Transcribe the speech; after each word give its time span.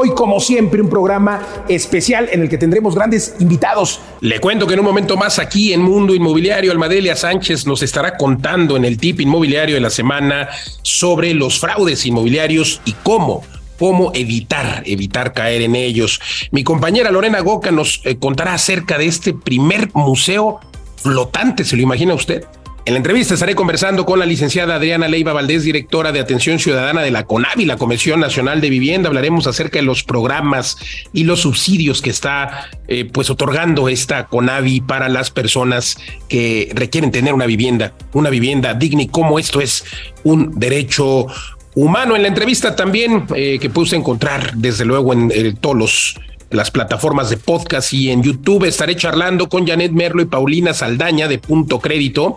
Hoy, 0.00 0.10
como 0.10 0.38
siempre, 0.38 0.80
un 0.80 0.88
programa 0.88 1.64
especial 1.68 2.28
en 2.30 2.42
el 2.42 2.48
que 2.48 2.56
tendremos 2.56 2.94
grandes 2.94 3.34
invitados. 3.40 4.00
Le 4.20 4.38
cuento 4.38 4.64
que 4.64 4.74
en 4.74 4.78
un 4.78 4.86
momento 4.86 5.16
más 5.16 5.40
aquí 5.40 5.72
en 5.72 5.82
Mundo 5.82 6.14
Inmobiliario, 6.14 6.70
Almadelia 6.70 7.16
Sánchez 7.16 7.66
nos 7.66 7.82
estará 7.82 8.16
contando 8.16 8.76
en 8.76 8.84
el 8.84 8.96
tip 8.96 9.20
inmobiliario 9.20 9.74
de 9.74 9.80
la 9.80 9.90
semana 9.90 10.50
sobre 10.82 11.34
los 11.34 11.58
fraudes 11.58 12.06
inmobiliarios 12.06 12.80
y 12.84 12.92
cómo 13.02 13.42
cómo 13.76 14.12
evitar, 14.14 14.84
evitar 14.86 15.32
caer 15.32 15.62
en 15.62 15.74
ellos. 15.74 16.20
Mi 16.52 16.62
compañera 16.62 17.10
Lorena 17.10 17.40
Goca 17.40 17.72
nos 17.72 18.00
eh, 18.04 18.18
contará 18.18 18.54
acerca 18.54 18.98
de 18.98 19.06
este 19.06 19.34
primer 19.34 19.90
museo 19.94 20.60
flotante, 20.96 21.64
¿se 21.64 21.74
lo 21.76 21.82
imagina 21.82 22.14
usted? 22.14 22.44
En 22.88 22.94
la 22.94 23.00
entrevista 23.00 23.34
estaré 23.34 23.54
conversando 23.54 24.06
con 24.06 24.18
la 24.18 24.24
licenciada 24.24 24.76
Adriana 24.76 25.08
Leiva 25.08 25.34
Valdés, 25.34 25.62
directora 25.62 26.10
de 26.10 26.20
Atención 26.20 26.58
Ciudadana 26.58 27.02
de 27.02 27.10
la 27.10 27.26
CONAVI, 27.26 27.66
la 27.66 27.76
Comisión 27.76 28.18
Nacional 28.18 28.62
de 28.62 28.70
Vivienda. 28.70 29.08
Hablaremos 29.08 29.46
acerca 29.46 29.78
de 29.78 29.84
los 29.84 30.04
programas 30.04 30.78
y 31.12 31.24
los 31.24 31.42
subsidios 31.42 32.00
que 32.00 32.08
está 32.08 32.70
eh, 32.86 33.04
pues 33.04 33.28
otorgando 33.28 33.90
esta 33.90 34.28
CONAVI 34.28 34.80
para 34.80 35.10
las 35.10 35.30
personas 35.30 35.98
que 36.30 36.72
requieren 36.72 37.10
tener 37.10 37.34
una 37.34 37.44
vivienda, 37.44 37.92
una 38.14 38.30
vivienda 38.30 38.72
digna 38.72 39.02
y 39.02 39.08
cómo 39.08 39.38
esto 39.38 39.60
es 39.60 39.84
un 40.24 40.58
derecho 40.58 41.26
humano. 41.74 42.16
En 42.16 42.22
la 42.22 42.28
entrevista 42.28 42.74
también 42.74 43.26
eh, 43.34 43.58
que 43.60 43.68
puse 43.68 43.96
encontrar 43.96 44.54
desde 44.54 44.86
luego 44.86 45.12
en 45.12 45.30
eh, 45.34 45.54
todos 45.60 45.76
los 45.76 46.20
las 46.50 46.70
plataformas 46.70 47.30
de 47.30 47.36
podcast 47.36 47.92
y 47.92 48.10
en 48.10 48.22
YouTube. 48.22 48.64
Estaré 48.64 48.96
charlando 48.96 49.48
con 49.48 49.66
Janet 49.66 49.92
Merlo 49.92 50.22
y 50.22 50.26
Paulina 50.26 50.74
Saldaña 50.74 51.28
de 51.28 51.38
Punto 51.38 51.78
Crédito 51.80 52.36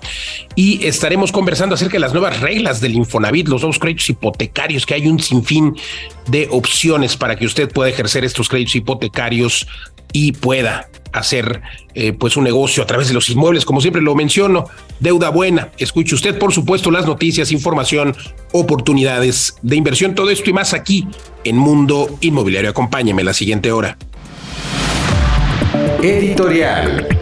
y 0.56 0.86
estaremos 0.86 1.32
conversando 1.32 1.76
acerca 1.76 1.94
de 1.94 2.00
las 2.00 2.14
nuevas 2.14 2.42
reglas 2.42 2.82
del 2.82 2.96
Infonavit, 2.96 3.48
los 3.48 3.62
nuevos 3.62 3.80
créditos 3.80 4.10
hipotecarios, 4.10 4.86
que 4.86 4.96
hay 4.96 5.08
un 5.08 5.20
sinfín 5.20 5.76
de 6.28 6.48
opciones 6.52 7.18
para 7.18 7.36
que 7.36 7.46
usted 7.46 7.70
pueda 7.72 7.90
ejercer 7.90 8.24
estos 8.24 8.48
créditos 8.50 8.76
hipotecarios 8.76 9.68
y 10.14 10.34
pueda 10.34 10.90
hacer 11.14 11.62
eh, 11.94 12.14
pues 12.14 12.38
un 12.38 12.44
negocio 12.44 12.84
a 12.84 12.86
través 12.86 13.08
de 13.08 13.14
los 13.14 13.30
inmuebles, 13.30 13.66
como 13.66 13.82
siempre 13.82 14.02
lo 14.02 14.16
menciono, 14.16 14.66
deuda 15.00 15.30
buena. 15.30 15.70
Escuche 15.78 16.16
usted, 16.16 16.38
por 16.38 16.54
supuesto, 16.54 16.92
las 16.92 17.06
noticias, 17.06 17.52
información, 17.52 18.16
oportunidades 18.54 19.56
de 19.62 19.76
inversión, 19.76 20.16
todo 20.16 20.30
esto 20.30 20.50
y 20.50 20.54
más 20.54 20.74
aquí 20.74 21.08
en 21.44 21.58
Mundo 21.58 22.18
Inmobiliario. 22.22 22.70
Acompáñeme 22.70 23.24
la 23.24 23.34
siguiente 23.34 23.72
hora. 23.72 23.98
Editorial. 26.02 27.21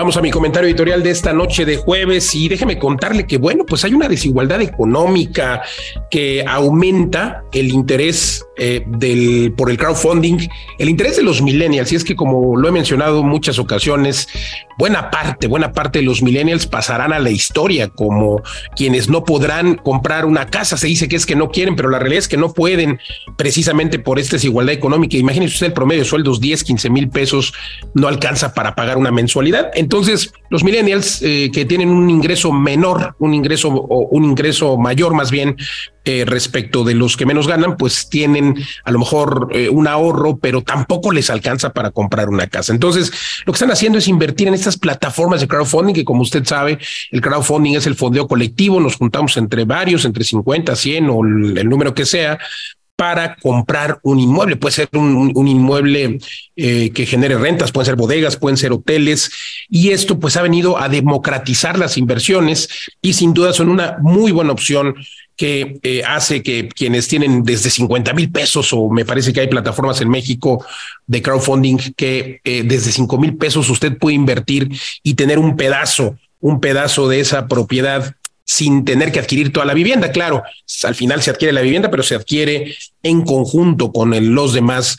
Vamos 0.00 0.16
a 0.16 0.22
mi 0.22 0.30
comentario 0.30 0.66
editorial 0.66 1.02
de 1.02 1.10
esta 1.10 1.34
noche 1.34 1.66
de 1.66 1.76
jueves 1.76 2.34
y 2.34 2.48
déjeme 2.48 2.78
contarle 2.78 3.26
que, 3.26 3.36
bueno, 3.36 3.66
pues 3.66 3.84
hay 3.84 3.92
una 3.92 4.08
desigualdad 4.08 4.62
económica 4.62 5.60
que 6.10 6.42
aumenta 6.48 7.44
el 7.52 7.68
interés 7.68 8.42
eh, 8.56 8.82
del, 8.86 9.52
por 9.54 9.70
el 9.70 9.76
crowdfunding, 9.76 10.38
el 10.78 10.88
interés 10.88 11.18
de 11.18 11.22
los 11.22 11.42
millennials. 11.42 11.92
Y 11.92 11.96
es 11.96 12.04
que, 12.04 12.16
como 12.16 12.56
lo 12.56 12.66
he 12.66 12.72
mencionado 12.72 13.20
en 13.20 13.28
muchas 13.28 13.58
ocasiones, 13.58 14.26
buena 14.80 15.10
parte, 15.10 15.46
buena 15.46 15.72
parte 15.72 15.98
de 15.98 16.06
los 16.06 16.22
millennials 16.22 16.66
pasarán 16.66 17.12
a 17.12 17.18
la 17.18 17.28
historia 17.30 17.88
como 17.88 18.42
quienes 18.74 19.10
no 19.10 19.24
podrán 19.24 19.74
comprar 19.74 20.24
una 20.24 20.46
casa. 20.46 20.78
Se 20.78 20.86
dice 20.86 21.06
que 21.06 21.16
es 21.16 21.26
que 21.26 21.36
no 21.36 21.50
quieren, 21.50 21.76
pero 21.76 21.90
la 21.90 21.98
realidad 21.98 22.20
es 22.20 22.28
que 22.28 22.38
no 22.38 22.54
pueden 22.54 22.98
precisamente 23.36 23.98
por 23.98 24.18
esta 24.18 24.36
desigualdad 24.36 24.72
económica. 24.72 25.18
Imagínense 25.18 25.52
usted 25.52 25.66
el 25.66 25.72
promedio 25.74 26.00
de 26.00 26.08
sueldos 26.08 26.40
10, 26.40 26.64
15 26.64 26.88
mil 26.88 27.10
pesos 27.10 27.52
no 27.92 28.08
alcanza 28.08 28.54
para 28.54 28.74
pagar 28.74 28.96
una 28.96 29.10
mensualidad. 29.10 29.70
Entonces, 29.74 30.32
los 30.48 30.64
millennials 30.64 31.20
eh, 31.20 31.50
que 31.52 31.66
tienen 31.66 31.90
un 31.90 32.08
ingreso 32.08 32.50
menor, 32.50 33.16
un 33.18 33.34
ingreso 33.34 33.68
o 33.68 34.08
un 34.08 34.24
ingreso 34.24 34.78
mayor 34.78 35.12
más 35.12 35.30
bien 35.30 35.56
eh, 36.04 36.24
respecto 36.26 36.84
de 36.84 36.94
los 36.94 37.16
que 37.16 37.26
menos 37.26 37.46
ganan, 37.46 37.76
pues 37.76 38.08
tienen 38.08 38.56
a 38.84 38.90
lo 38.90 38.98
mejor 38.98 39.48
eh, 39.52 39.68
un 39.68 39.86
ahorro, 39.86 40.38
pero 40.38 40.62
tampoco 40.62 41.12
les 41.12 41.30
alcanza 41.30 41.72
para 41.72 41.90
comprar 41.90 42.28
una 42.28 42.46
casa. 42.46 42.72
Entonces, 42.72 43.12
lo 43.44 43.52
que 43.52 43.56
están 43.56 43.70
haciendo 43.70 43.98
es 43.98 44.08
invertir 44.08 44.48
en 44.48 44.54
estas 44.54 44.78
plataformas 44.78 45.40
de 45.40 45.48
crowdfunding, 45.48 45.94
que 45.94 46.04
como 46.04 46.22
usted 46.22 46.44
sabe, 46.44 46.78
el 47.10 47.20
crowdfunding 47.20 47.74
es 47.74 47.86
el 47.86 47.96
fondeo 47.96 48.26
colectivo, 48.26 48.80
nos 48.80 48.96
juntamos 48.96 49.36
entre 49.36 49.64
varios, 49.64 50.04
entre 50.04 50.24
50, 50.24 50.74
100 50.74 51.10
o 51.10 51.24
el 51.24 51.68
número 51.68 51.94
que 51.94 52.06
sea, 52.06 52.38
para 53.00 53.36
comprar 53.36 53.98
un 54.02 54.20
inmueble. 54.20 54.56
Puede 54.56 54.74
ser 54.74 54.90
un, 54.92 55.48
inmueble 55.48 56.18
eh, 56.54 56.90
que 56.90 57.06
genere 57.06 57.38
rentas, 57.38 57.72
pueden 57.72 57.86
ser 57.86 57.96
bodegas, 57.96 58.36
pueden 58.36 58.58
ser 58.58 58.72
hoteles, 58.72 59.30
y 59.70 59.92
esto 59.92 60.20
pues 60.20 60.36
ha 60.36 60.42
venido 60.42 60.76
a 60.76 60.90
democratizar 60.90 61.78
las 61.78 61.96
inversiones 61.96 62.68
y 63.00 63.14
sin 63.14 63.32
duda 63.32 63.54
son 63.54 63.70
una 63.70 63.96
muy 64.02 64.32
buena 64.32 64.52
opción 64.52 64.96
que 65.40 65.78
eh, 65.82 66.02
hace 66.06 66.42
que 66.42 66.68
quienes 66.68 67.08
tienen 67.08 67.42
desde 67.42 67.70
50 67.70 68.12
mil 68.12 68.30
pesos, 68.30 68.74
o 68.74 68.90
me 68.90 69.06
parece 69.06 69.32
que 69.32 69.40
hay 69.40 69.48
plataformas 69.48 69.98
en 70.02 70.10
México 70.10 70.62
de 71.06 71.22
crowdfunding 71.22 71.78
que 71.96 72.42
eh, 72.44 72.62
desde 72.62 72.92
5 72.92 73.16
mil 73.16 73.38
pesos 73.38 73.70
usted 73.70 73.96
puede 73.96 74.16
invertir 74.16 74.68
y 75.02 75.14
tener 75.14 75.38
un 75.38 75.56
pedazo, 75.56 76.18
un 76.40 76.60
pedazo 76.60 77.08
de 77.08 77.20
esa 77.20 77.48
propiedad 77.48 78.16
sin 78.44 78.84
tener 78.84 79.12
que 79.12 79.20
adquirir 79.20 79.50
toda 79.50 79.64
la 79.64 79.72
vivienda. 79.72 80.12
Claro, 80.12 80.42
al 80.82 80.94
final 80.94 81.22
se 81.22 81.30
adquiere 81.30 81.54
la 81.54 81.62
vivienda, 81.62 81.90
pero 81.90 82.02
se 82.02 82.16
adquiere 82.16 82.76
en 83.02 83.22
conjunto 83.22 83.92
con 83.92 84.34
los 84.34 84.52
demás 84.52 84.98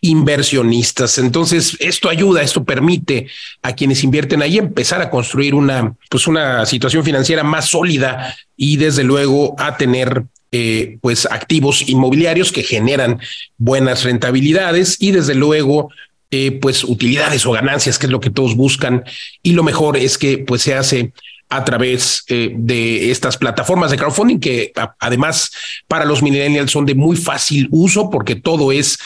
inversionistas. 0.00 1.18
Entonces, 1.18 1.76
esto 1.80 2.08
ayuda, 2.08 2.42
esto 2.42 2.64
permite 2.64 3.28
a 3.62 3.74
quienes 3.74 4.02
invierten 4.02 4.42
ahí 4.42 4.58
empezar 4.58 5.02
a 5.02 5.10
construir 5.10 5.54
una, 5.54 5.94
pues 6.08 6.26
una 6.26 6.64
situación 6.66 7.04
financiera 7.04 7.44
más 7.44 7.68
sólida 7.68 8.36
y 8.56 8.76
desde 8.76 9.04
luego 9.04 9.54
a 9.58 9.76
tener 9.76 10.24
eh, 10.52 10.98
pues 11.00 11.26
activos 11.26 11.88
inmobiliarios 11.88 12.50
que 12.50 12.62
generan 12.62 13.20
buenas 13.56 14.02
rentabilidades 14.02 14.96
y 14.98 15.12
desde 15.12 15.34
luego 15.34 15.90
eh, 16.30 16.52
pues 16.60 16.82
utilidades 16.82 17.44
o 17.46 17.52
ganancias, 17.52 17.98
que 17.98 18.06
es 18.06 18.12
lo 18.12 18.20
que 18.20 18.30
todos 18.30 18.56
buscan. 18.56 19.04
Y 19.42 19.52
lo 19.52 19.62
mejor 19.62 19.96
es 19.96 20.16
que 20.16 20.38
pues 20.38 20.62
se 20.62 20.74
hace 20.74 21.12
a 21.50 21.64
través 21.64 22.24
eh, 22.28 22.52
de 22.56 23.10
estas 23.10 23.36
plataformas 23.36 23.90
de 23.90 23.96
crowdfunding 23.96 24.38
que 24.38 24.72
además 25.00 25.50
para 25.88 26.04
los 26.04 26.22
millennials 26.22 26.70
son 26.70 26.86
de 26.86 26.94
muy 26.94 27.16
fácil 27.16 27.68
uso 27.72 28.08
porque 28.08 28.36
todo 28.36 28.70
es 28.70 28.98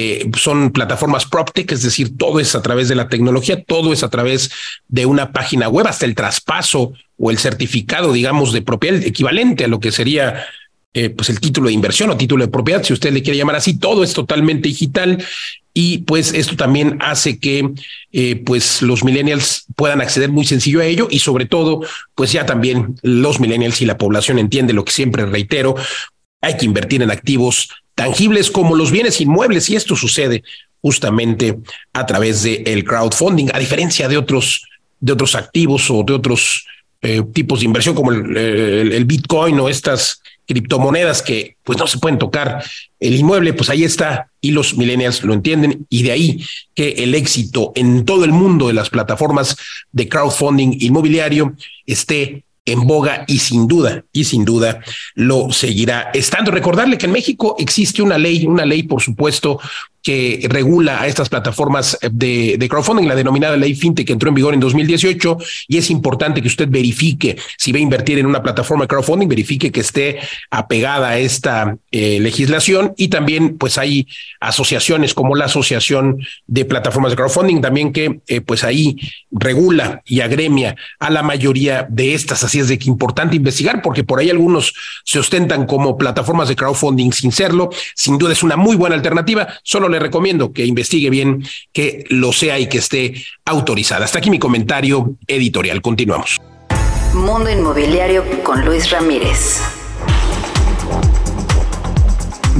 eh, 0.00 0.30
son 0.36 0.70
plataformas 0.70 1.26
PropTech, 1.26 1.72
es 1.72 1.82
decir, 1.82 2.16
todo 2.16 2.38
es 2.38 2.54
a 2.54 2.62
través 2.62 2.88
de 2.88 2.94
la 2.94 3.08
tecnología, 3.08 3.64
todo 3.64 3.92
es 3.92 4.04
a 4.04 4.08
través 4.08 4.48
de 4.86 5.06
una 5.06 5.32
página 5.32 5.68
web, 5.68 5.88
hasta 5.88 6.06
el 6.06 6.14
traspaso 6.14 6.92
o 7.16 7.30
el 7.32 7.38
certificado, 7.38 8.12
digamos, 8.12 8.52
de 8.52 8.62
propiedad 8.62 9.02
equivalente 9.02 9.64
a 9.64 9.68
lo 9.68 9.80
que 9.80 9.90
sería 9.90 10.46
eh, 10.94 11.10
pues 11.10 11.30
el 11.30 11.40
título 11.40 11.66
de 11.66 11.74
inversión 11.74 12.10
o 12.10 12.16
título 12.16 12.44
de 12.44 12.50
propiedad, 12.50 12.84
si 12.84 12.92
usted 12.92 13.12
le 13.12 13.24
quiere 13.24 13.36
llamar 13.36 13.56
así, 13.56 13.76
todo 13.76 14.04
es 14.04 14.12
totalmente 14.12 14.68
digital 14.68 15.18
y 15.74 15.98
pues 15.98 16.32
esto 16.32 16.54
también 16.54 16.98
hace 17.00 17.40
que 17.40 17.68
eh, 18.12 18.36
pues 18.36 18.80
los 18.82 19.02
millennials 19.02 19.66
puedan 19.74 20.00
acceder 20.00 20.30
muy 20.30 20.44
sencillo 20.44 20.80
a 20.80 20.84
ello 20.86 21.08
y 21.10 21.18
sobre 21.18 21.46
todo 21.46 21.82
pues 22.14 22.30
ya 22.30 22.46
también 22.46 22.94
los 23.02 23.40
millennials 23.40 23.82
y 23.82 23.86
la 23.86 23.98
población 23.98 24.38
entiende 24.38 24.72
lo 24.72 24.84
que 24.84 24.92
siempre 24.92 25.26
reitero, 25.26 25.74
hay 26.40 26.56
que 26.56 26.66
invertir 26.66 27.02
en 27.02 27.10
activos 27.10 27.68
tangibles 27.98 28.48
como 28.48 28.76
los 28.76 28.92
bienes 28.92 29.20
inmuebles 29.20 29.68
y 29.70 29.74
esto 29.74 29.96
sucede 29.96 30.44
justamente 30.80 31.58
a 31.92 32.06
través 32.06 32.44
del 32.44 32.62
el 32.64 32.84
crowdfunding, 32.84 33.48
a 33.52 33.58
diferencia 33.58 34.06
de 34.06 34.16
otros 34.16 34.62
de 35.00 35.12
otros 35.12 35.34
activos 35.34 35.90
o 35.90 36.04
de 36.04 36.12
otros 36.12 36.64
eh, 37.02 37.22
tipos 37.32 37.58
de 37.58 37.66
inversión 37.66 37.96
como 37.96 38.12
el, 38.12 38.36
el 38.36 39.04
Bitcoin 39.04 39.58
o 39.58 39.68
estas 39.68 40.22
criptomonedas 40.46 41.22
que 41.22 41.56
pues 41.64 41.76
no 41.76 41.88
se 41.88 41.98
pueden 41.98 42.18
tocar 42.18 42.64
el 43.00 43.14
inmueble, 43.16 43.52
pues 43.52 43.68
ahí 43.68 43.82
está 43.82 44.30
y 44.40 44.52
los 44.52 44.76
millennials 44.76 45.24
lo 45.24 45.34
entienden 45.34 45.84
y 45.90 46.04
de 46.04 46.12
ahí 46.12 46.44
que 46.76 46.90
el 46.90 47.16
éxito 47.16 47.72
en 47.74 48.04
todo 48.04 48.24
el 48.24 48.30
mundo 48.30 48.68
de 48.68 48.74
las 48.74 48.90
plataformas 48.90 49.56
de 49.90 50.08
crowdfunding 50.08 50.78
inmobiliario 50.80 51.56
esté 51.84 52.44
en 52.72 52.86
boga 52.86 53.24
y 53.26 53.38
sin 53.38 53.66
duda, 53.66 54.04
y 54.12 54.24
sin 54.24 54.44
duda 54.44 54.80
lo 55.14 55.52
seguirá 55.52 56.10
estando. 56.12 56.50
Recordarle 56.50 56.98
que 56.98 57.06
en 57.06 57.12
México 57.12 57.56
existe 57.58 58.02
una 58.02 58.18
ley, 58.18 58.46
una 58.46 58.64
ley, 58.64 58.82
por 58.82 59.02
supuesto, 59.02 59.60
que 60.08 60.40
regula 60.48 61.02
a 61.02 61.06
estas 61.06 61.28
plataformas 61.28 61.98
de, 62.00 62.56
de, 62.58 62.66
crowdfunding, 62.66 63.06
la 63.06 63.14
denominada 63.14 63.58
ley 63.58 63.74
FinTech 63.74 64.06
que 64.06 64.14
entró 64.14 64.30
en 64.30 64.36
vigor 64.36 64.54
en 64.54 64.60
2018 64.60 65.36
y 65.68 65.76
es 65.76 65.90
importante 65.90 66.40
que 66.40 66.48
usted 66.48 66.66
verifique 66.66 67.36
si 67.58 67.72
va 67.72 67.78
a 67.78 67.82
invertir 67.82 68.18
en 68.18 68.24
una 68.24 68.42
plataforma 68.42 68.84
de 68.84 68.88
crowdfunding, 68.88 69.28
verifique 69.28 69.70
que 69.70 69.80
esté 69.80 70.18
apegada 70.50 71.10
a 71.10 71.18
esta 71.18 71.76
eh, 71.90 72.20
legislación 72.20 72.94
y 72.96 73.08
también 73.08 73.58
pues 73.58 73.76
hay 73.76 74.06
asociaciones 74.40 75.12
como 75.12 75.36
la 75.36 75.44
Asociación 75.44 76.26
de 76.46 76.64
Plataformas 76.64 77.12
de 77.12 77.16
Crowdfunding 77.16 77.60
también 77.60 77.92
que 77.92 78.20
eh, 78.28 78.40
pues 78.40 78.64
ahí 78.64 78.96
regula 79.30 80.00
y 80.06 80.20
agremia 80.20 80.74
a 81.00 81.10
la 81.10 81.22
mayoría 81.22 81.86
de 81.86 82.14
estas, 82.14 82.44
así 82.44 82.60
es 82.60 82.68
de 82.68 82.78
que 82.78 82.88
importante 82.88 83.36
investigar 83.36 83.82
porque 83.82 84.04
por 84.04 84.20
ahí 84.20 84.30
algunos 84.30 84.72
se 85.04 85.18
ostentan 85.18 85.66
como 85.66 85.98
plataformas 85.98 86.48
de 86.48 86.56
crowdfunding 86.56 87.12
sin 87.12 87.30
serlo, 87.30 87.68
sin 87.94 88.16
duda 88.16 88.32
es 88.32 88.42
una 88.42 88.56
muy 88.56 88.74
buena 88.74 88.96
alternativa, 88.96 89.48
solo 89.62 89.86
le 89.90 89.97
recomiendo 89.98 90.52
que 90.52 90.64
investigue 90.64 91.10
bien, 91.10 91.44
que 91.72 92.04
lo 92.08 92.32
sea 92.32 92.58
y 92.58 92.68
que 92.68 92.78
esté 92.78 93.24
autorizada. 93.44 94.04
Hasta 94.04 94.18
aquí 94.18 94.30
mi 94.30 94.38
comentario 94.38 95.16
editorial. 95.26 95.82
Continuamos. 95.82 96.38
Mundo 97.14 97.50
Inmobiliario 97.50 98.24
con 98.42 98.64
Luis 98.64 98.90
Ramírez. 98.90 99.60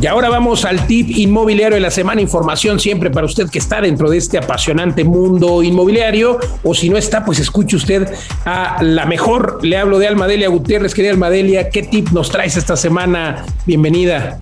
Y 0.01 0.07
ahora 0.07 0.29
vamos 0.29 0.65
al 0.65 0.87
tip 0.87 1.11
inmobiliario 1.11 1.75
de 1.75 1.81
la 1.81 1.91
semana. 1.91 2.21
Información 2.21 2.79
siempre 2.79 3.11
para 3.11 3.27
usted 3.27 3.51
que 3.51 3.59
está 3.59 3.81
dentro 3.81 4.09
de 4.09 4.19
este 4.19 4.39
apasionante 4.39 5.03
mundo 5.03 5.61
inmobiliario. 5.61 6.39
O 6.63 6.73
si 6.73 6.89
no 6.89 6.97
está, 6.97 7.25
pues 7.25 7.41
escuche 7.41 7.75
usted 7.75 8.09
a 8.45 8.81
la 8.81 9.07
mejor. 9.07 9.59
Le 9.63 9.77
hablo 9.77 9.99
de 9.99 10.07
Almadelia 10.07 10.49
Gutiérrez. 10.49 10.95
Querida 10.95 11.11
Almadelia, 11.11 11.71
¿qué 11.71 11.83
tip 11.83 12.11
nos 12.11 12.31
traes 12.31 12.57
esta 12.57 12.77
semana? 12.77 13.45
Bienvenida. 13.67 14.39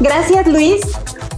Gracias 0.00 0.46
Luis. 0.46 0.80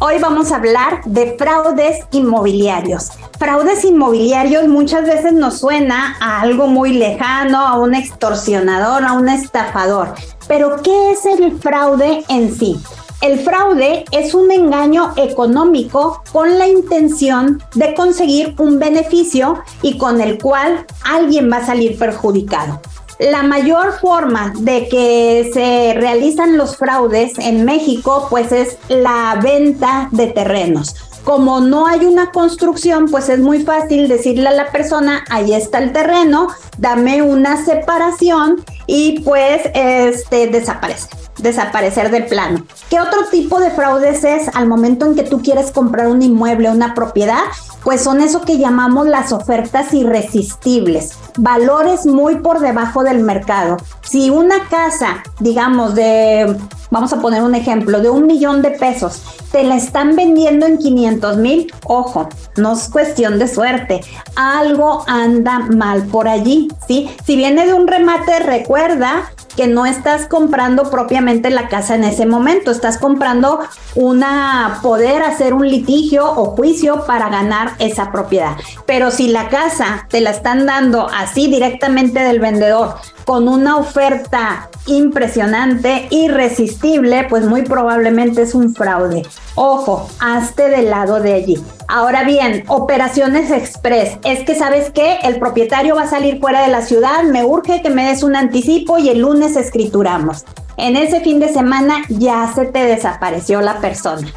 Hoy 0.01 0.17
vamos 0.21 0.53
a 0.53 0.57
hablar 0.57 1.03
de 1.07 1.35
fraudes 1.39 2.05
inmobiliarios. 2.11 3.09
Fraudes 3.39 3.87
inmobiliarios 3.87 4.69
muchas 4.69 5.05
veces 5.05 5.33
nos 5.33 5.61
suena 5.61 6.19
a 6.21 6.43
algo 6.43 6.67
muy 6.67 6.93
lejano, 6.93 7.59
a 7.59 7.79
un 7.79 7.95
extorsionador, 7.95 9.03
a 9.03 9.15
un 9.15 9.31
estafador. 9.31 10.15
Pero 10.47 10.83
¿qué 10.83 11.13
es 11.13 11.25
el 11.25 11.59
fraude 11.59 12.23
en 12.29 12.55
sí? 12.55 12.79
El 13.23 13.41
fraude 13.41 14.05
es 14.13 14.35
un 14.35 14.51
engaño 14.51 15.15
económico 15.17 16.23
con 16.31 16.59
la 16.59 16.69
intención 16.69 17.63
de 17.75 17.95
conseguir 17.95 18.55
un 18.59 18.79
beneficio 18.79 19.63
y 19.81 19.97
con 19.97 20.21
el 20.21 20.39
cual 20.39 20.85
alguien 21.05 21.51
va 21.51 21.59
a 21.59 21.67
salir 21.67 21.99
perjudicado. 21.99 22.81
La 23.21 23.43
mayor 23.43 23.99
forma 24.01 24.55
de 24.61 24.89
que 24.89 25.51
se 25.53 25.93
realizan 25.93 26.57
los 26.57 26.79
fraudes 26.79 27.39
en 27.39 27.67
México, 27.67 28.27
pues 28.31 28.51
es 28.51 28.79
la 28.89 29.39
venta 29.43 30.09
de 30.11 30.29
terrenos. 30.29 30.97
Como 31.23 31.61
no 31.61 31.87
hay 31.87 32.07
una 32.07 32.31
construcción, 32.31 33.11
pues 33.11 33.29
es 33.29 33.39
muy 33.39 33.63
fácil 33.63 34.09
decirle 34.09 34.49
a 34.49 34.53
la 34.53 34.73
persona, 34.73 35.23
ahí 35.29 35.53
está 35.53 35.81
el 35.81 35.93
terreno, 35.93 36.49
dame 36.79 37.21
una 37.21 37.63
separación 37.63 38.65
y 38.87 39.21
pues 39.21 39.61
este 39.75 40.47
desaparece 40.47 41.09
desaparecer 41.39 42.11
del 42.11 42.27
plano. 42.27 42.65
¿Qué 42.89 43.01
otro 43.01 43.27
tipo 43.31 43.61
de 43.61 43.71
fraudes 43.71 44.25
es 44.25 44.49
al 44.55 44.67
momento 44.67 45.07
en 45.07 45.15
que 45.15 45.23
tú 45.23 45.41
quieres 45.43 45.71
comprar 45.71 46.09
un 46.09 46.23
inmueble, 46.23 46.71
una 46.71 46.95
propiedad? 46.95 47.43
Pues 47.83 48.03
son 48.03 48.21
eso 48.21 48.43
que 48.43 48.59
llamamos 48.59 49.09
las 49.09 49.33
ofertas 49.33 49.95
irresistibles, 49.95 51.15
valores 51.39 52.05
muy 52.05 52.37
por 52.37 52.61
debajo 52.61 53.03
del 53.03 53.21
mercado. 53.21 53.79
Si 54.03 54.29
una 54.29 54.69
casa, 54.69 55.23
digamos, 55.39 55.95
de, 55.95 56.57
vamos 56.91 57.13
a 57.13 57.21
poner 57.21 57.43
un 57.43 57.55
ejemplo, 57.55 58.01
de 58.01 58.11
un 58.11 58.27
millón 58.27 58.61
de 58.61 58.73
pesos, 58.73 59.23
te 59.51 59.65
la 59.65 59.77
están 59.77 60.15
vendiendo 60.15 60.67
en 60.67 60.77
500 60.77 61.37
mil, 61.39 61.73
ojo, 61.85 62.29
no 62.57 62.75
es 62.75 62.89
cuestión 62.89 63.39
de 63.39 63.49
suerte, 63.49 64.03
algo 64.37 65.05
anda 65.07 65.61
mal 65.61 66.03
por 66.03 66.29
allí, 66.29 66.69
¿sí? 66.87 67.09
Si 67.25 67.37
viene 67.37 67.67
de 67.67 67.73
un 67.73 67.87
remate, 67.87 68.41
recuerda 68.41 69.31
que 69.57 69.67
no 69.67 69.87
estás 69.87 70.27
comprando 70.27 70.91
propiamente 70.91 71.51
la 71.51 71.69
casa 71.69 71.95
en 71.95 72.05
ese 72.05 72.27
momento, 72.27 72.71
estás 72.71 72.99
comprando 72.99 73.61
una 73.95 74.79
poder 74.83 75.23
hacer 75.23 75.55
un 75.55 75.69
litigio 75.69 76.31
o 76.31 76.57
juicio 76.57 77.05
para 77.07 77.29
ganar 77.29 77.73
esa 77.79 78.13
propiedad. 78.13 78.57
Pero 78.87 79.11
si 79.11 79.29
la 79.29 79.49
casa 79.49 80.07
te 80.09 80.21
la 80.21 80.31
están 80.31 80.67
dando 80.67 81.09
así 81.09 81.49
directamente 81.49 82.21
del 82.21 82.41
vendedor 82.41 82.95
con 83.25 83.49
una 83.49 83.77
oferta 83.77 84.71
impresionante, 84.87 86.09
irresistible, 86.11 87.27
pues 87.29 87.45
muy 87.45 87.63
probablemente 87.63 88.43
es 88.43 88.55
un 88.55 88.75
fraude. 88.75 89.23
Ojo, 89.55 90.09
hazte 90.21 90.69
del 90.69 90.91
lado 90.91 91.21
de 91.21 91.35
allí. 91.35 91.63
Ahora 91.89 92.25
bien, 92.25 92.65
operaciones 92.69 93.51
express. 93.51 94.19
Es 94.25 94.45
que 94.45 94.55
sabes 94.55 94.91
que 94.91 95.19
el 95.23 95.39
propietario 95.39 95.97
va 95.97 96.03
a 96.03 96.11
salir 96.11 96.41
fuera 96.41 96.63
de 96.63 96.69
la 96.69 96.83
ciudad, 96.83 97.25
me 97.25 97.45
urge 97.45 97.83
que 97.83 97.91
me 97.91 98.07
des 98.07 98.23
un 98.23 98.37
anticipo 98.37 98.99
y 98.99 99.09
el 99.09 99.21
lunes 99.21 99.57
escrituramos. 99.57 100.45
En 100.77 100.97
ese 100.97 101.21
fin 101.21 101.41
de 101.41 101.53
semana 101.53 102.03
ya 102.09 102.51
se 102.55 102.65
te 102.65 102.85
desapareció 102.85 103.61
la 103.61 103.81
persona. 103.81 104.29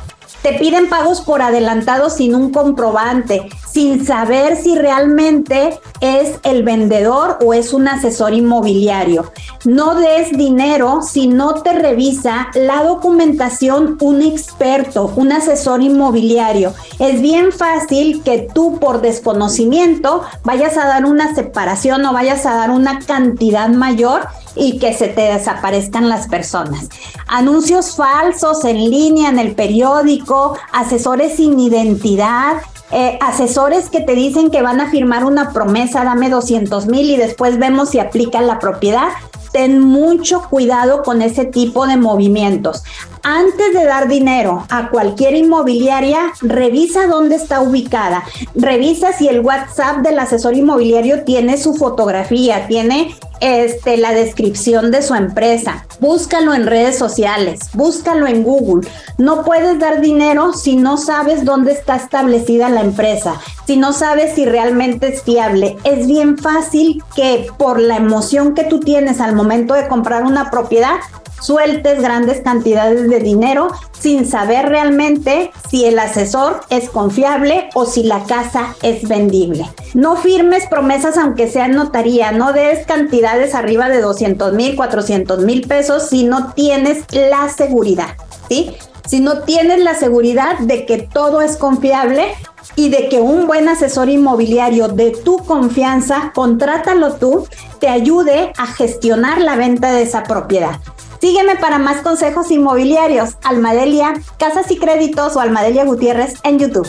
Te 0.42 0.54
piden 0.54 0.90
pagos 0.90 1.22
por 1.22 1.42
adelantado 1.42 2.10
sin 2.10 2.36
un 2.36 2.52
comprobante, 2.52 3.48
sin 3.74 4.06
saber 4.06 4.56
si 4.56 4.76
realmente 4.76 5.80
es 6.00 6.34
el 6.44 6.64
vendedor 6.64 7.40
o 7.44 7.56
es 7.56 7.74
un 7.74 7.88
asesor 7.88 8.34
inmobiliario. 8.34 9.32
No 9.66 9.96
des 9.96 10.32
dinero 10.38 11.02
si 11.02 11.28
no 11.28 11.56
te 11.64 11.74
revisa 11.74 12.50
la 12.54 12.84
documentación 12.84 13.98
un 14.00 14.22
experto, 14.22 15.12
un 15.16 15.32
asesor 15.32 15.82
inmobiliario. 15.82 16.74
Es 17.00 17.20
bien 17.20 17.52
fácil 17.52 18.22
que 18.22 18.48
tú 18.54 18.78
por 18.80 19.02
desconocimiento 19.02 20.22
vayas 20.44 20.78
a 20.78 20.86
dar 20.86 21.06
una 21.06 21.34
separación 21.34 22.06
o 22.06 22.14
vayas 22.14 22.46
a 22.46 22.54
dar 22.54 22.70
una 22.70 23.00
cantidad 23.00 23.70
mayor 23.70 24.28
y 24.56 24.78
que 24.78 24.94
se 24.94 25.08
te 25.08 25.22
desaparezcan 25.22 26.10
las 26.10 26.28
personas. 26.28 26.90
Anuncios 27.28 27.96
falsos 27.96 28.64
en 28.66 28.92
línea 28.92 29.30
en 29.30 29.40
el 29.40 29.56
periódico, 29.56 30.56
asesores 30.72 31.38
sin 31.38 31.60
identidad, 31.60 32.58
eh, 32.94 33.18
asesores 33.22 33.90
que 33.90 34.02
te 34.02 34.14
dicen 34.14 34.52
que 34.52 34.62
van 34.62 34.80
a 34.80 34.90
firmar 34.90 35.26
una 35.26 35.52
promesa, 35.52 36.04
dame 36.04 36.30
200 36.30 36.86
mil 36.88 37.10
y 37.10 37.18
después 37.18 37.58
vemos 37.58 37.90
si 37.90 38.00
aplican 38.00 38.46
la 38.46 38.60
propiedad. 38.60 39.10
Ten 39.52 39.80
mucho 39.80 40.44
cuidado 40.50 41.04
con 41.04 41.22
ese 41.22 41.46
tipo 41.46 41.88
de 41.88 41.98
movimientos. 41.98 42.84
Antes 43.26 43.74
de 43.74 43.86
dar 43.86 44.10
dinero 44.10 44.66
a 44.70 44.90
cualquier 44.90 45.34
inmobiliaria, 45.36 46.34
revisa 46.42 47.08
dónde 47.08 47.38
está 47.38 47.62
ubicada. 47.62 48.26
Revisa 48.54 49.14
si 49.14 49.30
el 49.30 49.40
WhatsApp 49.40 50.00
del 50.00 50.20
asesor 50.20 50.58
inmobiliario 50.58 51.24
tiene 51.24 51.56
su 51.58 51.74
fotografía, 51.74 52.68
tiene 52.68 53.16
este, 53.40 53.96
la 53.96 54.12
descripción 54.12 54.92
de 54.92 55.02
su 55.02 55.16
empresa. 55.16 55.86
Búscalo 56.02 56.54
en 56.54 56.68
redes 56.68 56.98
sociales, 56.98 57.70
búscalo 57.74 58.28
en 58.28 58.44
Google. 58.44 58.86
No 59.18 59.46
puedes 59.46 59.80
dar 59.80 60.02
dinero 60.02 60.52
si 60.52 60.76
no 60.76 60.98
sabes 60.98 61.46
dónde 61.46 61.72
está 61.72 61.96
establecida 61.96 62.68
la 62.68 62.82
empresa, 62.82 63.40
si 63.66 63.78
no 63.78 63.94
sabes 63.94 64.36
si 64.36 64.44
realmente 64.44 65.08
es 65.08 65.24
fiable. 65.24 65.78
Es 65.86 66.08
bien 66.08 66.38
fácil 66.38 67.02
que 67.16 67.48
por 67.58 67.80
la 67.80 67.96
emoción 67.96 68.54
que 68.54 68.66
tú 68.66 68.82
tienes 68.82 69.22
al 69.22 69.34
momento 69.34 69.76
de 69.76 69.88
comprar 69.88 70.24
una 70.24 70.52
propiedad, 70.52 70.96
sueltes 71.44 72.02
grandes 72.02 72.42
cantidades 72.42 73.10
de 73.10 73.20
dinero 73.20 73.70
sin 73.92 74.26
saber 74.26 74.70
realmente 74.70 75.52
si 75.70 75.86
el 75.86 76.00
asesor 76.00 76.62
es 76.70 76.90
confiable 76.90 77.70
o 77.74 77.86
si 77.86 78.04
la 78.04 78.24
casa 78.24 78.76
es 78.82 79.08
vendible. 79.08 79.70
No 79.94 80.16
firmes 80.16 80.66
promesas 80.68 81.18
aunque 81.18 81.50
sea 81.50 81.68
notaría, 81.68 82.32
no 82.32 82.54
des 82.54 82.86
cantidades 82.86 83.56
arriba 83.56 83.90
de 83.90 84.02
200 84.02 84.54
mil, 84.54 84.76
400 84.76 85.40
mil 85.40 85.68
pesos 85.68 86.10
si 86.10 86.24
no 86.24 86.54
tienes 86.54 87.04
la 87.12 87.50
seguridad, 87.50 88.16
¿sí? 88.48 88.76
Si 89.06 89.20
no 89.20 89.42
tienes 89.42 89.84
la 89.84 89.96
seguridad 89.96 90.58
de 90.60 90.86
que 90.86 90.98
todo 91.00 91.42
es 91.42 91.58
confiable 91.58 92.34
y 92.76 92.90
de 92.90 93.10
que 93.10 93.20
un 93.20 93.48
buen 93.48 93.68
asesor 93.68 94.10
inmobiliario 94.10 94.88
de 94.88 95.12
tu 95.12 95.38
confianza, 95.38 96.32
contrátalo 96.34 97.16
tú, 97.16 97.46
te 97.80 97.90
ayude 97.90 98.54
a 98.58 98.66
gestionar 98.66 99.42
la 99.42 99.58
venta 99.58 99.92
de 99.92 100.04
esa 100.04 100.24
propiedad. 100.24 100.80
Sígueme 101.24 101.56
para 101.56 101.80
más 101.80 102.02
consejos 102.02 102.52
inmobiliarios. 102.52 103.38
Almadelia, 103.46 104.12
Casas 104.38 104.70
y 104.72 104.78
Créditos 104.78 105.38
o 105.38 105.40
Almadelia 105.40 105.86
Gutiérrez 105.86 106.34
en 106.44 106.60
YouTube. 106.60 106.86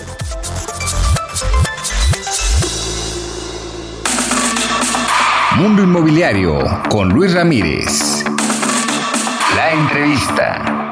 Mundo 5.54 5.84
Inmobiliario 5.84 6.58
con 6.88 7.10
Luis 7.10 7.32
Ramírez. 7.32 8.24
La 9.54 9.72
entrevista. 9.72 10.83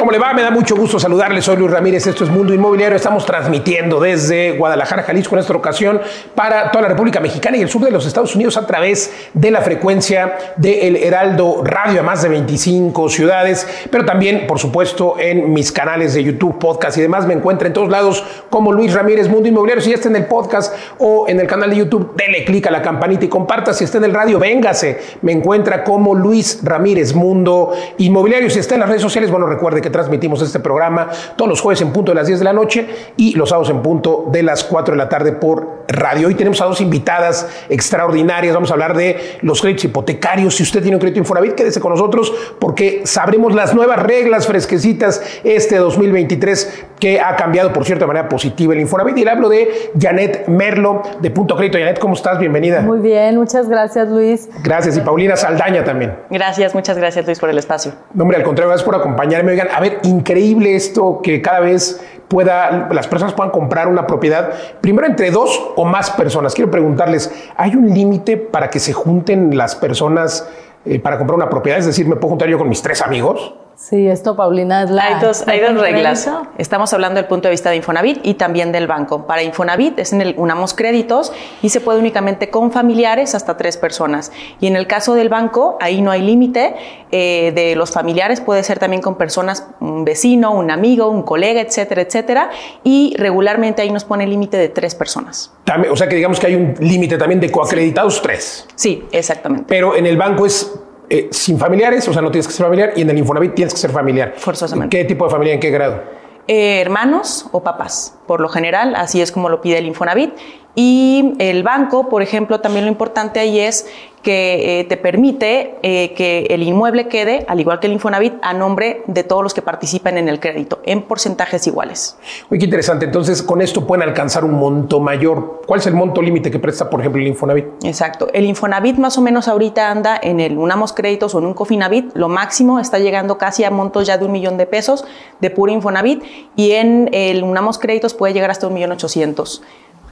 ¿Cómo 0.00 0.12
le 0.12 0.18
va? 0.18 0.32
Me 0.32 0.40
da 0.40 0.50
mucho 0.50 0.76
gusto 0.76 0.98
saludarles. 0.98 1.44
Soy 1.44 1.58
Luis 1.58 1.70
Ramírez. 1.70 2.06
Esto 2.06 2.24
es 2.24 2.30
Mundo 2.30 2.54
Inmobiliario. 2.54 2.96
Estamos 2.96 3.26
transmitiendo 3.26 4.00
desde 4.00 4.52
Guadalajara, 4.52 5.02
Jalisco, 5.02 5.34
en 5.34 5.40
esta 5.40 5.54
ocasión 5.54 6.00
para 6.34 6.70
toda 6.70 6.80
la 6.80 6.88
República 6.88 7.20
Mexicana 7.20 7.58
y 7.58 7.60
el 7.60 7.68
sur 7.68 7.82
de 7.82 7.90
los 7.90 8.06
Estados 8.06 8.34
Unidos 8.34 8.56
a 8.56 8.66
través 8.66 9.12
de 9.34 9.50
la 9.50 9.60
frecuencia 9.60 10.38
del 10.56 10.96
Heraldo 10.96 11.62
Radio 11.62 12.00
a 12.00 12.02
más 12.02 12.22
de 12.22 12.30
25 12.30 13.10
ciudades, 13.10 13.68
pero 13.90 14.06
también, 14.06 14.46
por 14.46 14.58
supuesto, 14.58 15.16
en 15.18 15.52
mis 15.52 15.70
canales 15.70 16.14
de 16.14 16.24
YouTube, 16.24 16.58
podcast 16.58 16.96
y 16.96 17.02
demás. 17.02 17.26
Me 17.26 17.34
encuentra 17.34 17.66
en 17.66 17.74
todos 17.74 17.90
lados 17.90 18.24
como 18.48 18.72
Luis 18.72 18.94
Ramírez 18.94 19.28
Mundo 19.28 19.50
Inmobiliario. 19.50 19.84
Si 19.84 19.90
ya 19.90 19.96
está 19.96 20.08
en 20.08 20.16
el 20.16 20.24
podcast 20.24 20.74
o 20.96 21.28
en 21.28 21.40
el 21.40 21.46
canal 21.46 21.68
de 21.68 21.76
YouTube, 21.76 22.16
dele 22.16 22.46
clic 22.46 22.66
a 22.68 22.70
la 22.70 22.80
campanita 22.80 23.26
y 23.26 23.28
comparta. 23.28 23.74
Si 23.74 23.84
está 23.84 23.98
en 23.98 24.04
el 24.04 24.14
radio, 24.14 24.38
véngase. 24.38 24.98
Me 25.20 25.32
encuentra 25.32 25.84
como 25.84 26.14
Luis 26.14 26.60
Ramírez 26.62 27.14
Mundo 27.14 27.74
Inmobiliario. 27.98 28.48
Si 28.48 28.60
está 28.60 28.76
en 28.76 28.80
las 28.80 28.88
redes 28.88 29.02
sociales, 29.02 29.30
bueno, 29.30 29.44
recuerde 29.44 29.82
que 29.82 29.89
transmitimos 29.90 30.42
este 30.42 30.60
programa 30.60 31.08
todos 31.36 31.48
los 31.48 31.60
jueves 31.60 31.80
en 31.82 31.92
punto 31.92 32.12
de 32.12 32.16
las 32.16 32.26
10 32.26 32.38
de 32.38 32.44
la 32.44 32.52
noche 32.52 32.88
y 33.16 33.34
los 33.34 33.48
sábados 33.48 33.70
en 33.70 33.82
punto 33.82 34.26
de 34.30 34.42
las 34.42 34.64
4 34.64 34.94
de 34.94 34.98
la 34.98 35.08
tarde 35.08 35.32
por 35.32 35.79
radio. 35.92 36.28
Hoy 36.28 36.34
tenemos 36.34 36.60
a 36.60 36.64
dos 36.66 36.80
invitadas 36.80 37.48
extraordinarias. 37.68 38.54
Vamos 38.54 38.70
a 38.70 38.74
hablar 38.74 38.96
de 38.96 39.38
los 39.42 39.60
créditos 39.60 39.84
hipotecarios. 39.84 40.56
Si 40.56 40.62
usted 40.62 40.82
tiene 40.82 40.96
un 40.96 41.00
crédito 41.00 41.18
Infonavit, 41.20 41.54
quédese 41.54 41.80
con 41.80 41.92
nosotros 41.92 42.32
porque 42.58 43.02
sabremos 43.04 43.54
las 43.54 43.74
nuevas 43.74 44.02
reglas 44.02 44.46
fresquecitas 44.46 45.22
este 45.44 45.76
2023 45.76 46.84
que 46.98 47.20
ha 47.20 47.34
cambiado, 47.36 47.72
por 47.72 47.84
cierto, 47.84 48.04
de 48.04 48.08
manera 48.08 48.28
positiva 48.28 48.74
el 48.74 48.80
Infonavit. 48.80 49.16
Y 49.18 49.24
le 49.24 49.30
hablo 49.30 49.48
de 49.48 49.92
Janet 49.98 50.48
Merlo 50.48 51.02
de 51.20 51.30
Punto 51.30 51.56
Crédito. 51.56 51.78
Janet, 51.78 51.98
¿cómo 51.98 52.14
estás? 52.14 52.38
Bienvenida. 52.38 52.82
Muy 52.82 53.00
bien, 53.00 53.36
muchas 53.36 53.68
gracias, 53.68 54.08
Luis. 54.08 54.48
Gracias. 54.62 54.96
Y 54.96 55.00
Paulina 55.00 55.36
Saldaña 55.36 55.84
también. 55.84 56.14
Gracias, 56.30 56.74
muchas 56.74 56.96
gracias, 56.96 57.26
Luis, 57.26 57.38
por 57.38 57.50
el 57.50 57.58
espacio. 57.58 57.92
No, 58.14 58.22
hombre, 58.22 58.38
al 58.38 58.44
contrario, 58.44 58.68
gracias 58.68 58.84
por 58.84 58.94
acompañarme. 58.94 59.52
Oigan, 59.52 59.68
a 59.72 59.80
ver, 59.80 59.98
increíble 60.02 60.76
esto 60.76 61.20
que 61.22 61.40
cada 61.40 61.60
vez 61.60 62.00
pueda, 62.30 62.88
las 62.92 63.08
personas 63.08 63.34
puedan 63.34 63.50
comprar 63.50 63.88
una 63.88 64.06
propiedad, 64.06 64.52
primero 64.80 65.06
entre 65.06 65.32
dos 65.32 65.72
o 65.74 65.84
más 65.84 66.10
personas. 66.12 66.54
Quiero 66.54 66.70
preguntarles, 66.70 67.30
¿hay 67.56 67.74
un 67.74 67.92
límite 67.92 68.36
para 68.36 68.70
que 68.70 68.78
se 68.78 68.92
junten 68.92 69.58
las 69.58 69.74
personas 69.74 70.48
eh, 70.86 71.00
para 71.00 71.18
comprar 71.18 71.34
una 71.34 71.50
propiedad? 71.50 71.80
Es 71.80 71.86
decir, 71.86 72.06
¿me 72.06 72.14
puedo 72.14 72.30
juntar 72.30 72.48
yo 72.48 72.56
con 72.56 72.68
mis 72.68 72.80
tres 72.80 73.02
amigos? 73.02 73.52
Sí, 73.80 74.06
esto, 74.08 74.36
Paulina, 74.36 74.82
es 74.82 74.90
la. 74.90 75.04
Hay 75.06 75.14
dos, 75.22 75.48
hay 75.48 75.58
dos 75.60 75.80
reglas. 75.80 76.30
Estamos 76.58 76.92
hablando 76.92 77.18
del 77.18 77.26
punto 77.26 77.48
de 77.48 77.52
vista 77.52 77.70
de 77.70 77.76
Infonavit 77.76 78.20
y 78.24 78.34
también 78.34 78.72
del 78.72 78.86
banco. 78.86 79.26
Para 79.26 79.42
Infonavit 79.42 79.98
es 79.98 80.12
en 80.12 80.20
el 80.20 80.34
Unamos 80.36 80.74
Créditos 80.74 81.32
y 81.62 81.70
se 81.70 81.80
puede 81.80 81.98
únicamente 81.98 82.50
con 82.50 82.72
familiares 82.72 83.34
hasta 83.34 83.56
tres 83.56 83.78
personas. 83.78 84.32
Y 84.60 84.66
en 84.66 84.76
el 84.76 84.86
caso 84.86 85.14
del 85.14 85.30
banco, 85.30 85.78
ahí 85.80 86.02
no 86.02 86.10
hay 86.10 86.20
límite. 86.20 86.74
eh, 87.10 87.52
de 87.54 87.74
los 87.74 87.90
familiares 87.90 88.42
puede 88.42 88.62
ser 88.62 88.78
también 88.78 89.00
con 89.00 89.16
personas, 89.16 89.66
un 89.80 90.04
vecino, 90.04 90.52
un 90.52 90.70
amigo, 90.70 91.08
un 91.08 91.22
colega, 91.22 91.62
etcétera, 91.62 92.02
etcétera. 92.02 92.50
Y 92.84 93.16
regularmente 93.18 93.80
ahí 93.80 93.90
nos 93.90 94.04
pone 94.04 94.26
límite 94.26 94.58
de 94.58 94.68
tres 94.68 94.94
personas. 94.94 95.54
También, 95.64 95.90
o 95.90 95.96
sea 95.96 96.06
que 96.06 96.16
digamos 96.16 96.38
que 96.38 96.48
hay 96.48 96.54
un 96.54 96.74
límite 96.80 97.16
también 97.16 97.40
de 97.40 97.50
coacreditados 97.50 98.20
tres. 98.20 98.68
Sí, 98.74 99.04
exactamente. 99.10 99.64
Pero 99.68 99.96
en 99.96 100.04
el 100.04 100.18
banco 100.18 100.44
es 100.44 100.70
eh, 101.10 101.28
sin 101.32 101.58
familiares, 101.58 102.06
o 102.06 102.12
sea, 102.12 102.22
no 102.22 102.30
tienes 102.30 102.46
que 102.46 102.52
ser 102.52 102.64
familiar, 102.64 102.92
y 102.94 103.02
en 103.02 103.10
el 103.10 103.18
Infonavit 103.18 103.54
tienes 103.54 103.74
que 103.74 103.80
ser 103.80 103.90
familiar. 103.90 104.34
Forzosamente. 104.36 104.96
¿Qué 104.96 105.04
tipo 105.04 105.24
de 105.24 105.30
familia, 105.30 105.54
en 105.54 105.60
qué 105.60 105.70
grado? 105.70 106.02
Eh, 106.46 106.80
hermanos 106.80 107.46
o 107.50 107.62
papás, 107.62 108.16
por 108.26 108.40
lo 108.40 108.48
general, 108.48 108.94
así 108.94 109.20
es 109.20 109.32
como 109.32 109.48
lo 109.48 109.60
pide 109.60 109.78
el 109.78 109.86
Infonavit. 109.86 110.32
Y 110.74 111.34
el 111.38 111.62
banco, 111.62 112.08
por 112.08 112.22
ejemplo, 112.22 112.60
también 112.60 112.84
lo 112.84 112.90
importante 112.90 113.40
ahí 113.40 113.58
es 113.58 113.86
que 114.22 114.80
eh, 114.80 114.84
te 114.84 114.96
permite 114.96 115.76
eh, 115.82 116.12
que 116.14 116.46
el 116.50 116.62
inmueble 116.62 117.08
quede, 117.08 117.44
al 117.48 117.58
igual 117.58 117.80
que 117.80 117.86
el 117.86 117.94
Infonavit, 117.94 118.34
a 118.42 118.52
nombre 118.52 119.02
de 119.06 119.24
todos 119.24 119.42
los 119.42 119.54
que 119.54 119.62
participan 119.62 120.18
en 120.18 120.28
el 120.28 120.40
crédito, 120.40 120.80
en 120.84 121.02
porcentajes 121.02 121.66
iguales. 121.66 122.18
Uy, 122.50 122.58
qué 122.58 122.66
interesante. 122.66 123.06
Entonces, 123.06 123.42
con 123.42 123.62
esto 123.62 123.86
pueden 123.86 124.06
alcanzar 124.06 124.44
un 124.44 124.52
monto 124.52 125.00
mayor. 125.00 125.62
¿Cuál 125.66 125.80
es 125.80 125.86
el 125.86 125.94
monto 125.94 126.20
límite 126.20 126.50
que 126.50 126.58
presta, 126.58 126.90
por 126.90 127.00
ejemplo, 127.00 127.20
el 127.20 127.28
Infonavit? 127.28 127.66
Exacto. 127.82 128.28
El 128.32 128.44
Infonavit 128.44 128.96
más 128.98 129.16
o 129.16 129.22
menos 129.22 129.48
ahorita 129.48 129.90
anda 129.90 130.20
en 130.22 130.38
el 130.38 130.58
Unamos 130.58 130.92
Créditos 130.92 131.34
o 131.34 131.38
en 131.38 131.46
un 131.46 131.54
Cofinavit. 131.54 132.14
Lo 132.14 132.28
máximo 132.28 132.78
está 132.78 132.98
llegando 132.98 133.38
casi 133.38 133.64
a 133.64 133.70
montos 133.70 134.06
ya 134.06 134.18
de 134.18 134.26
un 134.26 134.32
millón 134.32 134.58
de 134.58 134.66
pesos 134.66 135.04
de 135.40 135.50
puro 135.50 135.72
Infonavit. 135.72 136.22
Y 136.56 136.72
en 136.72 137.08
el 137.12 137.42
Unamos 137.42 137.78
Créditos 137.78 138.12
puede 138.12 138.34
llegar 138.34 138.50
hasta 138.50 138.66
un 138.66 138.74
millón 138.74 138.92
ochocientos. 138.92 139.62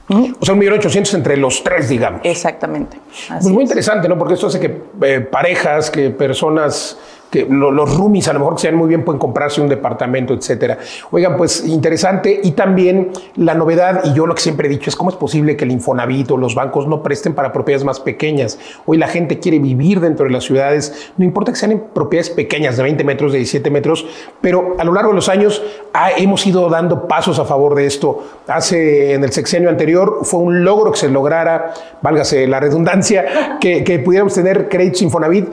O 0.09 0.45
sea, 0.45 0.53
un 0.53 0.59
millón 0.59 0.73
ochocientos 0.75 1.13
entre 1.13 1.37
los 1.37 1.63
tres, 1.63 1.87
digamos. 1.89 2.21
Exactamente. 2.23 2.97
Así 2.97 3.27
Pues 3.29 3.45
muy 3.45 3.63
es. 3.63 3.69
interesante, 3.69 4.09
¿no? 4.09 4.17
Porque 4.17 4.33
esto 4.33 4.47
hace 4.47 4.59
que 4.59 4.81
eh, 5.03 5.19
parejas, 5.21 5.91
que 5.91 6.09
personas, 6.09 6.97
que 7.29 7.45
lo- 7.49 7.71
los 7.71 7.95
roomies 7.95 8.27
a 8.27 8.33
lo 8.33 8.39
mejor 8.39 8.55
que 8.55 8.61
sean 8.61 8.75
muy 8.75 8.87
bien 8.87 9.05
pueden 9.05 9.19
comprarse 9.19 9.61
un 9.61 9.69
departamento, 9.69 10.33
etcétera. 10.33 10.77
Oigan, 11.11 11.37
pues 11.37 11.65
interesante. 11.67 12.39
Y 12.43 12.51
también 12.51 13.11
la 13.35 13.53
novedad, 13.53 14.01
y 14.05 14.13
yo 14.13 14.25
lo 14.25 14.35
que 14.35 14.41
siempre 14.41 14.67
he 14.67 14.69
dicho 14.71 14.89
es 14.89 14.95
cómo 14.95 15.09
es 15.09 15.15
posible 15.15 15.55
que 15.55 15.65
el 15.65 15.71
Infonavit 15.71 16.31
o 16.31 16.37
los 16.37 16.55
bancos 16.55 16.87
no 16.87 17.03
presten 17.03 17.33
para 17.35 17.51
propiedades 17.53 17.83
más 17.85 17.99
pequeñas. 17.99 18.57
Hoy 18.85 18.97
la 18.97 19.07
gente 19.07 19.39
quiere 19.39 19.59
vivir 19.59 19.99
dentro 19.99 20.25
de 20.25 20.31
las 20.31 20.43
ciudades, 20.43 21.11
no 21.17 21.25
importa 21.25 21.51
que 21.51 21.57
sean 21.59 21.83
propiedades 21.93 22.29
pequeñas 22.31 22.77
de 22.77 22.83
20 22.83 23.03
metros, 23.03 23.31
de 23.31 23.37
17 23.39 23.69
metros, 23.69 24.05
pero 24.41 24.75
a 24.79 24.83
lo 24.83 24.93
largo 24.93 25.09
de 25.11 25.15
los 25.15 25.29
años 25.29 25.61
hemos 26.17 26.45
ido 26.47 26.69
dando 26.69 27.07
pasos 27.07 27.39
a 27.39 27.45
favor 27.45 27.75
de 27.75 27.85
esto. 27.85 28.23
Hace 28.47 29.13
en 29.13 29.23
el 29.23 29.31
sexenio 29.31 29.69
anterior 29.69 30.19
fue 30.23 30.39
un 30.39 30.63
logro 30.63 30.91
que 30.91 30.97
se 30.97 31.09
lograra, 31.09 31.73
válgase 32.01 32.47
la 32.47 32.59
redundancia, 32.59 33.57
que, 33.59 33.83
que 33.83 33.99
pudiéramos 33.99 34.33
tener 34.33 34.67
créditos 34.69 35.01
Infonavit 35.01 35.47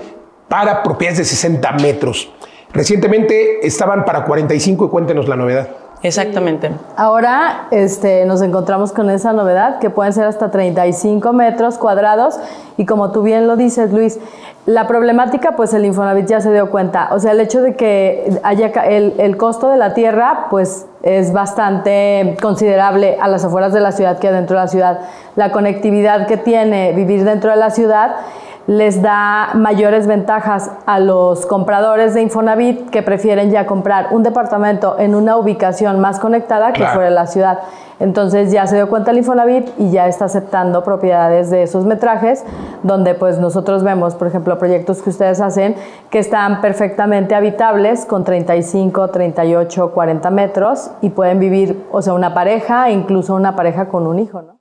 para 0.49 0.83
propiedades 0.83 1.19
de 1.19 1.25
60 1.25 1.73
metros. 1.75 2.31
Recientemente 2.73 3.67
estaban 3.67 4.05
para 4.05 4.25
45 4.25 4.87
y 4.87 4.89
cuéntenos 4.89 5.29
la 5.29 5.37
novedad. 5.37 5.69
Exactamente. 6.03 6.71
Ahora 6.97 7.69
este, 7.71 8.27
nos 8.27 8.43
encontramos 8.43 8.93
con 8.93 9.09
esa 9.11 9.33
novedad 9.33 9.79
que 9.79 9.91
pueden 9.91 10.13
ser 10.13 10.25
hasta 10.25 10.51
35 10.51 11.33
metros 11.33 11.79
cuadrados 11.79 12.39
y 12.77 12.85
como 12.85 13.13
tú 13.13 13.23
bien 13.23 13.47
lo 13.47 13.57
dices, 13.57 13.93
Luis, 13.93 14.19
la 14.67 14.87
problemática, 14.87 15.57
pues 15.57 15.73
el 15.75 15.85
Infonavit 15.85 16.27
ya 16.27 16.41
se 16.41 16.53
dio 16.53 16.71
cuenta. 16.71 17.09
O 17.13 17.21
sea, 17.21 17.33
el 17.33 17.41
hecho 17.41 17.63
de 17.63 17.77
que 17.77 18.39
haya 18.43 18.67
el, 18.67 19.15
el 19.19 19.37
costo 19.37 19.71
de 19.71 19.79
la 19.79 19.95
tierra, 19.95 20.49
pues 20.51 20.87
es 21.03 21.33
bastante 21.33 22.37
considerable 22.43 23.17
a 23.21 23.29
las 23.29 23.45
afueras 23.45 23.73
de 23.73 23.81
la 23.81 23.93
ciudad 23.93 24.19
que 24.19 24.31
dentro 24.31 24.57
de 24.57 24.63
la 24.65 24.69
ciudad. 24.69 25.01
La 25.37 25.53
conectividad 25.53 26.27
que 26.27 26.37
tiene 26.37 26.93
vivir 26.93 27.25
dentro 27.25 27.51
de 27.51 27.57
la 27.57 27.71
ciudad 27.71 28.17
les 28.67 29.01
da 29.01 29.51
mayores 29.55 30.07
ventajas 30.07 30.71
a 30.87 30.99
los 30.99 31.47
compradores 31.47 32.15
de 32.15 32.23
Infonavit 32.23 32.91
que 32.91 33.03
prefieren 33.03 33.51
ya 33.51 33.65
comprar 33.67 34.09
un 34.11 34.23
departamento 34.25 34.99
en 34.99 35.15
una 35.15 35.37
ubicación 35.37 36.01
más 36.01 36.19
conectada 36.19 36.73
que 36.73 36.81
Claro. 36.81 36.95
fuera 36.95 37.09
de 37.09 37.15
la 37.15 37.27
ciudad. 37.27 37.61
Entonces 37.99 38.53
ya 38.53 38.67
se 38.67 38.77
dio 38.77 38.91
cuenta 38.91 39.11
el 39.11 39.19
Infonavit 39.19 39.69
y 39.79 39.91
ya 39.91 40.07
está 40.07 40.27
aceptando 40.27 40.85
propiedades 40.85 41.49
de 41.49 41.63
esos 41.63 41.87
metrajes, 41.87 42.45
donde 42.83 43.15
pues 43.15 43.39
nosotros 43.39 43.85
vemos, 43.85 44.15
por 44.17 44.27
ejemplo, 44.27 44.59
proyectos 44.59 45.01
que 45.01 45.11
ustedes 45.11 45.41
hacen 45.41 45.77
que 46.11 46.19
están 46.19 46.61
perfectamente 46.61 47.35
habitables 47.35 48.05
con 48.05 48.25
35, 48.25 49.09
38, 49.09 49.93
40 49.93 50.31
metros 50.31 50.91
y 51.01 51.11
pueden 51.11 51.39
vivir, 51.39 51.87
o 51.91 52.03
sea, 52.03 52.13
una 52.13 52.35
pareja, 52.35 52.91
incluso 52.91 53.35
una 53.35 53.57
pareja 53.57 53.89
con 53.89 54.07
un 54.07 54.19
hijo, 54.19 54.43
¿no? 54.43 54.56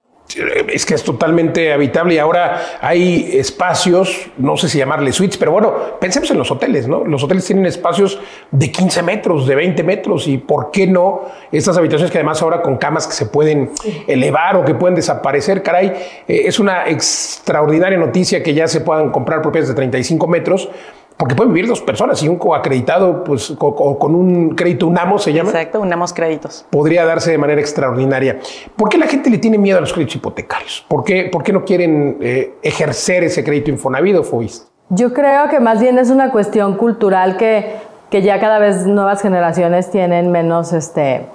Es 0.74 0.86
que 0.86 0.96
es 0.96 1.04
totalmente 1.04 1.72
habitable 1.72 2.16
y 2.16 2.18
ahora 2.18 2.80
hay 2.82 3.30
espacios, 3.34 4.28
no 4.38 4.58
sé 4.58 4.68
si 4.68 4.80
llamarle 4.80 5.14
suites, 5.14 5.38
pero 5.38 5.52
bueno, 5.52 5.74
pensemos 6.00 6.30
en 6.32 6.38
los 6.38 6.50
hoteles, 6.52 6.88
¿no? 6.88 7.06
Los 7.06 7.24
hoteles 7.24 7.46
tienen 7.46 7.66
espacios 7.68 8.20
de 8.52 8.72
15 8.72 9.04
metros, 9.04 9.48
de 9.48 9.56
20 9.56 9.84
metros 9.84 10.28
y 10.28 10.38
¿por 10.38 10.72
qué 10.72 10.88
no 10.88 11.26
estas 11.52 11.78
habitaciones 11.78 12.12
que 12.12 12.18
además 12.18 12.42
ahora 12.42 12.62
con 12.62 12.78
camas 12.78 13.08
que 13.08 13.14
se 13.14 13.28
pueden 13.28 13.72
elevar 14.08 14.58
o 14.58 14.66
que 14.66 14.74
pueden 14.74 14.96
desaparecer? 14.96 15.62
Caray, 15.62 15.94
eh, 16.28 16.44
es 16.46 16.60
una 16.60 16.90
extraordinaria 16.90 17.98
noticia 17.98 18.42
que 18.42 18.54
ya 18.54 18.68
se 18.68 18.82
puedan 18.82 19.12
comprar 19.12 19.42
propiedades 19.42 19.70
de 19.70 19.76
35 19.76 20.28
metros. 20.28 20.70
Porque 21.18 21.34
pueden 21.34 21.54
vivir 21.54 21.70
dos 21.70 21.80
personas 21.82 22.22
y 22.24 22.28
un 22.28 22.38
coacreditado, 22.38 23.24
pues 23.24 23.54
co- 23.58 23.74
co- 23.74 23.98
con 23.98 24.14
un 24.16 24.50
crédito 24.56 24.86
UNAMO 24.88 25.18
se 25.18 25.32
llama 25.32 25.50
Exacto, 25.52 25.80
unamos 25.80 26.12
créditos. 26.12 26.66
podría 26.70 27.06
darse 27.06 27.32
de 27.32 27.38
manera 27.38 27.62
extraordinaria. 27.62 28.40
¿Por 28.76 28.90
qué 28.90 28.98
la 28.98 29.08
gente 29.08 29.30
le 29.30 29.38
tiene 29.38 29.58
miedo 29.58 29.78
a 29.78 29.82
los 29.82 29.94
créditos 29.94 30.18
hipotecarios? 30.18 30.86
¿Por 30.90 31.04
qué, 31.06 31.30
por 31.32 31.42
qué 31.44 31.54
no 31.54 31.64
quieren 31.64 32.18
eh, 32.22 32.56
ejercer 32.62 33.24
ese 33.24 33.44
crédito 33.46 33.70
Infonavit 33.72 34.18
o 34.18 34.24
FOIS? 34.24 34.68
Yo 34.90 35.14
creo 35.14 35.48
que 35.50 35.60
más 35.62 35.80
bien 35.80 35.98
es 36.00 36.10
una 36.10 36.32
cuestión 36.32 36.76
cultural 36.76 37.38
que, 37.38 37.76
que 38.12 38.22
ya 38.22 38.40
cada 38.42 38.60
vez 38.60 38.86
nuevas 38.86 39.22
generaciones 39.22 39.90
tienen 39.90 40.32
menos 40.32 40.74
este, 40.74 41.26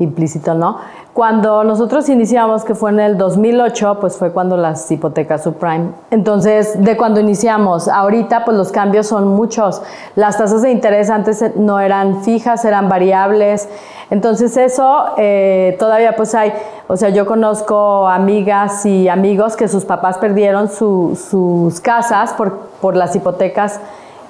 implícito, 0.00 0.54
¿no? 0.54 0.78
Cuando 1.12 1.64
nosotros 1.64 2.08
iniciamos, 2.08 2.64
que 2.64 2.74
fue 2.74 2.90
en 2.90 3.00
el 3.00 3.18
2008, 3.18 3.98
pues 4.00 4.16
fue 4.16 4.32
cuando 4.32 4.56
las 4.56 4.90
hipotecas 4.90 5.42
subprime. 5.42 5.90
Entonces, 6.10 6.82
de 6.82 6.96
cuando 6.96 7.20
iniciamos, 7.20 7.88
ahorita 7.88 8.44
pues 8.44 8.56
los 8.56 8.72
cambios 8.72 9.08
son 9.08 9.28
muchos. 9.28 9.82
Las 10.14 10.38
tasas 10.38 10.62
de 10.62 10.70
interés 10.70 11.10
antes 11.10 11.44
no 11.56 11.80
eran 11.80 12.22
fijas, 12.22 12.64
eran 12.64 12.88
variables. 12.88 13.68
Entonces 14.10 14.56
eso 14.56 15.06
eh, 15.16 15.76
todavía 15.78 16.16
pues 16.16 16.34
hay, 16.34 16.52
o 16.88 16.96
sea, 16.96 17.10
yo 17.10 17.26
conozco 17.26 18.08
amigas 18.08 18.86
y 18.86 19.08
amigos 19.08 19.56
que 19.56 19.68
sus 19.68 19.84
papás 19.84 20.18
perdieron 20.18 20.68
sus 20.68 21.80
casas 21.80 22.32
por, 22.34 22.58
por 22.80 22.96
las 22.96 23.14
hipotecas 23.14 23.80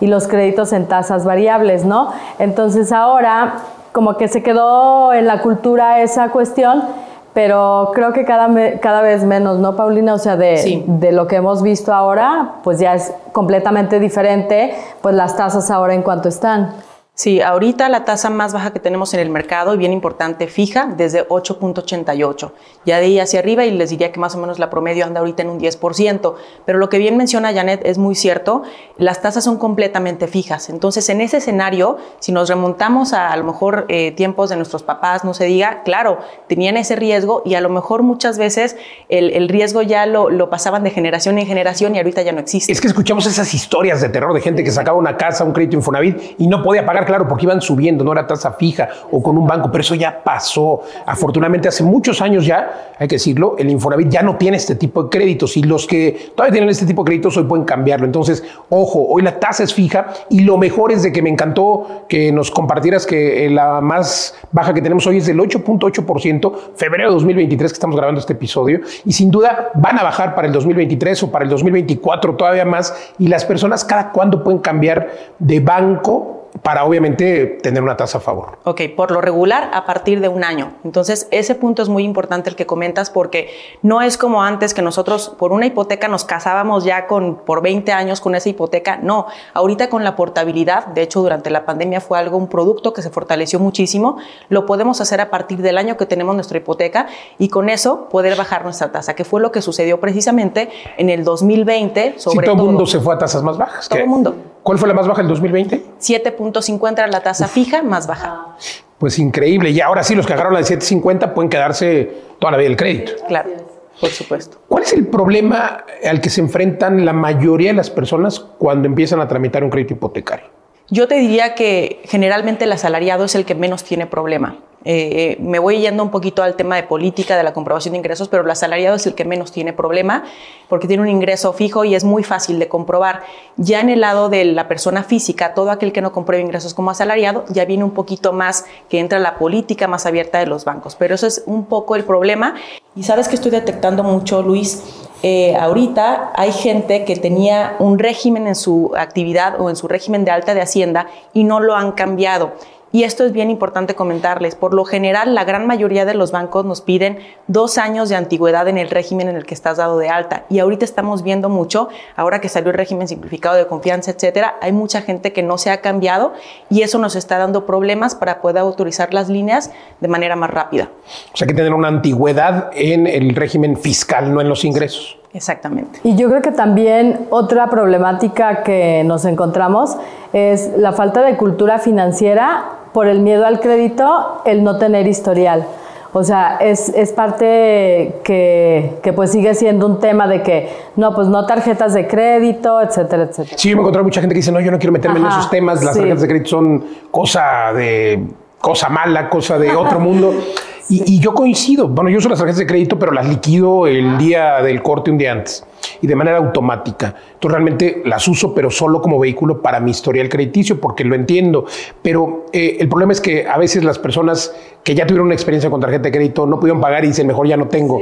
y 0.01 0.07
los 0.07 0.27
créditos 0.27 0.73
en 0.73 0.87
tasas 0.87 1.25
variables, 1.25 1.85
¿no? 1.85 2.11
Entonces 2.39 2.91
ahora 2.91 3.55
como 3.93 4.17
que 4.17 4.29
se 4.29 4.43
quedó 4.43 5.13
en 5.13 5.27
la 5.27 5.43
cultura 5.43 6.01
esa 6.01 6.31
cuestión, 6.31 6.85
pero 7.33 7.93
creo 7.95 8.13
que 8.13 8.25
cada, 8.25 8.49
cada 8.81 9.03
vez 9.03 9.25
menos, 9.25 9.59
¿no, 9.59 9.77
Paulina? 9.77 10.15
O 10.15 10.19
sea, 10.19 10.37
de, 10.37 10.85
de 10.87 11.13
lo 11.13 11.27
que 11.27 11.37
hemos 11.37 11.63
visto 11.63 11.93
ahora, 11.93 12.55
pues 12.65 12.79
ya 12.81 12.95
es 12.95 13.13
completamente 13.33 14.01
diferente, 14.01 14.75
pues 15.01 15.15
las 15.15 15.37
tasas 15.37 15.71
ahora 15.71 15.95
en 15.95 16.03
cuanto 16.03 16.29
están. 16.29 16.75
Sí, 17.15 17.43
ahorita 17.43 17.89
la 17.89 18.05
tasa 18.05 18.31
más 18.31 18.53
baja 18.53 18.73
que 18.73 18.81
tenemos 18.81 19.13
en 19.15 19.21
el 19.21 19.31
mercado, 19.31 19.75
y 19.75 19.77
bien 19.77 19.93
importante, 19.93 20.47
fija, 20.47 20.93
desde 20.97 21.29
8.88. 21.29 22.53
Ya 22.87 22.99
de 22.99 23.07
ahí 23.07 23.21
hacia 23.21 23.41
arriba, 23.41 23.65
y 23.65 23.71
les 23.71 23.91
diría 23.91 24.11
que 24.11 24.19
más 24.19 24.35
o 24.35 24.39
menos 24.39 24.59
la 24.59 24.71
promedio 24.71 25.05
anda 25.05 25.21
ahorita 25.21 25.43
en 25.43 25.51
un 25.51 25.61
10%. 25.61 26.35
Pero 26.65 26.79
lo 26.79 26.89
que 26.89 26.99
bien 26.99 27.17
menciona 27.17 27.53
Janet 27.53 27.83
es 27.85 27.99
muy 27.99 28.15
cierto, 28.15 28.63
las 28.97 29.21
tasas 29.21 29.45
son 29.45 29.59
completamente 29.59 30.29
fijas. 30.29 30.71
Entonces, 30.71 31.09
en 31.11 31.21
ese 31.21 31.39
escenario, 31.39 31.99
si 32.21 32.33
nos 32.33 32.49
remontamos 32.49 33.13
a 33.13 33.31
a 33.31 33.37
lo 33.37 33.45
mejor 33.45 33.87
eh, 33.89 34.13
tiempos 34.13 34.51
de 34.51 34.57
nuestros 34.57 34.83
papás, 34.83 35.25
no 35.25 35.35
se 35.35 35.45
diga, 35.45 35.83
claro, 35.85 36.19
tenían 36.49 36.77
ese 36.77 36.97
riesgo 36.97 37.43
y 37.45 37.55
a 37.55 37.61
lo 37.61 37.69
mejor 37.69 38.03
muchas 38.03 38.39
veces 38.39 38.77
el, 39.09 39.49
riesgo 39.49 39.83
ya 39.83 40.07
lo, 40.07 40.31
lo, 40.31 40.51
pasaban 40.51 40.83
de 40.85 40.91
generación 40.91 41.39
en 41.39 41.47
generación 41.47 41.95
y 41.95 41.99
ahorita 41.99 42.23
ya 42.23 42.33
no 42.33 42.41
existe. 42.41 42.73
Es 42.73 42.81
que 42.81 42.89
escuchamos 42.89 43.27
esas 43.27 43.53
historias 43.55 44.01
de 44.01 44.09
terror 44.09 44.33
de 44.33 44.41
gente 44.41 44.65
que 44.65 44.71
sacaba 44.71 44.99
una 44.99 45.17
casa, 45.17 45.45
un 45.45 45.53
crédito 45.53 45.77
Infonavit 45.77 46.35
y 46.39 46.47
no 46.47 46.63
podía 46.63 46.85
pagar 46.85 47.00
claro, 47.05 47.29
porque 47.29 47.47
iban 47.47 47.61
subiendo, 47.61 48.05
no 48.05 48.13
era 48.13 48.27
tasa 48.27 48.53
fija 48.53 48.89
o 49.11 49.23
con 49.23 49.37
un 49.37 49.47
banco, 49.47 49.71
pero 49.71 49.83
eso 49.83 49.95
ya 49.95 50.23
pasó. 50.23 50.83
Afortunadamente, 51.07 51.69
hace 51.69 51.83
muchos 51.83 52.21
años 52.21 52.47
ya, 52.47 52.95
hay 52.99 53.09
que 53.09 53.17
decirlo, 53.17 53.57
el 53.59 53.71
Infonavit 53.71 54.09
ya 54.09 54.23
no 54.23 54.37
tiene 54.37 54.57
este 54.57 54.75
tipo 54.75 55.05
de 55.05 55.11
créditos 55.11 55.57
y 55.57 55.63
los 55.63 55.87
que 55.87 56.33
todavía 56.35 56.53
tienen 56.53 56.71
este 56.71 56.87
tipo 56.87 57.03
de 57.03 57.09
créditos 57.09 57.37
hoy 57.37 57.45
pueden 57.45 57.65
cambiarlo. 57.65 58.07
Entonces, 58.07 58.43
ojo, 58.69 59.07
hoy 59.09 59.23
la 59.23 59.39
tasa 59.39 59.63
es 59.63 59.75
fija 59.75 60.09
y 60.29 60.41
lo 60.41 60.59
mejor 60.59 60.93
es 60.93 61.03
de 61.03 61.13
que 61.13 61.23
me 61.23 61.31
encantó 61.31 62.05
que 62.09 62.33
nos 62.33 62.51
compartieras 62.51 63.07
que 63.07 63.47
eh, 63.47 63.51
la 63.51 63.81
más 63.81 64.35
baja 64.53 64.75
que 64.75 64.83
tenemos 64.83 65.07
hoy 65.07 65.19
es 65.19 65.27
del 65.27 65.39
8.8%, 65.39 66.53
febrero 66.77 67.11
de 67.11 67.15
2023 67.15 67.73
que 67.73 67.75
estamos 67.75 67.97
grabando 67.97 68.21
este 68.21 68.33
episodio 68.33 68.81
y 69.05 69.13
sin 69.13 69.31
duda 69.31 69.71
van 69.75 69.99
a 69.99 70.03
bajar 70.03 70.35
para 70.35 70.47
el 70.47 70.53
2023 70.53 71.23
o 71.25 71.31
para 71.31 71.45
el 71.45 71.51
2024 71.51 72.37
todavía 72.37 72.65
más 72.65 72.95
y 73.19 73.29
las 73.29 73.45
personas 73.45 73.85
cada 73.85 74.11
cuándo 74.13 74.43
pueden 74.43 74.61
cambiar 74.61 75.11
de 75.39 75.61
banco 75.61 76.40
para 76.63 76.85
obviamente 76.85 77.47
tener 77.63 77.83
una 77.83 77.97
tasa 77.97 78.19
a 78.19 78.21
favor. 78.21 78.59
Ok, 78.65 78.83
por 78.97 79.11
lo 79.11 79.21
regular 79.21 79.71
a 79.73 79.85
partir 79.87 80.21
de 80.21 80.29
un 80.29 80.45
año. 80.45 80.73
Entonces, 80.85 81.29
ese 81.31 81.55
punto 81.55 81.83
es 81.83 81.89
muy 81.89 82.05
importante 82.05 82.51
el 82.51 82.57
que 82.57 82.67
comentas 82.67 83.11
porque 83.11 83.51
no 83.83 84.03
es 84.03 84.19
como 84.19 84.43
antes 84.43 84.75
que 84.75 84.83
nosotros 84.83 85.35
por 85.39 85.53
una 85.53 85.67
hipoteca 85.67 86.09
nos 86.09 86.25
casábamos 86.25 86.85
ya 86.85 87.07
con 87.07 87.37
por 87.37 87.63
20 87.63 87.93
años 87.93 88.21
con 88.21 88.35
esa 88.35 88.49
hipoteca. 88.49 88.99
No, 88.99 89.27
ahorita 89.55 89.89
con 89.89 90.05
la 90.05 90.17
portabilidad, 90.17 90.87
de 90.89 91.03
hecho 91.03 91.21
durante 91.23 91.51
la 91.51 91.65
pandemia 91.65 92.01
fue 92.01 92.19
algo 92.19 92.37
un 92.37 92.49
producto 92.49 92.93
que 92.93 93.03
se 93.03 93.11
fortaleció 93.11 93.59
muchísimo, 93.59 94.19
lo 94.49 94.67
podemos 94.67 95.01
hacer 95.01 95.21
a 95.21 95.31
partir 95.31 95.63
del 95.63 95.79
año 95.79 95.97
que 95.97 96.07
tenemos 96.07 96.35
nuestra 96.35 96.59
hipoteca 96.59 97.07
y 97.39 97.49
con 97.49 97.69
eso 97.69 98.09
poder 98.09 98.37
bajar 98.37 98.65
nuestra 98.65 98.93
tasa, 98.93 99.15
que 99.15 99.25
fue 99.25 99.41
lo 99.41 99.53
que 99.53 99.63
sucedió 99.63 100.01
precisamente 100.01 100.71
en 100.97 101.11
el 101.11 101.25
2020 101.25 102.15
sobre 102.17 102.47
todo 102.47 102.57
el 102.57 102.63
mundo 102.63 102.87
se 102.87 103.01
fue 103.01 103.15
a 103.15 103.19
tasas 103.19 103.43
más 103.43 103.57
bajas. 103.57 103.89
Todo 103.89 103.99
el 103.99 104.07
mundo. 104.07 104.35
¿Cuál 104.63 104.79
fue 104.79 104.89
la 104.89 104.95
más 104.95 105.07
baja 105.07 105.23
el 105.23 105.29
2020? 105.29 105.83
7.50 106.01 106.93
era 106.93 107.07
la 107.07 107.21
tasa 107.23 107.49
fija 107.49 107.83
más 107.83 108.07
baja. 108.07 108.57
Pues 108.99 109.19
increíble. 109.19 109.71
Y 109.71 109.81
ahora 109.81 110.03
sí, 110.03 110.15
los 110.15 110.27
que 110.27 110.35
agarraron 110.35 110.55
la 110.55 110.61
de 110.61 110.79
7.50 110.79 111.33
pueden 111.33 111.49
quedarse 111.49 112.13
toda 112.39 112.53
la 112.53 112.59
vida 112.59 112.69
el 112.69 112.77
crédito. 112.77 113.13
Claro, 113.27 113.51
por 113.99 114.11
supuesto. 114.11 114.59
¿Cuál 114.69 114.83
es 114.83 114.93
el 114.93 115.07
problema 115.07 115.85
al 116.05 116.21
que 116.21 116.29
se 116.29 116.41
enfrentan 116.41 117.05
la 117.07 117.13
mayoría 117.13 117.71
de 117.71 117.77
las 117.77 117.91
personas 117.91 118.41
cuando 118.41 118.87
empiezan 118.87 119.21
a 119.21 119.29
tramitar 119.29 119.65
un 119.65 119.71
crédito 119.71 119.95
hipotecario? 119.95 120.47
Yo 120.91 121.07
te 121.07 121.15
diría 121.15 121.55
que 121.55 122.03
generalmente 122.05 122.65
el 122.65 122.73
asalariado 122.73 123.25
es 123.25 123.37
el 123.37 123.45
que 123.45 123.55
menos 123.55 123.85
tiene 123.85 124.07
problema. 124.07 124.57
Eh, 124.85 125.37
me 125.41 125.59
voy 125.59 125.79
yendo 125.79 126.03
un 126.03 126.11
poquito 126.11 126.43
al 126.43 126.57
tema 126.57 126.75
de 126.77 126.83
política, 126.85 127.37
de 127.37 127.43
la 127.43 127.53
comprobación 127.53 127.93
de 127.93 127.99
ingresos, 127.99 128.29
pero 128.29 128.43
el 128.43 128.51
asalariado 128.51 128.97
es 128.97 129.07
el 129.07 129.15
que 129.15 129.27
menos 129.27 129.53
tiene 129.53 129.75
problema 129.75 130.25
porque 130.69 130.89
tiene 130.89 131.03
un 131.03 131.09
ingreso 131.09 131.53
fijo 131.53 131.85
y 131.85 131.95
es 131.95 132.03
muy 132.03 132.25
fácil 132.25 132.59
de 132.59 132.69
comprobar. 132.69 133.23
Ya 133.57 133.81
en 133.81 133.91
el 133.91 134.01
lado 134.01 134.31
de 134.31 134.45
la 134.45 134.69
persona 134.69 135.05
física, 135.05 135.55
todo 135.55 135.71
aquel 135.71 135.93
que 135.93 136.01
no 136.01 136.13
compruebe 136.13 136.43
ingresos 136.43 136.75
como 136.75 136.91
asalariado, 136.91 137.45
ya 137.51 137.67
viene 137.67 137.85
un 137.85 137.91
poquito 137.93 138.33
más 138.33 138.65
que 138.89 139.01
entra 139.01 139.19
la 139.19 139.37
política 139.37 139.87
más 139.87 140.07
abierta 140.07 140.39
de 140.39 140.47
los 140.47 140.65
bancos. 140.65 140.97
Pero 140.97 141.15
eso 141.15 141.27
es 141.27 141.43
un 141.47 141.67
poco 141.67 141.95
el 141.95 142.05
problema. 142.05 142.55
Y 142.97 143.03
sabes 143.03 143.29
que 143.29 143.35
estoy 143.35 143.51
detectando 143.51 144.03
mucho, 144.03 144.43
Luis, 144.43 145.00
eh, 145.23 145.55
ahorita 145.57 146.33
hay 146.35 146.53
gente 146.53 147.05
que 147.05 147.17
tenía 147.17 147.77
un 147.79 147.99
régimen 147.99 148.47
en 148.47 148.55
su 148.55 148.93
actividad 148.97 149.61
o 149.61 149.69
en 149.69 149.77
su 149.77 149.87
régimen 149.87 150.25
de 150.25 150.31
alta 150.31 150.55
de 150.55 150.63
Hacienda 150.63 151.09
y 151.35 151.45
no 151.45 151.61
lo 151.61 151.75
han 151.77 151.93
cambiado. 151.93 152.53
Y 152.93 153.05
esto 153.05 153.25
es 153.25 153.33
bien 153.33 153.51
importante 153.51 153.95
comentarles. 153.95 154.57
Por 154.57 154.75
lo 154.75 154.85
general, 154.85 155.35
la 155.35 155.45
gran 155.45 155.67
mayoría 155.67 156.05
de 156.05 156.15
los 156.15 156.33
bancos 156.33 156.65
nos 156.65 156.81
piden 156.81 157.21
dos 157.47 157.79
años 157.79 158.09
de 158.09 158.17
antigüedad 158.17 158.67
en 158.67 158.79
el 158.79 158.91
régimen 158.91 159.29
en 159.29 159.37
el 159.37 159.47
que 159.47 159.55
estás 159.55 159.77
dado 159.77 159.99
de 159.99 160.09
alta. 160.09 160.45
Y 160.51 160.59
ahorita 160.59 160.85
estamos 160.85 161.23
viendo 161.23 161.49
mucho, 161.49 161.89
ahora 162.17 162.41
que 162.41 162.49
salió 162.49 162.71
el 162.71 162.77
régimen 162.77 163.07
simplificado 163.07 163.55
de 163.55 163.69
confianza, 163.69 164.11
etcétera, 164.11 164.57
hay 164.61 164.73
mucha 164.73 165.03
gente 165.03 165.33
que 165.33 165.43
no 165.45 165.57
se 165.57 165.71
ha 165.71 165.81
cambiado 165.81 166.33
y 166.69 166.83
eso 166.83 166.99
nos 166.99 167.15
está 167.15 167.39
dando 167.39 167.65
problemas 167.65 168.17
para 168.17 168.41
poder 168.41 168.59
autorizar 168.59 169.15
las 169.15 169.29
líneas 169.29 169.71
de 170.01 170.09
manera 170.09 170.35
más 170.35 170.51
rápida. 170.51 170.91
O 171.33 171.37
sea, 171.37 171.47
que 171.47 171.55
tener 171.55 171.73
una 171.73 171.89
antigüedad 171.89 172.71
en 172.75 173.07
el 173.07 173.37
régimen 173.37 173.77
fiscal, 173.77 174.35
no 174.35 174.41
en 174.41 174.49
los 174.49 174.65
ingresos. 174.65 175.17
Exactamente. 175.33 176.01
Y 176.03 176.17
yo 176.17 176.29
creo 176.29 176.43
que 176.43 176.51
también 176.51 177.27
otra 177.31 177.71
problemática 177.71 178.63
que 178.63 179.05
nos 179.05 179.25
encontramos 179.25 179.97
es 180.33 180.73
la 180.77 180.93
falta 180.93 181.23
de 181.23 181.37
cultura 181.37 181.79
financiera 181.79 182.65
por 182.93 183.07
el 183.07 183.21
miedo 183.21 183.47
al 183.47 183.61
crédito, 183.61 184.43
el 184.45 184.65
no 184.65 184.79
tener 184.79 185.07
historial. 185.07 185.67
O 186.13 186.25
sea, 186.25 186.57
es, 186.57 186.89
es 186.89 187.13
parte 187.13 188.17
que, 188.25 188.99
que, 189.01 189.13
pues 189.13 189.31
sigue 189.31 189.55
siendo 189.55 189.87
un 189.87 190.01
tema 190.01 190.27
de 190.27 190.43
que, 190.43 190.69
no, 190.97 191.15
pues 191.15 191.29
no 191.29 191.47
tarjetas 191.47 191.95
de 191.95 192.09
crédito, 192.09 192.81
etcétera, 192.81 193.25
etcétera. 193.25 193.57
Sí, 193.57 193.71
yo 193.71 193.77
me 193.77 193.83
encontré 193.83 194.03
mucha 194.03 194.21
gente 194.21 194.35
que 194.35 194.41
dice, 194.41 194.51
no, 194.51 194.59
yo 194.59 194.73
no 194.73 194.79
quiero 194.79 194.93
meterme 194.93 195.21
en 195.21 195.27
esos 195.27 195.49
temas, 195.49 195.85
las 195.85 195.95
tarjetas 195.95 196.23
de 196.23 196.29
crédito 196.29 196.51
son 196.51 196.85
cosa 197.13 197.73
de, 197.73 198.25
cosa 198.61 198.89
mala, 198.89 199.29
cosa 199.29 199.57
de 199.57 199.75
otro 199.77 200.01
mundo. 200.01 200.35
Y, 200.93 201.21
yo 201.21 201.35
coincido. 201.35 201.87
Bueno, 201.87 202.11
yo 202.11 202.19
uso 202.19 202.29
las 202.29 202.41
tarjetas 202.41 202.59
de 202.59 202.67
crédito, 202.67 202.99
pero 202.99 203.13
las 203.13 203.29
liquido 203.29 203.87
el 203.87 204.19
día 204.19 204.61
del 204.61 204.83
corte 204.83 205.13
un 205.13 205.19
día 205.19 205.31
antes 205.31 205.65
y 206.03 206.07
de 206.09 206.17
manera 206.17 206.39
automática. 206.39 207.15
Entonces 207.35 207.53
realmente 207.53 208.03
las 208.05 208.27
uso, 208.27 208.53
pero 208.53 208.73
solo 208.73 209.01
como 209.01 209.21
vehículo 209.21 209.63
para 209.63 209.79
mi 209.79 209.93
historial 209.93 210.29
crediticio, 210.29 210.81
porque 210.81 211.05
lo 211.05 211.15
entiendo. 211.15 211.65
Pero 212.03 212.47
eh, 212.53 212.79
el 212.81 212.89
problema 212.89 213.13
es 213.13 213.21
que 213.21 213.47
a 213.47 213.57
veces 213.57 213.85
las 213.85 214.01
personas 214.01 214.53
que 214.83 214.97
ya 214.97 215.07
tuvieron 215.07 215.27
una 215.27 215.35
experiencia 215.35 215.71
con 215.71 215.81
tarjeta 215.81 216.05
de 216.05 216.11
crédito 216.11 216.45
no 216.45 216.59
pudieron 216.59 216.81
pagar 216.81 217.05
y 217.05 217.09
dicen, 217.09 217.29
mejor 217.29 217.47
ya 217.47 217.57
no 217.57 217.69
tengo. 217.69 218.01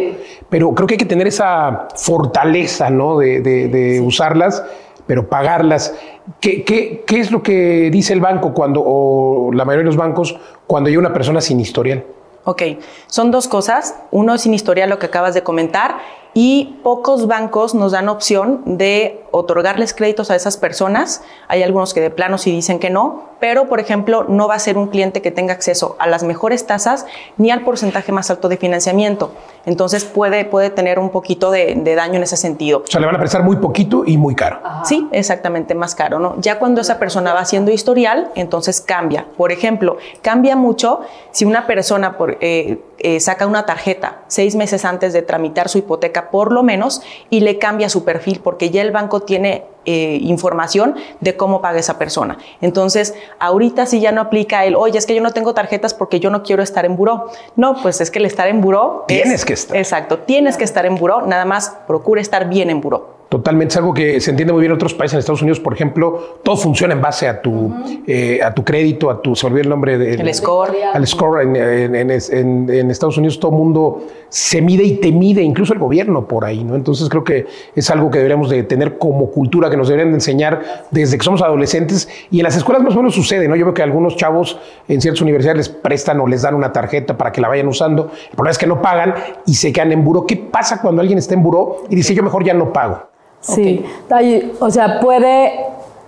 Pero 0.49 0.75
creo 0.75 0.87
que 0.87 0.95
hay 0.95 0.99
que 0.99 1.05
tener 1.05 1.27
esa 1.27 1.89
fortaleza, 1.95 2.89
¿no? 2.89 3.19
De, 3.19 4.01
usarlas, 4.03 4.65
pero 5.07 5.29
pagarlas. 5.29 5.95
¿Qué, 6.41 6.65
¿Qué, 6.65 7.05
qué, 7.07 7.21
es 7.21 7.31
lo 7.31 7.43
que 7.43 7.91
dice 7.91 8.15
el 8.15 8.21
banco 8.21 8.55
cuando, 8.55 8.83
o 8.83 9.53
la 9.53 9.67
mayoría 9.67 9.83
de 9.83 9.87
los 9.87 9.97
bancos, 9.97 10.39
cuando 10.67 10.89
hay 10.89 10.97
una 10.97 11.13
persona 11.13 11.43
sin 11.43 11.61
historial? 11.61 12.03
Ok, 12.49 12.63
son 13.09 13.31
dos 13.31 13.47
cosas. 13.47 13.95
Uno 14.11 14.33
es 14.33 14.41
sin 14.41 14.55
historial, 14.55 14.89
lo 14.89 14.99
que 14.99 15.05
acabas 15.05 15.35
de 15.35 15.43
comentar, 15.43 15.99
y 16.33 16.79
pocos 16.83 17.27
bancos 17.27 17.75
nos 17.75 17.93
dan 17.93 18.09
opción 18.09 18.63
de 18.65 19.25
otorgarles 19.31 19.93
créditos 19.93 20.31
a 20.31 20.37
esas 20.37 20.57
personas. 20.57 21.23
Hay 21.49 21.63
algunos 21.63 21.95
que 21.95 22.01
de 22.01 22.11
plano 22.11 22.39
sí 22.39 22.51
dicen 22.51 22.79
que 22.79 22.91
no, 22.91 23.25
pero 23.41 23.69
por 23.69 23.81
ejemplo 23.81 24.25
no 24.29 24.49
va 24.49 24.55
a 24.55 24.59
ser 24.59 24.79
un 24.79 24.89
cliente 24.89 25.23
que 25.23 25.31
tenga 25.31 25.53
acceso 25.53 25.97
a 25.99 26.07
las 26.07 26.23
mejores 26.23 26.67
tasas 26.67 27.07
ni 27.37 27.51
al 27.51 27.63
porcentaje 27.63 28.13
más 28.13 28.31
alto 28.31 28.49
de 28.49 28.57
financiamiento. 28.57 29.33
Entonces 29.67 30.05
puede, 30.05 30.45
puede 30.45 30.71
tener 30.71 30.99
un 30.99 31.11
poquito 31.11 31.51
de, 31.51 31.75
daño 31.97 32.15
en 32.15 32.23
ese 32.23 32.37
sentido. 32.37 32.83
O 32.85 32.87
sea, 32.87 33.01
le 33.01 33.07
van 33.07 33.17
a 33.17 33.19
prestar 33.19 33.43
muy 33.43 33.57
poquito 33.57 34.05
y 34.07 34.17
muy 34.17 34.35
caro. 34.35 34.61
Sí, 34.85 35.09
exactamente, 35.13 35.75
más 35.75 35.95
caro. 35.95 36.19
¿no? 36.19 36.37
Ya 36.41 36.59
cuando 36.59 36.81
esa 36.81 36.99
persona 36.99 37.35
va 37.35 37.41
haciendo 37.41 37.71
historial, 37.71 38.31
entonces 38.35 38.81
cambia. 38.81 39.27
Por 39.37 39.53
ejemplo, 39.53 39.99
cambia 40.23 40.57
mucho 40.57 41.01
si 41.33 41.45
una 41.45 41.67
persona, 41.67 42.17
por, 42.17 42.38
eh, 42.41 42.79
eh, 42.99 43.21
saca 43.21 43.47
una 43.47 43.65
tarjeta 43.67 44.23
seis 44.27 44.57
meses 44.57 44.85
antes 44.85 45.13
de 45.13 45.23
tramitar 45.23 45.69
su 45.69 45.79
hipoteca, 45.79 46.31
por 46.31 46.53
lo 46.53 46.63
menos, 46.63 47.03
y 47.31 47.41
le 47.41 47.59
cambia 47.59 47.89
su 47.89 48.05
perfil, 48.05 48.41
porque 48.43 48.71
ya 48.71 48.83
el 48.83 48.91
banco 48.91 49.21
tiene 49.21 49.65
eh, 49.85 50.19
información 50.23 50.97
de 51.21 51.37
cómo 51.37 51.61
paga 51.61 51.79
esa 51.79 51.99
persona. 51.99 52.39
Entonces, 52.61 53.15
ahorita 53.39 53.87
sí 53.87 54.01
ya 54.01 54.13
no 54.13 54.21
aplica 54.21 54.65
el, 54.65 54.75
oye, 54.75 54.99
es 54.99 55.07
que 55.07 55.15
yo 55.15 55.23
no 55.23 55.33
tengo 55.33 55.55
tarjetas 55.55 55.95
porque 55.95 56.21
yo 56.21 56.31
no 56.31 56.43
quiero 56.43 56.63
estar 56.63 56.85
en 56.85 56.97
buró. 56.97 57.31
No, 57.57 57.81
pues 57.83 58.01
es 58.01 58.11
que 58.11 58.19
el 58.19 58.27
estar 58.27 58.49
en 58.49 58.61
buró. 58.61 59.05
Tienes 59.09 59.45
que 59.45 59.53
estar. 59.55 59.77
Exacto, 59.77 60.19
tienes 60.21 60.57
que 60.57 60.65
estar 60.65 60.85
en 60.87 60.97
buró, 60.97 61.23
nada 61.23 61.45
más 61.45 61.77
procura 61.87 62.21
estar 62.21 62.49
bien 62.49 62.71
en 62.71 62.81
buró. 62.81 63.18
Totalmente, 63.29 63.73
es 63.73 63.77
algo 63.77 63.93
que 63.93 64.21
se 64.23 64.31
entiende 64.31 64.55
muy 64.55 64.61
bien 64.63 64.73
en 64.73 64.77
otros 64.77 64.95
países, 64.95 65.13
en 65.13 65.19
Estados 65.19 65.43
Unidos, 65.43 65.61
por 65.61 65.75
ejemplo, 65.75 66.39
todo 66.43 66.57
funciona 66.57 66.95
en 66.95 67.03
base 67.03 67.29
a 67.29 67.43
tu, 67.43 67.71
eh, 68.07 68.41
a 68.43 68.55
tu 68.55 68.65
crédito, 68.65 69.11
a 69.11 69.21
tu, 69.21 69.37
se 69.37 69.47
olvidó 69.47 69.61
el 69.65 69.69
nombre 69.69 69.99
de... 69.99 70.15
El 70.15 70.33
score. 70.35 70.73
Al 70.95 71.07
score. 71.07 71.43
En, 71.43 71.55
en- 71.95 72.11
en- 72.11 72.71
en 72.71 72.91
Estados 72.91 73.19
Unidos 73.19 73.39
todo 73.39 73.51
el 73.53 73.59
mundo 73.59 74.03
se 74.31 74.63
mide 74.63 74.83
y 74.85 74.95
te 74.97 75.13
mide, 75.13 75.43
incluso 75.43 75.75
el 75.75 75.79
gobierno 75.79 76.27
por 76.27 76.47
ahí, 76.47 76.65
¿no? 76.65 76.75
Entonces 76.75 77.07
creo 77.11 77.23
que 77.23 77.47
es 77.77 77.91
algo 77.91 78.11
que 78.11 78.17
deberíamos 78.17 78.49
de 78.49 78.63
tener 78.63 78.97
como 78.97 79.31
cultura, 79.31 79.69
que 79.69 79.77
nos 79.77 79.89
deberían 79.89 80.11
de 80.11 80.17
enseñar 80.17 80.87
desde 80.91 81.19
que 81.19 81.25
somos 81.25 81.43
adolescentes 81.43 82.09
y 82.31 82.39
en 82.39 82.45
las 82.45 82.57
escuelas 82.57 82.83
más 82.83 82.95
o 82.95 82.97
menos 82.97 83.15
sucede, 83.15 83.47
¿no? 83.47 83.57
Yo 83.57 83.67
veo 83.67 83.75
que 83.75 83.83
algunos 83.83 84.17
chavos 84.17 84.59
en 84.89 85.03
ciertas 85.03 85.21
universidades 85.21 85.59
les 85.59 85.69
prestan 85.69 86.19
o 86.21 86.27
les 86.27 86.41
dan 86.41 86.55
una 86.55 86.73
tarjeta 86.73 87.19
para 87.19 87.31
que 87.31 87.43
la 87.43 87.49
vayan 87.49 87.69
usando, 87.69 88.11
el 88.31 88.37
problema 88.37 88.53
es 88.53 88.59
que 88.59 88.67
no 88.67 88.81
pagan 88.81 89.13
y 89.45 89.53
se 89.53 89.71
quedan 89.71 89.93
en 89.93 90.03
buró. 90.03 90.25
¿Qué 90.27 90.37
pasa 90.37 90.81
cuando 90.81 91.03
alguien 91.03 91.19
está 91.19 91.35
en 91.35 91.43
buró 91.43 91.85
y 91.91 91.95
dice 91.95 92.15
yo 92.15 92.23
mejor 92.23 92.43
ya 92.43 92.55
no 92.55 92.73
pago? 92.73 93.03
Sí, 93.41 93.85
Hay- 94.11 94.53
o 94.61 94.71
sea, 94.71 95.01
puede, 95.01 95.53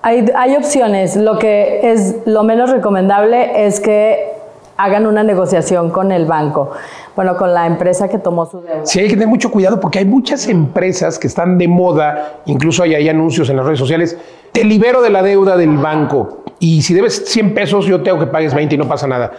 hay, 0.02 0.26
hay 0.36 0.56
opciones. 0.56 1.16
Lo 1.16 1.38
que 1.38 1.80
es 1.92 2.16
lo 2.26 2.42
menos 2.42 2.70
recomendable 2.70 3.66
es 3.66 3.80
que 3.80 4.30
hagan 4.76 5.06
una 5.06 5.22
negociación 5.22 5.90
con 5.90 6.10
el 6.10 6.24
banco, 6.24 6.70
bueno, 7.16 7.36
con 7.36 7.52
la 7.52 7.66
empresa 7.66 8.08
que 8.08 8.18
tomó 8.18 8.46
su 8.46 8.60
deuda. 8.60 8.84
Sí, 8.84 9.00
hay 9.00 9.08
que 9.08 9.14
tener 9.14 9.28
mucho 9.28 9.50
cuidado 9.50 9.80
porque 9.80 9.98
hay 9.98 10.04
muchas 10.04 10.46
empresas 10.48 11.18
que 11.18 11.26
están 11.26 11.58
de 11.58 11.68
moda, 11.68 12.42
incluso 12.46 12.82
hay 12.82 13.08
anuncios 13.08 13.48
en 13.50 13.56
las 13.56 13.66
redes 13.66 13.78
sociales, 13.78 14.16
te 14.52 14.64
libero 14.64 15.02
de 15.02 15.10
la 15.10 15.22
deuda 15.22 15.56
del 15.56 15.76
banco 15.78 16.44
y 16.58 16.82
si 16.82 16.92
debes 16.92 17.24
100 17.26 17.54
pesos 17.54 17.86
yo 17.86 18.02
tengo 18.02 18.18
que 18.18 18.26
pagues 18.26 18.54
20 18.54 18.74
y 18.74 18.78
no 18.78 18.86
pasa 18.86 19.06
nada. 19.06 19.32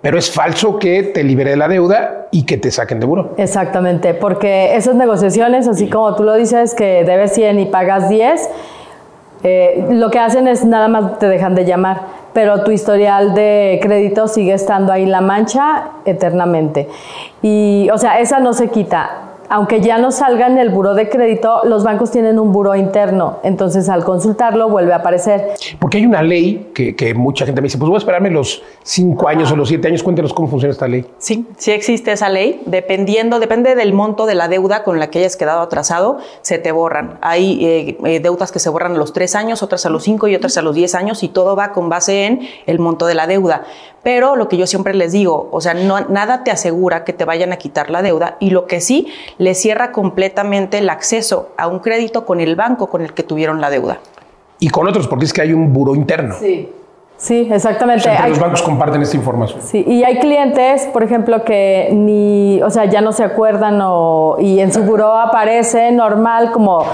Pero 0.00 0.18
es 0.18 0.30
falso 0.30 0.78
que 0.78 1.02
te 1.02 1.24
libere 1.24 1.50
de 1.50 1.56
la 1.56 1.68
deuda 1.68 2.28
y 2.30 2.44
que 2.44 2.56
te 2.56 2.70
saquen 2.70 3.00
de 3.00 3.06
buro. 3.06 3.34
Exactamente, 3.36 4.14
porque 4.14 4.76
esas 4.76 4.94
negociaciones, 4.94 5.66
así 5.66 5.88
como 5.88 6.14
tú 6.14 6.22
lo 6.22 6.34
dices, 6.34 6.74
que 6.74 7.04
debes 7.04 7.32
100 7.34 7.58
y 7.58 7.66
pagas 7.66 8.08
10, 8.08 8.48
eh, 9.42 9.86
lo 9.90 10.10
que 10.10 10.18
hacen 10.18 10.48
es 10.48 10.64
nada 10.64 10.88
más 10.88 11.18
te 11.18 11.28
dejan 11.28 11.54
de 11.54 11.64
llamar, 11.64 12.00
pero 12.32 12.64
tu 12.64 12.70
historial 12.70 13.34
de 13.34 13.78
crédito 13.82 14.28
sigue 14.28 14.52
estando 14.52 14.92
ahí 14.92 15.06
la 15.06 15.20
mancha 15.20 15.90
eternamente. 16.04 16.88
Y, 17.42 17.88
o 17.92 17.98
sea, 17.98 18.18
esa 18.20 18.40
no 18.40 18.52
se 18.52 18.68
quita. 18.68 19.10
Aunque 19.50 19.80
ya 19.80 19.98
no 19.98 20.10
salga 20.10 20.46
en 20.46 20.58
el 20.58 20.70
buró 20.70 20.94
de 20.94 21.08
crédito, 21.08 21.62
los 21.64 21.84
bancos 21.84 22.10
tienen 22.10 22.38
un 22.38 22.52
buró 22.52 22.74
interno, 22.74 23.38
entonces 23.42 23.88
al 23.88 24.04
consultarlo 24.04 24.68
vuelve 24.68 24.92
a 24.92 24.96
aparecer. 24.96 25.54
Porque 25.78 25.98
hay 25.98 26.06
una 26.06 26.22
ley 26.22 26.70
que, 26.74 26.94
que 26.94 27.14
mucha 27.14 27.46
gente 27.46 27.60
me 27.60 27.66
dice, 27.66 27.78
pues 27.78 27.88
voy 27.88 27.96
a 27.96 27.98
esperarme 27.98 28.30
los 28.30 28.62
5 28.82 29.28
años 29.28 29.50
o 29.50 29.56
los 29.56 29.68
7 29.68 29.88
años, 29.88 30.02
cuéntenos 30.02 30.32
cómo 30.32 30.48
funciona 30.48 30.72
esta 30.72 30.86
ley. 30.86 31.06
Sí, 31.18 31.46
sí 31.56 31.72
existe 31.72 32.12
esa 32.12 32.28
ley. 32.28 32.62
Dependiendo, 32.66 33.40
depende 33.40 33.74
del 33.74 33.92
monto 33.92 34.26
de 34.26 34.34
la 34.34 34.48
deuda 34.48 34.84
con 34.84 34.98
la 34.98 35.10
que 35.10 35.20
hayas 35.20 35.36
quedado 35.36 35.60
atrasado, 35.60 36.18
se 36.42 36.58
te 36.58 36.72
borran. 36.72 37.18
Hay 37.22 37.64
eh, 37.64 37.98
eh, 38.04 38.20
deudas 38.20 38.52
que 38.52 38.58
se 38.58 38.68
borran 38.68 38.92
a 38.92 38.98
los 38.98 39.12
tres 39.12 39.34
años, 39.34 39.62
otras 39.62 39.86
a 39.86 39.90
los 39.90 40.02
cinco 40.04 40.28
y 40.28 40.34
otras 40.34 40.56
a 40.58 40.62
los 40.62 40.74
10 40.74 40.94
años, 40.94 41.22
y 41.22 41.28
todo 41.28 41.56
va 41.56 41.72
con 41.72 41.88
base 41.88 42.26
en 42.26 42.40
el 42.66 42.78
monto 42.78 43.06
de 43.06 43.14
la 43.14 43.26
deuda. 43.26 43.64
Pero 44.02 44.36
lo 44.36 44.48
que 44.48 44.56
yo 44.56 44.66
siempre 44.66 44.94
les 44.94 45.12
digo, 45.12 45.48
o 45.52 45.60
sea, 45.60 45.74
no, 45.74 46.00
nada 46.00 46.44
te 46.44 46.50
asegura 46.50 47.04
que 47.04 47.12
te 47.12 47.24
vayan 47.24 47.52
a 47.52 47.56
quitar 47.56 47.90
la 47.90 48.00
deuda 48.00 48.36
y 48.40 48.50
lo 48.50 48.66
que 48.66 48.80
sí 48.80 49.08
le 49.38 49.54
cierra 49.54 49.92
completamente 49.92 50.78
el 50.78 50.90
acceso 50.90 51.50
a 51.56 51.66
un 51.68 51.78
crédito 51.78 52.24
con 52.26 52.40
el 52.40 52.56
banco 52.56 52.88
con 52.88 53.02
el 53.02 53.12
que 53.14 53.22
tuvieron 53.22 53.60
la 53.60 53.70
deuda. 53.70 53.98
Y 54.58 54.68
con 54.70 54.86
otros, 54.88 55.06
porque 55.08 55.24
es 55.24 55.32
que 55.32 55.40
hay 55.42 55.52
un 55.52 55.72
buró 55.72 55.94
interno. 55.94 56.34
Sí. 56.38 56.72
Sí, 57.16 57.48
O 57.50 57.54
exactamente. 57.54 58.02
sea, 58.04 58.12
entre 58.12 58.24
Hay- 58.26 58.30
los 58.30 58.38
bancos 58.38 58.62
comparten 58.62 59.02
esta 59.02 59.16
información. 59.16 59.60
Sí, 59.62 59.84
y 59.86 60.04
hay 60.04 60.18
clientes, 60.20 60.86
por 60.92 61.02
ejemplo, 61.02 61.42
que 61.44 61.88
ni, 61.92 62.62
o 62.62 62.70
sea, 62.70 62.84
ya 62.84 63.00
no 63.00 63.10
se 63.10 63.24
acuerdan 63.24 63.80
o, 63.82 64.36
y 64.38 64.60
en 64.60 64.72
su 64.72 64.84
buró 64.84 65.14
aparece 65.18 65.90
normal 65.90 66.52
como 66.52 66.84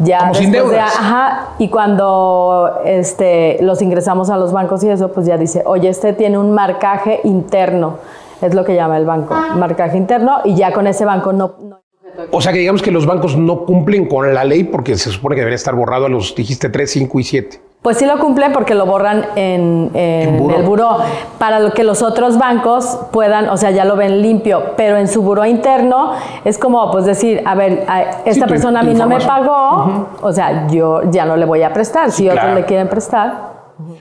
ya 0.00 0.18
Como 0.20 0.34
sin 0.34 0.50
de- 0.50 0.58
deudas. 0.58 0.96
ajá, 0.98 1.50
y 1.58 1.68
cuando 1.68 2.80
este, 2.84 3.58
los 3.60 3.80
ingresamos 3.80 4.30
a 4.30 4.36
los 4.36 4.52
bancos 4.52 4.82
y 4.82 4.88
eso, 4.90 5.12
pues 5.12 5.26
ya 5.26 5.36
dice, 5.36 5.62
oye, 5.64 5.88
este 5.88 6.12
tiene 6.12 6.38
un 6.38 6.52
marcaje 6.52 7.20
interno, 7.22 7.98
es 8.42 8.54
lo 8.54 8.64
que 8.64 8.74
llama 8.74 8.96
el 8.96 9.06
banco, 9.06 9.32
marcaje 9.54 9.96
interno, 9.96 10.38
y 10.44 10.56
ya 10.56 10.72
con 10.72 10.88
ese 10.88 11.04
banco 11.04 11.32
no, 11.32 11.54
no 11.62 11.80
O 12.30 12.40
sea 12.40 12.52
que 12.52 12.58
digamos 12.58 12.82
que 12.82 12.90
los 12.90 13.06
bancos 13.06 13.36
no 13.36 13.64
cumplen 13.64 14.06
con 14.06 14.32
la 14.34 14.44
ley 14.44 14.64
porque 14.64 14.96
se 14.96 15.10
supone 15.10 15.34
que 15.34 15.40
debería 15.42 15.56
estar 15.56 15.74
borrado 15.74 16.06
a 16.06 16.08
los, 16.08 16.34
dijiste, 16.34 16.68
3, 16.68 16.90
5 16.90 17.20
y 17.20 17.24
7. 17.24 17.60
Pues 17.80 17.96
sí 17.98 18.06
lo 18.06 18.18
cumplen 18.18 18.52
porque 18.52 18.74
lo 18.74 18.86
borran 18.86 19.24
en, 19.36 19.90
en 19.94 20.28
En 20.30 20.36
buró. 20.38 20.56
el 20.56 20.62
buró 20.64 20.96
para 21.38 21.60
lo 21.60 21.72
que 21.72 21.84
los 21.84 22.02
otros 22.02 22.36
bancos 22.36 22.98
puedan, 23.12 23.48
o 23.48 23.56
sea, 23.56 23.70
ya 23.70 23.84
lo 23.84 23.94
ven 23.94 24.20
limpio, 24.20 24.72
pero 24.76 24.96
en 24.96 25.06
su 25.06 25.22
buró 25.22 25.46
interno 25.46 26.12
es 26.44 26.58
como 26.58 26.90
pues 26.90 27.04
decir, 27.04 27.40
a 27.44 27.54
ver, 27.54 27.84
a- 27.86 28.22
esta 28.24 28.46
tu- 28.46 28.50
persona 28.50 28.80
a 28.80 28.82
tu 28.82 28.88
mí 28.88 28.94
no 28.94 29.06
me 29.06 29.20
pagó, 29.20 30.08
o 30.20 30.32
sea, 30.32 30.66
yo 30.66 31.02
ya 31.12 31.24
no 31.24 31.36
le 31.36 31.44
voy 31.46 31.62
a 31.62 31.72
prestar, 31.72 32.10
si 32.10 32.26
otros 32.28 32.40
claro. 32.42 32.58
le 32.58 32.64
quieren 32.66 32.88
prestar. 32.88 33.52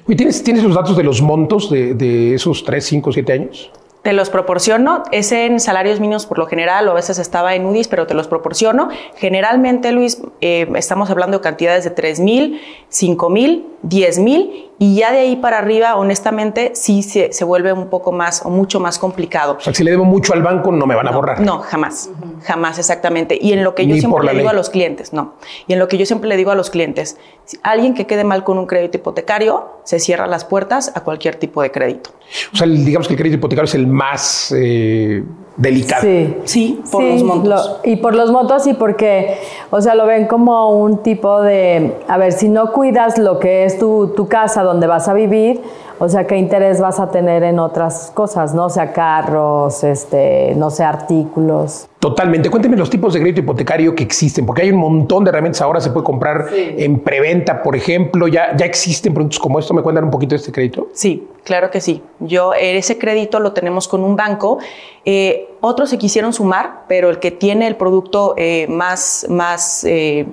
Oye, 0.08 0.16
¿tienes, 0.16 0.44
¿Tienes 0.44 0.64
los 0.64 0.74
datos 0.74 0.98
de 0.98 1.04
los 1.04 1.22
montos 1.22 1.70
de, 1.70 1.94
de 1.94 2.34
esos 2.34 2.64
3, 2.64 2.84
5, 2.84 3.12
7 3.12 3.32
años? 3.34 3.70
Te 4.08 4.13
los 4.13 4.30
proporciono, 4.30 5.04
es 5.12 5.34
en 5.34 5.60
salarios 5.60 6.00
mínimos 6.00 6.26
por 6.26 6.39
lo 6.39 6.48
general, 6.48 6.88
o 6.88 6.91
a 6.91 6.93
veces 6.93 7.20
estaba 7.20 7.56
en 7.56 7.65
UDIs, 7.65 7.89
pero 7.89 8.08
te 8.08 8.13
los 8.13 8.30
proporciono. 8.30 8.88
Generalmente, 9.17 9.91
Luis, 9.91 10.22
eh, 10.39 10.65
estamos 10.76 11.10
hablando 11.10 11.39
de 11.39 11.43
cantidades 11.43 11.84
de 11.84 11.89
3 11.89 12.22
mil, 12.22 12.62
5 12.88 13.30
mil, 13.30 13.65
10 13.82 14.20
mil, 14.20 14.67
y 14.80 14.96
ya 14.96 15.12
de 15.12 15.20
ahí 15.20 15.36
para 15.38 15.58
arriba, 15.58 15.96
honestamente, 15.96 16.72
sí 16.76 17.02
se, 17.04 17.34
se 17.34 17.44
vuelve 17.44 17.74
un 17.74 17.88
poco 17.90 18.12
más 18.12 18.46
o 18.46 18.50
mucho 18.50 18.80
más 18.80 19.00
complicado. 19.00 19.56
O 19.58 19.60
sea, 19.60 19.74
si 19.74 19.84
le 19.84 19.92
debo 19.92 20.06
mucho 20.06 20.34
al 20.34 20.44
banco, 20.44 20.72
no 20.72 20.86
me 20.86 20.94
van 20.96 21.08
a 21.08 21.12
borrar. 21.12 21.40
No, 21.40 21.60
jamás, 21.60 22.10
jamás 22.44 22.78
exactamente. 22.78 23.38
Y 23.42 23.54
en 23.54 23.63
lo 23.63 23.74
que 23.74 23.88
yo 23.88 23.96
siempre 23.96 24.26
le 24.26 24.34
digo 24.38 24.50
a 24.50 24.54
los 24.54 24.70
clientes, 24.70 25.13
no. 25.13 25.34
Y 25.68 25.74
en 25.74 25.80
lo 25.80 25.88
que 25.88 25.98
yo 25.98 26.06
siempre 26.06 26.30
le 26.30 26.38
digo 26.38 26.52
a 26.52 26.56
los 26.56 26.70
clientes, 26.70 27.18
si 27.46 27.58
alguien 27.63 27.94
que 27.96 28.06
quede 28.06 28.24
mal 28.24 28.44
con 28.44 28.58
un 28.60 28.68
crédito 28.68 28.98
hipotecario, 28.98 29.68
se 29.84 30.00
cierra 30.00 30.28
las 30.28 30.46
puertas 30.46 30.92
a 30.96 31.02
cualquier 31.04 31.36
tipo 31.38 31.62
de 31.62 31.72
crédito. 31.72 32.12
O 32.54 32.58
sea, 32.58 32.66
el- 32.68 32.86
digamos 32.86 33.08
que 33.08 33.13
el 33.13 33.20
crédito 33.20 33.38
hipotecario 33.38 33.66
es 33.66 33.76
el 33.76 33.88
más 33.88 34.54
eh, 34.56 35.24
delicado. 35.58 36.02
Sí. 36.04 36.38
Sí, 36.46 36.82
por 36.91 37.02
Sí, 37.02 37.10
los 37.13 37.24
montos. 37.24 37.50
lo- 37.84 37.91
y 37.91 37.96
por 37.98 38.13
los 38.15 38.32
montos 38.32 38.67
y 38.67 38.74
porque, 38.76 39.38
o 39.72 39.82
sea, 39.82 39.96
lo 39.96 40.06
ven 40.06 40.28
como 40.28 40.80
un 40.80 40.98
tipo 41.04 41.41
de, 41.41 41.96
a 42.08 42.17
ver, 42.17 42.32
si 42.32 42.48
no 42.50 42.72
cuidas 42.72 43.17
lo 43.17 43.39
que 43.39 43.65
es 43.65 43.78
tu, 43.80 44.10
tu 44.15 44.28
casa 44.28 44.63
donde 44.63 44.88
vas 44.88 45.08
a 45.08 45.13
vivir, 45.13 45.62
o 46.00 46.08
sea, 46.10 46.28
qué 46.28 46.38
interés 46.38 46.80
vas 46.80 47.00
a 47.00 47.10
tener 47.10 47.41
en 47.43 47.58
otras 47.58 48.12
cosas, 48.13 48.54
¿no? 48.54 48.65
O 48.65 48.70
sea, 48.70 48.93
carros, 48.93 49.84
este, 49.84 50.54
no 50.56 50.70
sé, 50.70 50.84
artículos. 50.84 51.88
Totalmente. 52.08 52.50
Cuénteme 52.50 52.78
los 52.78 52.89
tipos 52.89 53.13
de 53.13 53.20
crédito 53.20 53.41
hipotecario 53.41 53.93
que 53.93 54.02
existen, 54.02 54.46
porque 54.46 54.62
hay 54.62 54.72
un 54.72 54.80
montón 54.80 55.26
de 55.26 55.30
herramientas 55.30 55.62
ahora. 55.62 55.82
Se 55.82 55.91
puede 55.91 56.06
comprar 56.06 56.48
en 56.54 57.02
preventa, 57.02 57.62
por 57.62 57.76
ejemplo. 57.76 58.30
Ya, 58.30 58.56
ya 58.56 58.65
existen 58.65 59.13
productos 59.13 59.39
como 59.39 59.60
esto. 59.60 59.74
¿Me 59.74 59.82
cuentan 59.82 60.06
un 60.06 60.10
poquito 60.10 60.30
de 60.30 60.38
este 60.38 60.54
crédito? 60.54 60.88
Sí, 60.93 61.28
claro 61.43 61.70
que 61.70 61.82
sí. 61.82 62.02
Yo, 62.22 62.54
eh, 62.54 62.78
ese 62.78 62.98
crédito 62.98 63.41
lo 63.41 63.52
tenemos 63.52 63.89
con 63.89 64.06
un 64.06 64.15
banco. 64.15 64.60
Eh, 65.04 65.50
otros 65.60 65.89
se 65.89 65.98
quisieron 65.98 66.32
sumar, 66.32 66.86
pero 66.88 67.10
el 67.10 67.20
que 67.20 67.32
tiene 67.32 67.67
el 67.67 67.76
producto 67.76 68.36
eh, 68.38 68.67
más, 68.70 69.26
más 69.28 69.84
eh, 69.84 70.28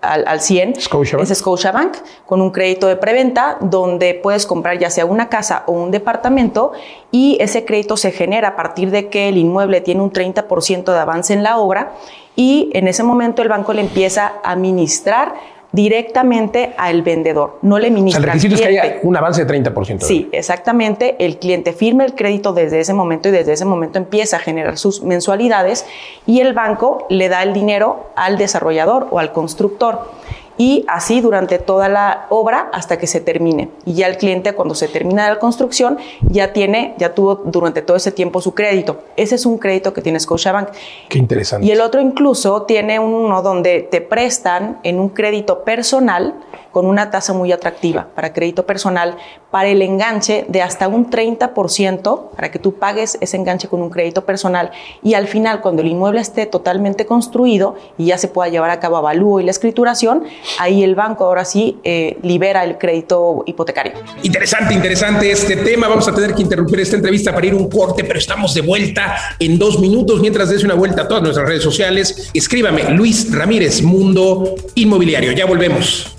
al, 0.00 0.24
al 0.26 0.40
100 0.40 0.80
Scotiabank. 0.80 1.30
es 1.30 1.38
Scotiabank, 1.38 1.96
con 2.26 2.40
un 2.40 2.50
crédito 2.50 2.86
de 2.86 2.96
preventa 2.96 3.58
donde 3.60 4.14
puedes 4.14 4.46
comprar 4.46 4.78
ya 4.78 4.90
sea 4.90 5.06
una 5.06 5.28
casa 5.28 5.64
o 5.66 5.72
un 5.72 5.90
departamento 5.90 6.72
y 7.10 7.36
ese 7.40 7.64
crédito 7.64 7.96
se 7.96 8.12
genera 8.12 8.48
a 8.48 8.56
partir 8.56 8.90
de 8.90 9.08
que 9.08 9.28
el 9.28 9.36
inmueble 9.36 9.80
tiene 9.80 10.00
un 10.02 10.12
30% 10.12 10.92
de 10.92 10.98
avance 10.98 11.32
en 11.32 11.42
la 11.42 11.58
obra 11.58 11.92
y 12.36 12.70
en 12.74 12.88
ese 12.88 13.02
momento 13.02 13.42
el 13.42 13.48
banco 13.48 13.72
le 13.72 13.82
empieza 13.82 14.32
a 14.42 14.52
administrar 14.52 15.34
directamente 15.72 16.74
al 16.76 17.02
vendedor, 17.02 17.58
no 17.62 17.78
le 17.78 17.86
O 17.86 17.88
sea, 17.88 17.94
ministra 17.94 18.20
el 18.20 18.26
requisito 18.26 18.54
es 18.54 18.60
que 18.60 18.66
haya 18.66 18.98
un 19.02 19.16
avance 19.16 19.44
de 19.44 19.62
30%. 19.62 20.00
Sí, 20.00 20.28
exactamente. 20.32 21.16
El 21.18 21.38
cliente 21.38 21.72
firma 21.72 22.04
el 22.04 22.14
crédito 22.14 22.52
desde 22.52 22.80
ese 22.80 22.92
momento 22.92 23.28
y 23.28 23.32
desde 23.32 23.52
ese 23.52 23.64
momento 23.64 23.98
empieza 23.98 24.36
a 24.36 24.40
generar 24.40 24.78
sus 24.78 25.02
mensualidades 25.02 25.86
y 26.26 26.40
el 26.40 26.52
banco 26.52 27.06
le 27.08 27.28
da 27.28 27.42
el 27.42 27.52
dinero 27.52 28.10
al 28.16 28.38
desarrollador 28.38 29.08
o 29.10 29.18
al 29.18 29.32
constructor. 29.32 30.10
Y 30.60 30.84
así 30.88 31.22
durante 31.22 31.58
toda 31.58 31.88
la 31.88 32.26
obra 32.28 32.68
hasta 32.74 32.98
que 32.98 33.06
se 33.06 33.22
termine. 33.22 33.70
Y 33.86 33.94
ya 33.94 34.08
el 34.08 34.18
cliente 34.18 34.52
cuando 34.52 34.74
se 34.74 34.88
termina 34.88 35.26
la 35.26 35.38
construcción 35.38 35.96
ya 36.20 36.52
tiene, 36.52 36.94
ya 36.98 37.14
tuvo 37.14 37.36
durante 37.36 37.80
todo 37.80 37.96
ese 37.96 38.12
tiempo 38.12 38.42
su 38.42 38.52
crédito. 38.52 38.98
Ese 39.16 39.36
es 39.36 39.46
un 39.46 39.56
crédito 39.56 39.94
que 39.94 40.02
tiene 40.02 40.20
Scotiabank. 40.20 40.68
Qué 41.08 41.16
interesante. 41.16 41.66
Y 41.66 41.70
el 41.70 41.80
otro 41.80 42.02
incluso 42.02 42.64
tiene 42.64 42.98
uno 42.98 43.40
donde 43.40 43.88
te 43.90 44.02
prestan 44.02 44.80
en 44.82 45.00
un 45.00 45.08
crédito 45.08 45.64
personal 45.64 46.34
con 46.72 46.86
una 46.86 47.10
tasa 47.10 47.32
muy 47.32 47.52
atractiva 47.52 48.08
para 48.14 48.32
crédito 48.32 48.66
personal, 48.66 49.16
para 49.50 49.68
el 49.68 49.82
enganche 49.82 50.44
de 50.48 50.62
hasta 50.62 50.88
un 50.88 51.10
30%, 51.10 52.30
para 52.36 52.50
que 52.50 52.58
tú 52.58 52.74
pagues 52.74 53.18
ese 53.20 53.36
enganche 53.36 53.68
con 53.68 53.82
un 53.82 53.90
crédito 53.90 54.24
personal 54.24 54.70
y 55.02 55.14
al 55.14 55.26
final, 55.26 55.60
cuando 55.60 55.82
el 55.82 55.88
inmueble 55.88 56.20
esté 56.20 56.46
totalmente 56.46 57.06
construido 57.06 57.74
y 57.98 58.06
ya 58.06 58.18
se 58.18 58.28
pueda 58.28 58.48
llevar 58.48 58.70
a 58.70 58.78
cabo 58.78 58.96
avalúo 58.96 59.40
y 59.40 59.44
la 59.44 59.50
escrituración, 59.50 60.24
ahí 60.58 60.82
el 60.82 60.94
banco 60.94 61.24
ahora 61.24 61.44
sí 61.44 61.78
eh, 61.84 62.18
libera 62.22 62.64
el 62.64 62.78
crédito 62.78 63.44
hipotecario. 63.46 63.92
Interesante, 64.22 64.74
interesante 64.74 65.30
este 65.30 65.56
tema. 65.56 65.88
Vamos 65.88 66.08
a 66.08 66.14
tener 66.14 66.34
que 66.34 66.42
interrumpir 66.42 66.80
esta 66.80 66.96
entrevista 66.96 67.34
para 67.34 67.46
ir 67.46 67.54
un 67.54 67.68
corte, 67.68 68.04
pero 68.04 68.18
estamos 68.18 68.54
de 68.54 68.62
vuelta 68.62 69.16
en 69.38 69.58
dos 69.58 69.78
minutos. 69.78 70.20
Mientras 70.20 70.48
des 70.48 70.64
una 70.64 70.74
vuelta 70.74 71.02
a 71.02 71.08
todas 71.08 71.22
nuestras 71.22 71.46
redes 71.46 71.62
sociales, 71.62 72.30
escríbame 72.34 72.90
Luis 72.90 73.32
Ramírez, 73.32 73.82
Mundo 73.82 74.54
Inmobiliario. 74.74 75.32
Ya 75.32 75.46
volvemos. 75.46 76.16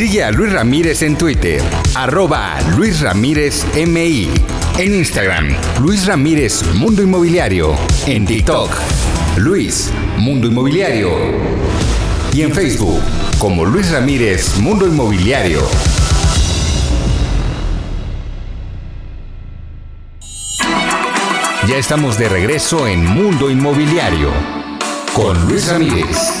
Sigue 0.00 0.24
a 0.24 0.30
Luis 0.30 0.52
Ramírez 0.52 1.02
en 1.02 1.18
Twitter, 1.18 1.60
arroba 1.94 2.58
Luis 2.76 3.00
Ramírez 3.00 3.66
MI. 3.74 4.30
En 4.78 4.94
Instagram, 4.94 5.54
Luis 5.82 6.06
Ramírez 6.06 6.62
Mundo 6.74 7.02
Inmobiliario. 7.02 7.74
En 8.06 8.24
TikTok, 8.24 8.70
Luis 9.36 9.92
Mundo 10.16 10.46
Inmobiliario. 10.46 11.69
Y 12.32 12.42
en 12.42 12.52
Facebook, 12.52 13.00
como 13.38 13.64
Luis 13.64 13.90
Ramírez 13.90 14.58
Mundo 14.58 14.86
Inmobiliario. 14.86 15.62
Ya 21.66 21.76
estamos 21.76 22.18
de 22.18 22.28
regreso 22.28 22.86
en 22.86 23.04
Mundo 23.04 23.50
Inmobiliario 23.50 24.30
con 25.12 25.48
Luis 25.48 25.68
Ramírez. 25.68 26.40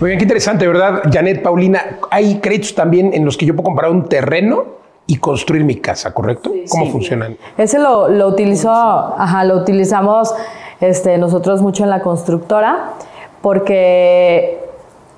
Muy 0.00 0.08
bien, 0.10 0.18
qué 0.18 0.24
interesante, 0.24 0.66
¿verdad? 0.66 1.02
Janet, 1.10 1.42
Paulina, 1.42 1.98
hay 2.10 2.38
créditos 2.40 2.74
también 2.74 3.14
en 3.14 3.24
los 3.24 3.36
que 3.36 3.46
yo 3.46 3.54
puedo 3.54 3.64
comprar 3.64 3.90
un 3.90 4.08
terreno 4.08 4.64
y 5.06 5.16
construir 5.18 5.64
mi 5.64 5.76
casa, 5.76 6.12
¿correcto? 6.12 6.52
¿Cómo 6.68 6.84
Sí. 6.86 6.90
funcionan? 6.90 7.36
Ese 7.56 7.78
lo, 7.78 8.08
lo 8.08 8.28
utilizó, 8.28 8.70
ajá, 8.70 9.44
lo 9.44 9.56
utilizamos 9.56 10.34
este, 10.80 11.16
nosotros 11.16 11.62
mucho 11.62 11.84
en 11.84 11.90
la 11.90 12.00
constructora 12.02 12.90
porque 13.40 14.58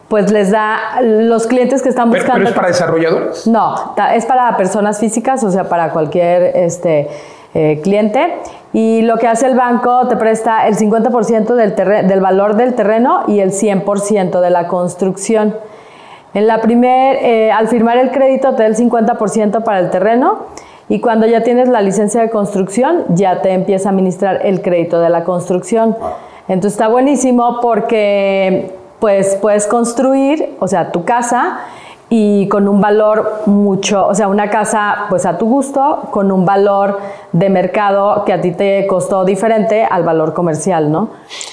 pues 0.08 0.30
les 0.30 0.50
da 0.52 1.00
los 1.02 1.46
clientes 1.46 1.82
que 1.82 1.88
están 1.88 2.10
Pero, 2.10 2.22
buscando. 2.22 2.38
pero 2.38 2.48
es 2.50 2.54
para 2.54 2.68
desarrolladores. 2.68 3.46
No, 3.46 3.94
es 4.14 4.24
para 4.26 4.56
personas 4.56 5.00
físicas, 5.00 5.42
o 5.44 5.50
sea, 5.50 5.68
para 5.68 5.90
cualquier 5.90 6.56
este, 6.56 7.08
eh, 7.54 7.80
cliente. 7.82 8.34
Y 8.72 9.02
lo 9.02 9.16
que 9.16 9.26
hace 9.26 9.46
el 9.46 9.56
banco 9.56 10.06
te 10.08 10.16
presta 10.16 10.66
el 10.68 10.76
50% 10.76 11.54
del, 11.54 11.74
del 12.06 12.20
valor 12.20 12.56
del 12.56 12.74
terreno 12.74 13.22
y 13.26 13.40
el 13.40 13.52
100% 13.52 14.40
de 14.40 14.50
la 14.50 14.68
construcción. 14.68 15.54
En 16.34 16.46
la 16.46 16.60
primer, 16.60 17.16
eh, 17.16 17.50
al 17.50 17.68
firmar 17.68 17.96
el 17.96 18.10
crédito 18.10 18.54
te 18.54 18.62
da 18.62 18.68
el 18.68 18.76
50% 18.76 19.64
para 19.64 19.78
el 19.80 19.90
terreno 19.90 20.40
y 20.88 21.00
cuando 21.00 21.26
ya 21.26 21.42
tienes 21.42 21.68
la 21.68 21.80
licencia 21.80 22.20
de 22.20 22.30
construcción 22.30 23.04
ya 23.08 23.40
te 23.40 23.52
empieza 23.52 23.88
a 23.88 23.92
administrar 23.92 24.40
el 24.44 24.60
crédito 24.60 25.00
de 25.00 25.08
la 25.08 25.24
construcción. 25.24 25.96
Entonces 26.48 26.72
está 26.72 26.88
buenísimo 26.88 27.60
porque 27.60 28.74
pues 29.00 29.36
puedes 29.36 29.66
construir, 29.66 30.56
o 30.60 30.68
sea, 30.68 30.92
tu 30.92 31.04
casa 31.04 31.60
y 32.10 32.48
con 32.48 32.68
un 32.68 32.80
valor 32.80 33.42
mucho, 33.46 34.06
o 34.06 34.14
sea, 34.14 34.28
una 34.28 34.48
casa 34.48 35.06
pues 35.08 35.26
a 35.26 35.36
tu 35.36 35.46
gusto, 35.46 36.08
con 36.10 36.32
un 36.32 36.44
valor 36.44 36.98
de 37.32 37.50
mercado 37.50 38.24
que 38.24 38.32
a 38.32 38.40
ti 38.40 38.52
te 38.52 38.86
costó 38.86 39.24
diferente 39.24 39.84
al 39.84 40.04
valor 40.04 40.32
comercial, 40.32 40.90
¿no? 40.90 41.10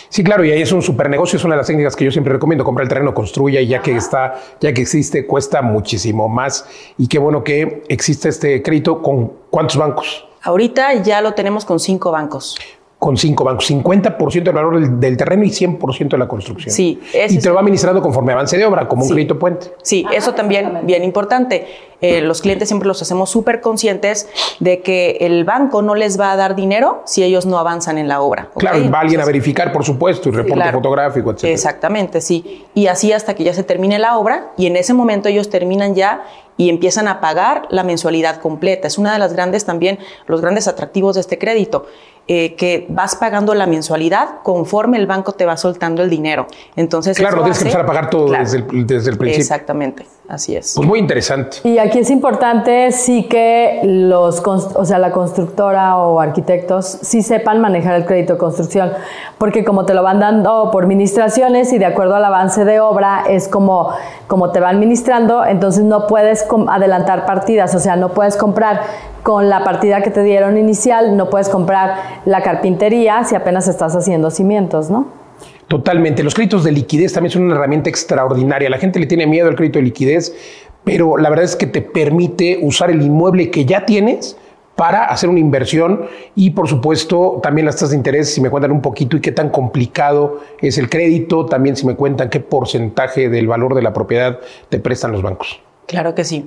Sí, 0.10 0.24
claro, 0.24 0.46
y 0.46 0.52
ahí 0.52 0.62
es 0.62 0.72
un 0.72 0.82
super 0.82 1.10
negocio, 1.10 1.38
es 1.38 1.44
una 1.44 1.56
de 1.56 1.58
las 1.58 1.68
técnicas 1.68 1.96
que 1.96 2.06
yo 2.06 2.12
siempre 2.12 2.32
recomiendo, 2.32 2.64
comprar 2.64 2.84
el 2.84 2.90
terreno, 2.90 3.14
construya 3.14 3.60
y 3.60 3.68
ya 3.68 3.82
que 3.82 3.96
está, 3.96 4.36
ya 4.62 4.74
que 4.74 4.82
existe, 4.82 5.28
cuesta 5.28 5.62
muchísimo 5.62 6.30
más. 6.30 6.66
Y 6.98 7.08
qué 7.08 7.20
bueno 7.20 7.44
que 7.44 7.84
existe 7.90 8.30
este 8.30 8.64
crédito 8.64 9.02
con 9.02 9.34
cuántos 9.50 9.76
bancos. 9.76 10.26
Ahorita 10.42 10.94
ya 10.94 11.22
lo 11.22 11.34
tenemos 11.34 11.66
con 11.66 11.80
cinco 11.80 12.12
bancos. 12.12 12.56
Con 12.98 13.18
cinco 13.18 13.44
bancos, 13.44 13.70
50% 13.70 14.44
del 14.44 14.54
valor 14.54 14.80
del, 14.80 15.00
del 15.00 15.18
terreno 15.18 15.44
y 15.44 15.50
100% 15.50 16.10
de 16.10 16.18
la 16.18 16.28
construcción. 16.28 16.74
Sí, 16.74 17.00
Y 17.14 17.18
es 17.18 17.40
te 17.40 17.50
lo 17.50 17.54
va 17.54 17.60
administrando 17.60 18.02
conforme 18.02 18.32
avance 18.34 18.58
de 18.58 18.66
obra, 18.66 18.88
como 18.88 19.04
un 19.04 19.10
crédito 19.10 19.38
puente. 19.38 19.68
Sí, 19.84 20.06
eso 20.14 20.34
también 20.34 20.80
bien 20.84 21.04
importante. 21.04 21.68
Eh, 22.02 22.22
los 22.22 22.42
clientes 22.42 22.68
siempre 22.68 22.88
los 22.88 23.02
hacemos 23.02 23.30
súper 23.30 23.62
conscientes 23.62 24.28
de 24.60 24.82
que 24.82 25.18
el 25.22 25.44
banco 25.46 25.82
no 25.82 25.96
les 25.96 26.20
va 26.20 26.32
a 26.32 26.36
dar 26.36 26.56
dinero 26.56 27.02
si 27.06 27.24
ellos 27.24 27.46
no 27.46 27.58
avanzan 27.58 27.98
en 27.98 28.08
la 28.08 28.22
obra. 28.22 28.50
¿ok? 28.54 28.60
Claro, 28.60 28.78
y 28.80 28.88
va 28.90 29.00
alguien 29.00 29.22
a 29.22 29.26
verificar, 29.26 29.72
por 29.72 29.84
supuesto, 29.86 30.30
y 30.30 30.32
reporte 30.34 30.56
Claro. 30.56 30.78
fotográfico, 30.80 31.32
etc. 31.32 31.46
Exactamente, 31.46 32.22
sí. 32.22 32.66
Y 32.74 32.88
así 32.88 33.12
hasta 33.14 33.34
que 33.34 33.44
ya 33.44 33.54
se 33.54 33.64
termine 33.64 33.98
la 34.00 34.18
obra 34.18 34.52
y 34.58 34.68
en 34.68 34.76
ese 34.76 34.94
momento 34.94 35.30
ellos 35.30 35.50
terminan 35.50 35.96
ya 35.96 36.24
y 36.58 36.70
empiezan 36.70 37.08
a 37.08 37.20
pagar 37.20 37.64
la 37.70 37.84
mensualidad 37.84 38.38
completa. 38.38 38.88
Es 38.88 38.98
una 38.98 39.12
de 39.14 39.20
las 39.20 39.34
grandes 39.34 39.66
también, 39.66 40.00
los 40.28 40.42
grandes 40.42 40.68
atractivos 40.70 41.16
de 41.16 41.22
este 41.22 41.38
crédito, 41.38 41.86
eh, 42.28 42.56
que 42.56 42.88
vas 42.90 43.16
pagando 43.16 43.54
la 43.54 43.68
mensualidad 43.68 44.42
conforme 44.42 44.98
el 44.98 45.06
banco 45.06 45.34
te 45.34 45.46
va 45.46 45.58
soltando 45.58 46.02
el 46.02 46.10
dinero. 46.10 46.48
Entonces, 46.76 47.18
Claro, 47.18 47.36
no 47.38 47.42
tienes 47.44 47.60
que 47.60 47.66
empezar 47.66 47.82
a 47.82 47.86
pagar 47.86 48.10
todo 48.10 48.28
Claro. 48.28 48.44
desde, 48.46 48.58
el, 48.60 48.88
desde 48.88 49.12
el 49.12 49.18
principio. 49.18 49.42
Exactamente, 49.44 50.06
así 50.28 50.56
es. 50.56 50.74
Pues 50.76 50.88
muy 50.88 51.00
interesante. 51.00 51.58
Y 51.64 51.78
aquí 51.78 52.00
es 52.00 52.10
importante 52.10 52.92
sí 52.92 53.24
que 53.24 53.82
los, 53.84 54.42
o 54.46 54.86
sea, 54.86 54.98
la 55.00 55.12
constructora 55.12 55.98
o 55.98 56.20
arquitectos 56.20 56.86
sí 57.02 57.22
sepan 57.22 57.62
manejar 57.62 57.96
el 57.96 58.06
crédito 58.06 58.34
de 58.34 58.40
construcción, 58.40 58.92
porque 59.38 59.64
como 59.64 59.86
te 59.86 59.94
lo 59.94 60.04
van 60.04 60.20
dando 60.20 60.70
por 60.72 60.84
administraciones 60.84 61.72
y 61.74 61.78
de 61.78 61.86
acuerdo 61.86 62.16
al 62.16 62.26
avance 62.26 62.66
de 62.66 62.80
obra 62.80 63.24
es 63.30 63.48
como, 63.48 63.90
como 64.28 64.52
te 64.52 64.60
van 64.60 64.76
administrando, 64.76 65.46
entonces 65.46 65.84
no 65.84 66.08
puedes 66.08 66.44
com- 66.44 66.70
adelantar 66.70 67.26
partidas, 67.26 67.76
o 67.76 67.80
sea, 67.80 67.96
no 67.96 68.10
puedes 68.10 68.38
comprar 68.38 68.82
con 69.24 69.50
la 69.50 69.64
partida 69.64 70.02
que 70.02 70.12
te 70.12 70.22
dieron 70.24 70.58
inicial, 70.58 71.18
no 71.18 71.30
puedes 71.30 71.50
comprar 71.50 71.96
la 72.26 72.42
carpintería 72.44 73.24
si 73.24 73.36
apenas 73.36 73.68
estás 73.68 73.96
haciendo 73.96 74.30
cimientos, 74.32 74.90
¿no? 74.90 75.25
Totalmente. 75.68 76.24
Los 76.24 76.36
créditos 76.36 76.64
de 76.64 76.72
liquidez 76.72 77.14
también 77.14 77.32
son 77.32 77.44
una 77.44 77.56
herramienta 77.56 77.90
extraordinaria. 77.90 78.70
La 78.70 78.78
gente 78.78 79.00
le 79.00 79.08
tiene 79.08 79.26
miedo 79.26 79.48
al 79.48 79.56
crédito 79.56 79.80
de 79.80 79.86
liquidez, 79.86 80.36
pero 80.84 81.18
la 81.18 81.30
verdad 81.30 81.46
es 81.46 81.56
que 81.56 81.66
te 81.66 81.82
permite 81.82 82.60
usar 82.62 82.92
el 82.92 83.02
inmueble 83.02 83.50
que 83.50 83.66
ya 83.66 83.86
tienes 83.86 84.38
para 84.76 85.06
hacer 85.06 85.30
una 85.30 85.40
inversión 85.40 86.06
y 86.36 86.52
por 86.52 86.68
supuesto 86.68 87.40
también 87.42 87.66
las 87.66 87.76
tasas 87.76 87.92
de 87.92 87.98
interés, 87.98 88.34
si 88.34 88.42
me 88.42 88.50
cuentan 88.50 88.72
un 88.72 88.82
poquito 88.82 89.18
y 89.18 89.22
qué 89.22 89.32
tan 89.32 89.50
complicado 89.50 90.42
es 90.60 90.78
el 90.78 90.90
crédito, 90.90 91.46
también 91.46 91.76
si 91.76 91.86
me 91.86 91.96
cuentan 91.96 92.30
qué 92.30 92.42
porcentaje 92.42 93.30
del 93.30 93.48
valor 93.48 93.74
de 93.74 93.82
la 93.82 93.94
propiedad 93.94 94.40
te 94.70 94.80
prestan 94.80 95.14
los 95.14 95.22
bancos. 95.22 95.62
Claro 95.88 96.14
que 96.14 96.24
sí. 96.24 96.46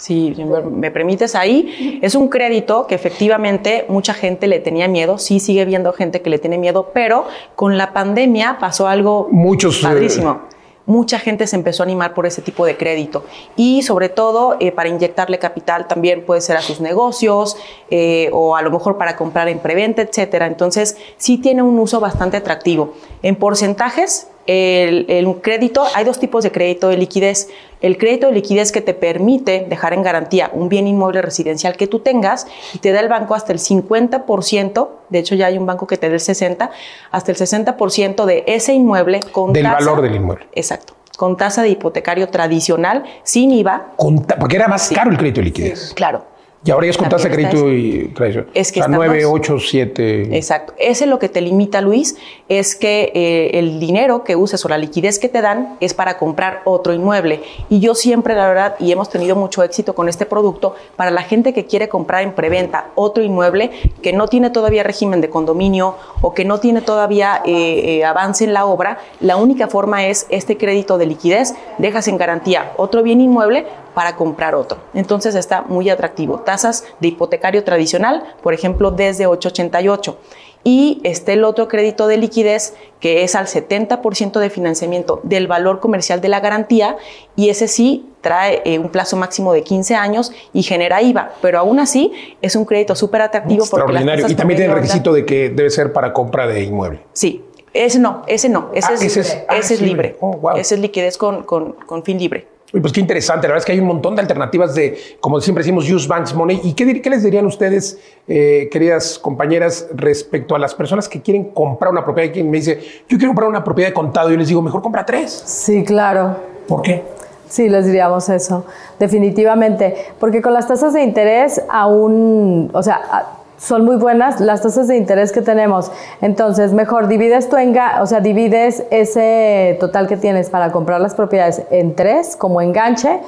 Si 0.00 0.34
me- 0.62 0.90
permites 0.90 1.34
ahí, 1.34 1.98
es 2.02 2.14
un 2.14 2.28
crédito 2.28 2.86
que 2.86 2.94
efectivamente 2.94 3.84
mucha 3.88 4.14
gente 4.14 4.46
le 4.46 4.58
tenía 4.58 4.88
miedo, 4.88 5.18
sí 5.18 5.40
sigue 5.40 5.64
viendo 5.66 5.92
gente 5.92 6.22
que 6.22 6.30
le 6.30 6.38
tiene 6.38 6.56
miedo, 6.56 6.90
pero 6.94 7.26
con 7.54 7.76
la 7.76 7.92
pandemia 7.92 8.56
pasó 8.58 8.88
algo 8.88 9.28
Muchos, 9.30 9.80
eh, 9.80 9.82
padrísimo. 9.82 10.40
Mucha 10.86 11.18
gente 11.20 11.46
se 11.46 11.54
empezó 11.54 11.82
a 11.82 11.86
animar 11.86 12.14
por 12.14 12.26
ese 12.26 12.40
tipo 12.42 12.64
de 12.64 12.76
crédito 12.76 13.24
y 13.54 13.82
sobre 13.82 14.08
todo 14.08 14.56
eh, 14.58 14.72
para 14.72 14.88
inyectarle 14.88 15.38
capital 15.38 15.86
también 15.86 16.24
puede 16.24 16.40
ser 16.40 16.56
a 16.56 16.62
sus 16.62 16.80
negocios 16.80 17.56
eh, 17.90 18.28
o 18.32 18.56
a 18.56 18.62
lo 18.62 18.70
mejor 18.72 18.96
para 18.96 19.14
comprar 19.16 19.48
en 19.48 19.58
preventa, 19.60 20.02
etcétera. 20.02 20.46
Entonces 20.46 20.96
sí 21.18 21.36
tiene 21.38 21.62
un 21.62 21.78
uso 21.78 22.00
bastante 22.00 22.38
atractivo. 22.38 22.94
En 23.22 23.36
porcentajes 23.36 24.28
el, 24.50 25.06
el 25.08 25.40
crédito, 25.40 25.84
hay 25.94 26.04
dos 26.04 26.18
tipos 26.18 26.42
de 26.42 26.50
crédito 26.50 26.88
de 26.88 26.96
liquidez. 26.96 27.48
El 27.80 27.96
crédito 27.98 28.26
de 28.26 28.32
liquidez 28.32 28.72
que 28.72 28.80
te 28.80 28.94
permite 28.94 29.64
dejar 29.68 29.92
en 29.94 30.02
garantía 30.02 30.50
un 30.52 30.68
bien 30.68 30.86
inmueble 30.86 31.22
residencial 31.22 31.76
que 31.76 31.86
tú 31.86 32.00
tengas 32.00 32.46
y 32.74 32.78
te 32.78 32.90
da 32.92 33.00
el 33.00 33.08
banco 33.08 33.34
hasta 33.34 33.52
el 33.52 33.58
50%, 33.58 34.88
de 35.08 35.18
hecho 35.18 35.34
ya 35.34 35.46
hay 35.46 35.56
un 35.58 35.66
banco 35.66 35.86
que 35.86 35.96
te 35.96 36.08
da 36.08 36.14
el 36.14 36.20
60%, 36.20 36.68
hasta 37.10 37.30
el 37.32 37.38
60% 37.38 38.24
de 38.24 38.44
ese 38.46 38.74
inmueble 38.74 39.20
con 39.32 39.52
Del 39.52 39.62
tasa- 39.64 39.74
valor 39.78 40.02
del 40.02 40.16
inmueble. 40.16 40.46
Exacto, 40.52 40.94
con 41.16 41.36
tasa 41.36 41.62
de 41.62 41.68
hipotecario 41.70 42.28
tradicional, 42.28 43.04
sin 43.22 43.52
IVA, 43.52 43.92
Con 43.96 44.16
porque 44.38 44.56
era 44.56 44.68
más 44.68 44.90
caro 44.90 45.10
el 45.10 45.16
crédito 45.16 45.40
de 45.40 45.44
liquidez. 45.44 45.92
claro. 45.94 46.24
Y 46.62 46.70
ahora 46.72 46.84
ya 46.86 46.90
es 46.90 46.98
con 46.98 47.08
tasa 47.08 47.28
de 47.28 47.34
crédito 47.34 47.72
y 47.72 48.12
tradición. 48.14 48.46
Es 48.52 48.70
que 48.70 48.80
o 48.80 48.84
sea, 48.84 48.92
está 48.92 48.96
9, 48.96 49.22
más- 49.24 49.32
8, 49.32 49.58
7. 49.58 50.36
Exacto. 50.36 50.74
Ese 50.78 51.06
lo 51.06 51.18
que 51.18 51.30
te 51.30 51.40
limita, 51.40 51.80
Luis, 51.80 52.16
es 52.50 52.76
que 52.76 53.12
eh, 53.14 53.58
el 53.58 53.80
dinero 53.80 54.24
que 54.24 54.36
uses 54.36 54.62
o 54.66 54.68
la 54.68 54.76
liquidez 54.76 55.18
que 55.18 55.30
te 55.30 55.40
dan 55.40 55.76
es 55.80 55.94
para 55.94 56.18
comprar 56.18 56.60
otro 56.66 56.92
inmueble. 56.92 57.40
Y 57.70 57.80
yo 57.80 57.94
siempre, 57.94 58.34
la 58.34 58.46
verdad, 58.46 58.76
y 58.78 58.92
hemos 58.92 59.08
tenido 59.08 59.36
mucho 59.36 59.62
éxito 59.62 59.94
con 59.94 60.10
este 60.10 60.26
producto, 60.26 60.74
para 60.96 61.10
la 61.10 61.22
gente 61.22 61.54
que 61.54 61.64
quiere 61.64 61.88
comprar 61.88 62.22
en 62.24 62.32
preventa 62.32 62.90
otro 62.94 63.22
inmueble 63.22 63.70
que 64.02 64.12
no 64.12 64.28
tiene 64.28 64.50
todavía 64.50 64.82
régimen 64.82 65.22
de 65.22 65.30
condominio 65.30 65.96
o 66.20 66.34
que 66.34 66.44
no 66.44 66.60
tiene 66.60 66.82
todavía 66.82 67.40
eh, 67.46 68.00
eh, 68.00 68.04
avance 68.04 68.44
en 68.44 68.52
la 68.52 68.66
obra, 68.66 68.98
la 69.20 69.36
única 69.36 69.68
forma 69.68 70.06
es 70.06 70.26
este 70.28 70.58
crédito 70.58 70.98
de 70.98 71.06
liquidez, 71.06 71.54
dejas 71.78 72.06
en 72.08 72.18
garantía 72.18 72.72
otro 72.76 73.02
bien 73.02 73.22
inmueble 73.22 73.64
para 73.94 74.16
comprar 74.16 74.54
otro. 74.54 74.78
Entonces 74.94 75.34
está 75.34 75.62
muy 75.62 75.88
atractivo. 75.90 76.40
Tasas 76.40 76.84
de 77.00 77.08
hipotecario 77.08 77.64
tradicional, 77.64 78.22
por 78.42 78.54
ejemplo, 78.54 78.90
desde 78.90 79.26
888. 79.26 80.18
Y 80.62 81.00
está 81.04 81.32
el 81.32 81.44
otro 81.44 81.68
crédito 81.68 82.06
de 82.06 82.18
liquidez 82.18 82.74
que 83.00 83.22
es 83.24 83.34
al 83.34 83.46
70% 83.46 84.38
de 84.40 84.50
financiamiento 84.50 85.20
del 85.22 85.46
valor 85.46 85.80
comercial 85.80 86.20
de 86.20 86.28
la 86.28 86.40
garantía 86.40 86.98
y 87.34 87.48
ese 87.48 87.66
sí 87.66 88.10
trae 88.20 88.60
eh, 88.66 88.78
un 88.78 88.90
plazo 88.90 89.16
máximo 89.16 89.54
de 89.54 89.62
15 89.62 89.94
años 89.94 90.32
y 90.52 90.62
genera 90.62 91.00
IVA, 91.00 91.30
pero 91.40 91.58
aún 91.60 91.80
así 91.80 92.12
es 92.42 92.56
un 92.56 92.66
crédito 92.66 92.94
súper 92.94 93.22
atractivo 93.22 93.62
Extraordinario. 93.64 94.28
Y 94.28 94.34
también 94.34 94.58
tiene 94.58 94.72
el 94.74 94.78
requisito 94.78 95.14
de 95.14 95.24
que 95.24 95.48
debe 95.48 95.70
ser 95.70 95.94
para 95.94 96.12
compra 96.12 96.46
de 96.46 96.62
inmueble. 96.62 97.00
Sí, 97.14 97.42
ese 97.72 97.98
no, 97.98 98.22
ese 98.26 98.50
no, 98.50 98.68
ese 98.74 98.88
Ah, 98.90 98.94
es, 98.96 99.02
ese 99.02 99.20
es- 99.20 99.38
ah, 99.48 99.56
ese 99.56 99.74
es 99.74 99.80
es 99.80 99.86
libre. 99.86 100.08
libre. 100.08 100.18
Oh, 100.20 100.32
wow. 100.36 100.56
Ese 100.58 100.74
es 100.74 100.80
liquidez 100.82 101.16
con, 101.16 101.42
con, 101.44 101.72
con 101.72 102.02
fin 102.04 102.18
libre. 102.18 102.46
Uy, 102.72 102.80
pues 102.80 102.92
qué 102.92 103.00
interesante. 103.00 103.48
La 103.48 103.52
verdad 103.52 103.62
es 103.62 103.66
que 103.66 103.72
hay 103.72 103.80
un 103.80 103.86
montón 103.86 104.14
de 104.14 104.22
alternativas 104.22 104.74
de, 104.74 104.96
como 105.20 105.40
siempre 105.40 105.64
decimos, 105.64 105.90
use 105.90 106.06
banks 106.06 106.34
money. 106.34 106.60
¿Y 106.62 106.74
qué, 106.74 107.10
les 107.10 107.22
dirían 107.22 107.46
ustedes, 107.46 107.98
eh, 108.28 108.68
queridas 108.70 109.18
compañeras, 109.18 109.88
respecto 109.94 110.54
a 110.54 110.58
las 110.58 110.74
personas 110.74 111.08
que 111.08 111.20
quieren 111.20 111.50
comprar 111.50 111.90
una 111.90 112.04
propiedad? 112.04 112.32
Quien 112.32 112.50
me 112.50 112.58
dice, 112.58 112.80
yo 113.08 113.18
quiero 113.18 113.28
comprar 113.28 113.48
una 113.48 113.64
propiedad 113.64 113.90
de 113.90 113.94
contado, 113.94 114.30
yo 114.30 114.36
les 114.36 114.48
digo, 114.48 114.62
mejor 114.62 114.82
compra 114.82 115.04
tres. 115.04 115.32
Sí, 115.32 115.84
claro. 115.84 116.36
¿Por 116.68 116.82
qué? 116.82 117.02
Sí, 117.48 117.68
les 117.68 117.84
diríamos 117.84 118.28
eso, 118.28 118.64
definitivamente, 119.00 119.96
porque 120.20 120.40
con 120.40 120.52
las 120.52 120.68
tasas 120.68 120.92
de 120.92 121.02
interés 121.02 121.60
aún, 121.68 122.70
o 122.72 122.80
sea, 122.80 123.39
son 123.60 123.84
muy 123.84 123.96
buenas 123.96 124.40
las 124.40 124.62
tasas 124.62 124.88
de 124.88 124.96
interés 124.96 125.32
que 125.32 125.42
tenemos. 125.42 125.92
Entonces, 126.22 126.72
mejor 126.72 127.08
divides 127.08 127.48
tu 127.48 127.56
enga, 127.56 128.02
o 128.02 128.06
sea, 128.06 128.20
divides 128.20 128.84
ese 128.90 129.76
total 129.78 130.08
que 130.08 130.16
tienes 130.16 130.48
para 130.48 130.72
comprar 130.72 131.00
las 131.00 131.14
propiedades 131.14 131.62
en 131.70 131.94
tres 131.94 132.36
como 132.36 132.62
enganche, 132.62 133.20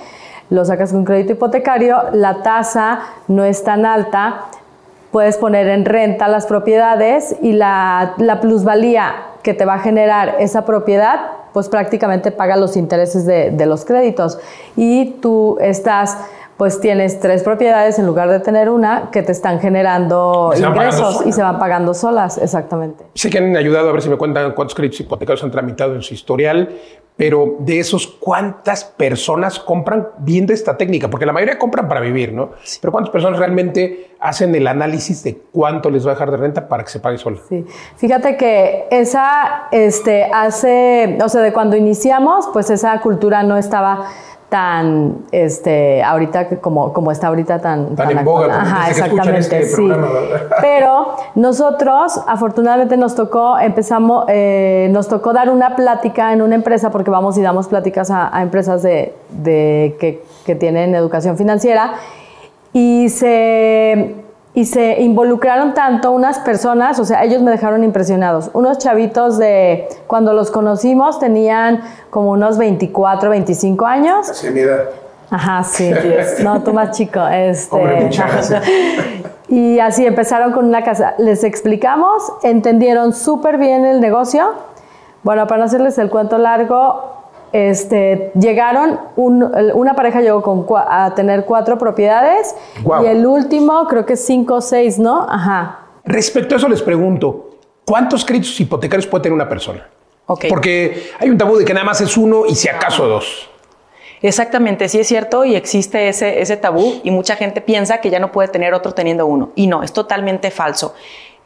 lo 0.49 0.65
sacas 0.65 0.93
con 0.93 1.05
crédito 1.05 1.33
hipotecario, 1.33 1.97
la 2.13 2.43
tasa 2.43 3.01
no 3.29 3.45
es 3.45 3.63
tan 3.63 3.85
alta, 3.85 4.47
puedes 5.11 5.37
poner 5.37 5.69
en 5.69 5.85
renta 5.85 6.29
las 6.29 6.47
propiedades 6.47 7.37
y 7.43 7.53
la, 7.53 8.15
la 8.17 8.41
plusvalía 8.41 9.13
que 9.43 9.53
te 9.53 9.67
va 9.67 9.75
a 9.75 9.79
generar 9.81 10.37
esa 10.39 10.65
propiedad, 10.65 11.21
pues 11.53 11.69
prácticamente 11.69 12.31
paga 12.31 12.57
los 12.57 12.79
intereses 12.79 13.27
de, 13.27 13.51
de 13.51 13.67
los 13.67 13.85
créditos. 13.85 14.39
Y 14.77 15.17
tú 15.21 15.59
estás, 15.61 16.17
pues 16.63 16.79
tienes 16.79 17.19
tres 17.19 17.43
propiedades 17.43 17.99
en 17.99 18.07
lugar 18.07 18.31
de 18.31 18.39
tener 18.39 18.71
una 18.71 19.11
que 19.11 19.25
te 19.25 19.33
están 19.33 19.59
generando 19.59 20.53
se 20.55 20.63
ingresos 20.63 21.27
y 21.27 21.33
se 21.33 21.43
van 21.43 21.59
pagando 21.59 21.93
solas, 21.93 22.39
exactamente. 22.39 23.03
Sé 23.15 23.31
que 23.31 23.39
han 23.39 23.57
ayudado 23.57 23.89
a 23.89 23.93
ver 23.93 24.01
si 24.01 24.09
me 24.09 24.17
cuentan 24.17 24.53
cuántos 24.53 24.77
créditos 24.77 25.01
hipotecarios 25.01 25.43
han 25.43 25.51
tramitado 25.51 25.97
en 25.97 26.03
su 26.03 26.15
historial, 26.15 26.69
pero 27.17 27.57
de 27.59 27.81
esos, 27.81 28.07
¿cuántas 28.07 28.85
personas 28.85 29.59
compran 29.59 30.07
viendo 30.19 30.53
esta 30.53 30.77
técnica? 30.77 31.11
Porque 31.11 31.27
la 31.27 31.33
mayoría 31.33 31.59
compran 31.59 31.89
para 31.89 32.01
vivir, 32.01 32.33
¿no? 32.33 32.51
Pero 32.81 32.93
¿cuántas 32.93 33.11
personas 33.11 33.41
realmente 33.41 34.13
hacen 34.21 34.55
el 34.55 34.69
análisis 34.69 35.25
de 35.25 35.37
cuánto 35.51 35.91
les 35.91 36.07
va 36.07 36.13
a 36.13 36.15
dejar 36.15 36.31
de 36.31 36.37
renta 36.37 36.69
para 36.69 36.85
que 36.85 36.91
se 36.91 37.01
pague 37.01 37.19
sola? 37.19 37.39
Sí. 37.49 37.67
Fíjate 37.97 38.37
que 38.37 38.87
esa, 38.93 39.65
este, 39.73 40.31
hace, 40.33 41.19
o 41.21 41.29
sea, 41.29 41.43
de 41.43 41.53
cuando 41.53 41.77
iniciamos, 41.77 42.49
pues 42.53 42.71
esa 42.71 43.01
cultura 43.01 43.43
no 43.43 43.57
estaba 43.57 44.07
tan, 44.53 45.17
este, 45.33 46.03
ahorita 46.05 46.47
que 46.51 46.59
como, 46.59 46.93
como 46.93 47.11
está 47.11 47.29
ahorita 47.29 47.59
tan, 47.61 47.97
Tan 47.97 48.11
en 48.11 48.23
boga, 48.23 48.55
Ajá, 48.55 48.91
escuchan 48.91 49.09
exactamente, 49.35 49.61
este 49.63 49.77
sí. 49.77 49.89
Pero 50.61 51.17
nosotros, 51.37 52.21
afortunadamente, 52.27 52.99
nos 52.99 53.15
tocó, 53.15 53.59
empezamos, 53.59 54.27
eh, 54.29 54.89
nos 54.93 55.09
tocó 55.09 55.33
dar 55.33 55.49
una 55.49 55.75
plática 55.75 56.35
en 56.35 56.43
una 56.43 56.55
empresa, 56.55 56.91
porque 56.91 57.11
vamos 57.11 57.39
y 57.39 57.43
damos 57.43 57.67
pláticas 57.69 58.11
a, 58.11 58.29
a 58.37 58.43
empresas 58.43 58.83
de, 58.83 59.15
de- 59.31 59.97
que, 59.99 60.23
que 60.45 60.55
tienen 60.55 60.95
educación 60.95 61.39
financiera, 61.39 61.95
y 62.75 63.09
se, 63.09 64.17
y 64.55 64.67
se 64.67 65.01
involucraron 65.01 65.73
tanto 65.73 66.13
unas 66.13 66.39
personas, 66.41 66.99
o 66.99 67.05
sea, 67.05 67.25
ellos 67.25 67.41
me 67.41 67.51
dejaron 67.51 67.85
impresionados. 67.85 68.51
Unos 68.53 68.79
chavitos 68.79 69.39
de, 69.39 69.89
cuando 70.07 70.35
los 70.35 70.51
conocimos, 70.51 71.19
tenían 71.19 71.81
como 72.11 72.31
unos 72.33 72.59
24, 72.59 73.31
25 73.31 73.87
años. 73.87 74.27
Sí, 74.35 74.51
mira. 74.51 74.89
Ajá, 75.31 75.65
sí. 75.65 75.91
No, 76.43 76.63
tú 76.63 76.75
más 76.75 76.91
chico. 76.91 77.27
Este, 77.27 77.75
Hombre. 77.75 78.11
Y 79.49 79.81
así 79.81 80.07
empezaron 80.07 80.53
con 80.53 80.65
una 80.65 80.83
casa. 80.83 81.15
Les 81.19 81.45
explicamos, 81.45 82.23
entendieron 82.43 83.13
súper 83.13 83.59
bien 83.59 83.85
el 83.85 84.01
negocio. 84.01 84.55
Bueno, 85.25 85.47
para 85.47 85.59
no 85.59 85.65
hacerles 85.67 85.99
el 85.99 86.09
cuento 86.09 86.39
largo, 86.39 87.22
este, 87.53 88.33
llegaron, 88.35 88.99
un- 89.17 89.51
una 89.75 89.95
pareja 89.95 90.21
llegó 90.21 90.43
con, 90.43 90.67
a 90.77 91.13
tener 91.15 91.45
cuatro 91.45 91.79
propiedades 91.79 92.55
y 93.03 93.07
el 93.07 93.27
último 93.27 93.87
creo 93.89 94.07
que 94.07 94.17
cinco 94.17 94.55
o 94.57 94.61
seis, 94.61 94.99
¿no? 94.99 95.27
Ajá. 95.29 95.79
Respecto 96.05 96.55
a 96.55 96.59
eso 96.59 96.69
les 96.69 96.83
pregunto, 96.83 97.51
¿cuántos 97.85 98.25
créditos 98.25 98.59
hipotecarios 98.61 99.07
puede 99.07 99.23
tener 99.23 99.35
una 99.35 99.49
persona? 99.49 99.87
Porque 100.49 101.11
hay 101.19 101.29
un 101.31 101.37
tabú 101.37 101.57
de 101.57 101.65
que 101.65 101.75
nada 101.75 101.85
más 101.85 102.01
es 102.01 102.17
uno 102.17 102.47
y 102.47 102.55
si 102.55 102.69
acaso 102.69 103.07
dos. 103.07 103.49
Exactamente, 104.23 104.89
sí 104.89 105.01
es 105.01 105.09
cierto 105.09 105.45
y 105.45 105.57
existe 105.57 106.09
ese, 106.09 106.41
ese 106.41 106.57
tabú 106.57 107.01
y 107.03 107.11
mucha 107.11 107.35
gente 107.37 107.61
piensa 107.61 107.99
que 107.99 108.09
ya 108.09 108.21
no 108.21 108.31
puede 108.31 108.49
tener 108.49 108.73
otro 108.73 108.93
teniendo 108.93 109.27
uno. 109.27 109.51
Y 109.57 109.67
no, 109.67 109.83
es 109.83 109.93
totalmente 109.93 110.51
falso. 110.53 110.95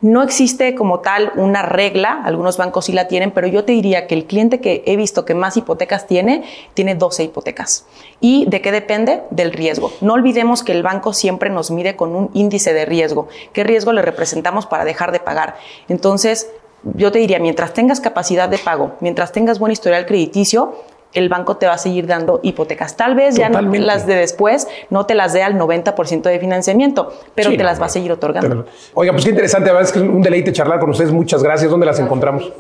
No 0.03 0.23
existe 0.23 0.75
como 0.75 1.01
tal 1.01 1.33
una 1.37 1.63
regla, 1.63 2.21
algunos 2.23 2.59
bancos 2.59 2.85
sí 2.85 2.93
la 2.93 3.09
tienen, 3.09 3.31
pero 3.31 3.47
yo 3.47 3.65
te 3.65 3.73
diría 3.73 4.07
que 4.07 4.15
el 4.15 4.27
cliente 4.27 4.61
que 4.61 4.83
he 4.85 4.95
visto 4.95 5.25
que 5.25 5.35
más 5.35 5.57
hipotecas 5.57 6.07
tiene, 6.07 6.45
tiene 6.75 6.95
12 6.95 7.25
hipotecas. 7.25 7.87
¿Y 8.21 8.45
de 8.47 8.61
qué 8.61 8.73
depende? 8.73 9.23
Del 9.31 9.53
riesgo. 9.53 9.91
No 10.03 10.13
olvidemos 10.13 10.63
que 10.63 10.73
el 10.73 10.83
banco 10.83 11.15
siempre 11.15 11.49
nos 11.49 11.71
mide 11.71 11.97
con 11.97 12.15
un 12.15 12.31
índice 12.35 12.75
de 12.75 12.85
riesgo. 12.85 13.29
¿Qué 13.55 13.65
riesgo 13.65 13.95
le 13.95 14.03
representamos 14.03 14.67
para 14.67 14.85
dejar 14.85 15.13
de 15.13 15.21
pagar? 15.21 15.57
Entonces, 15.89 16.51
yo 16.83 17.11
te 17.11 17.19
diría, 17.19 17.39
mientras 17.39 17.73
tengas 17.73 18.01
capacidad 18.01 18.51
de 18.51 18.59
pago, 18.59 18.97
mientras 19.01 19.33
tengas 19.33 19.59
buen 19.59 19.73
historial 19.73 20.05
crediticio, 20.05 20.75
el 21.17 21.29
banco 21.29 21.57
te 21.57 21.67
va 21.67 21.73
a 21.75 21.79
seguir 21.79 22.07
dando 22.07 22.41
hipotecas. 22.43 22.97
Tal 22.97 23.15
vez 23.15 23.37
ya 23.37 23.49
no- 23.49 23.61
las 23.63 24.07
de 24.07 24.15
después 24.15 24.69
no 24.91 25.07
te 25.07 25.15
las 25.15 25.33
dé 25.33 25.43
al 25.43 25.59
90% 25.59 26.29
de 26.29 26.39
financiamiento, 26.39 27.13
pero 27.35 27.51
Sí, 27.51 27.57
te 27.57 27.63
no, 27.63 27.69
las 27.69 27.81
va 27.81 27.87
a 27.87 27.89
seguir 27.89 28.13
otorgando. 28.13 28.67
Oiga, 28.95 29.13
pues 29.13 29.25
qué 29.25 29.31
interesante, 29.31 29.67
la 29.69 29.75
verdad 29.75 29.89
es 29.89 29.93
que 29.93 29.99
es 29.99 30.05
un 30.09 30.23
deleite 30.23 30.53
charlar 30.53 30.79
con 30.81 30.91
ustedes. 30.91 31.13
Muchas 31.13 31.43
gracias. 31.43 31.71
¿Dónde 31.71 31.87
las 31.87 31.99
encontramos? 31.99 32.53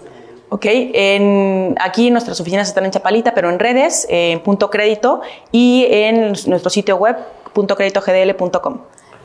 Ok, 0.48 0.64
en, 0.68 1.74
aquí 1.80 2.10
nuestras 2.10 2.40
oficinas 2.40 2.68
están 2.68 2.84
en 2.84 2.92
Chapalita, 2.92 3.34
pero 3.34 3.50
en 3.50 3.58
redes, 3.58 4.06
eh, 4.08 4.30
en 4.32 4.40
punto 4.40 4.70
crédito 4.70 5.20
y 5.50 5.86
en 5.90 6.34
nuestro 6.46 6.70
sitio 6.70 6.96
web, 6.96 7.16
puntocreditogdl.com. 7.52 8.78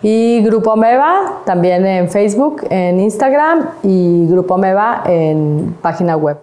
Y 0.03 0.41
Grupo 0.43 0.75
Meva 0.75 1.41
también 1.45 1.85
en 1.85 2.09
Facebook, 2.09 2.65
en 2.71 2.99
Instagram 2.99 3.69
y 3.83 4.25
Grupo 4.27 4.57
Meva 4.57 5.03
en 5.05 5.75
página 5.81 6.17
web. 6.17 6.37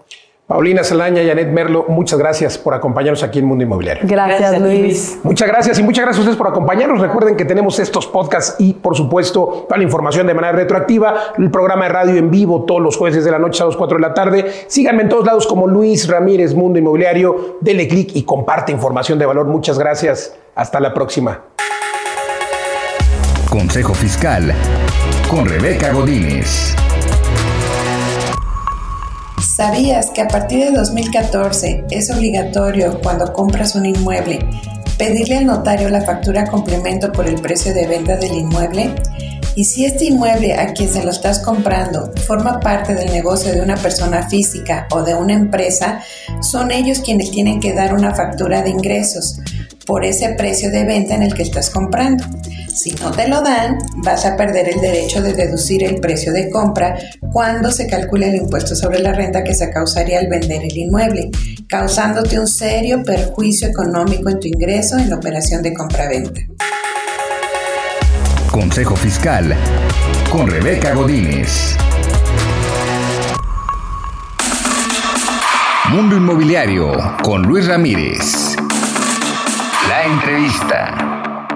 Paulina 0.49 0.83
Salaña, 0.83 1.23
Janet 1.23 1.53
Merlo, 1.53 1.85
muchas 1.89 2.19
gracias 2.19 2.57
por 2.57 2.73
acompañarnos 2.73 3.23
aquí 3.23 3.39
en 3.39 3.45
Mundo 3.45 3.65
Inmobiliario. 3.65 4.03
Gracias, 4.07 4.59
Luis. 4.59 4.81
Luis. 4.81 5.19
Muchas 5.23 5.47
gracias 5.47 5.79
y 5.79 5.83
muchas 5.83 6.07
gracias 6.07 6.21
a 6.21 6.21
ustedes 6.23 6.39
por 6.39 6.49
acompañarnos. 6.49 7.03
Recuerden 7.03 7.37
que 7.37 7.45
tenemos 7.45 7.79
estos 7.79 8.07
podcasts 8.07 8.57
y, 8.59 8.73
por 8.73 8.97
supuesto, 8.97 9.67
toda 9.69 9.77
la 9.77 9.85
información 9.85 10.27
de 10.27 10.33
manera 10.33 10.55
retroactiva. 10.55 11.35
El 11.37 11.51
programa 11.51 11.85
de 11.85 11.91
radio 11.91 12.17
en 12.17 12.31
vivo 12.31 12.65
todos 12.65 12.81
los 12.81 12.97
jueves 12.97 13.27
de 13.27 13.31
la 13.31 13.39
noche 13.39 13.63
a 13.63 13.67
las 13.67 13.77
4 13.77 13.99
de 13.99 14.01
la 14.01 14.15
tarde. 14.15 14.51
Síganme 14.69 15.03
en 15.03 15.11
todos 15.11 15.27
lados 15.27 15.47
como 15.47 15.67
Luis 15.67 16.09
Ramírez, 16.09 16.55
Mundo 16.55 16.79
Inmobiliario. 16.79 17.59
Dele 17.61 17.87
clic 17.87 18.13
y 18.15 18.23
comparte 18.23 18.73
información 18.73 19.19
de 19.19 19.27
valor. 19.27 19.49
Muchas 19.49 19.79
gracias. 19.79 20.35
Hasta 20.55 20.81
la 20.81 20.95
próxima. 20.95 21.43
Consejo 23.51 23.93
Fiscal 23.93 24.55
con 25.29 25.47
Rebeca 25.47 25.93
Godínez. 25.93 26.78
¿Sabías 29.59 30.13
que 30.13 30.21
a 30.21 30.29
partir 30.29 30.61
de 30.61 30.71
2014 30.71 31.87
es 31.91 32.13
obligatorio 32.13 33.01
cuando 33.03 33.33
compras 33.33 33.75
un 33.75 33.87
inmueble 33.87 34.39
pedirle 34.97 35.39
al 35.39 35.47
notario 35.47 35.89
la 35.89 36.03
factura 36.03 36.47
complemento 36.47 37.11
por 37.11 37.27
el 37.27 37.41
precio 37.41 37.75
de 37.75 37.89
venta 37.89 38.17
del 38.17 38.35
inmueble? 38.35 38.95
Y 39.57 39.65
si 39.65 39.85
este 39.85 40.05
inmueble 40.05 40.55
a 40.55 40.73
quien 40.75 40.89
se 40.89 41.03
lo 41.03 41.11
estás 41.11 41.41
comprando 41.41 42.13
forma 42.25 42.61
parte 42.61 42.95
del 42.95 43.11
negocio 43.11 43.53
de 43.53 43.61
una 43.61 43.75
persona 43.75 44.29
física 44.29 44.87
o 44.93 45.03
de 45.03 45.17
una 45.17 45.33
empresa, 45.33 46.05
son 46.41 46.71
ellos 46.71 47.01
quienes 47.01 47.33
tienen 47.33 47.59
que 47.59 47.75
dar 47.75 47.95
una 47.95 48.15
factura 48.15 48.63
de 48.63 48.71
ingresos 48.71 49.41
por 49.89 50.05
ese 50.05 50.35
precio 50.35 50.71
de 50.71 50.85
venta 50.85 51.15
en 51.15 51.23
el 51.23 51.33
que 51.33 51.43
estás 51.43 51.71
comprando. 51.71 52.23
Si 52.73 52.91
no 52.97 53.11
te 53.11 53.27
lo 53.27 53.41
dan, 53.41 53.79
vas 54.05 54.27
a 54.27 54.37
perder 54.37 54.69
el 54.69 54.83
derecho 54.83 55.23
de 55.23 55.33
deducir 55.33 55.83
el 55.83 55.99
precio 55.99 56.31
de 56.35 56.51
compra 56.51 56.99
cuando 57.33 57.73
se 57.73 57.87
calcule 57.87 58.29
el 58.29 58.37
impuesto 58.37 58.77
sobre 58.77 58.99
la 58.99 59.15
renta 59.15 59.43
que 59.43 59.55
se 59.55 59.71
causaría 59.71 60.19
al 60.19 60.29
vender 60.29 60.63
el 60.63 60.77
inmueble, 60.77 61.31
causándote 61.69 62.39
un 62.39 62.47
serio 62.47 63.03
perjuicio 63.03 63.67
económico 63.67 64.29
en 64.29 64.39
tu 64.39 64.47
ingreso 64.47 64.99
en 64.99 65.09
la 65.09 65.17
operación 65.17 65.63
de 65.63 65.73
compra-venta. 65.73 66.43
Consejo 68.53 68.95
Fiscal 68.95 69.57
con 70.31 70.51
Rebeca 70.51 70.93
Godínez. 70.93 71.75
Mundo 75.91 76.15
Inmobiliario 76.15 76.93
con 77.23 77.41
Luis 77.45 77.67
Ramírez. 77.67 78.58
La 79.89 80.05
entrevista. 80.05 81.47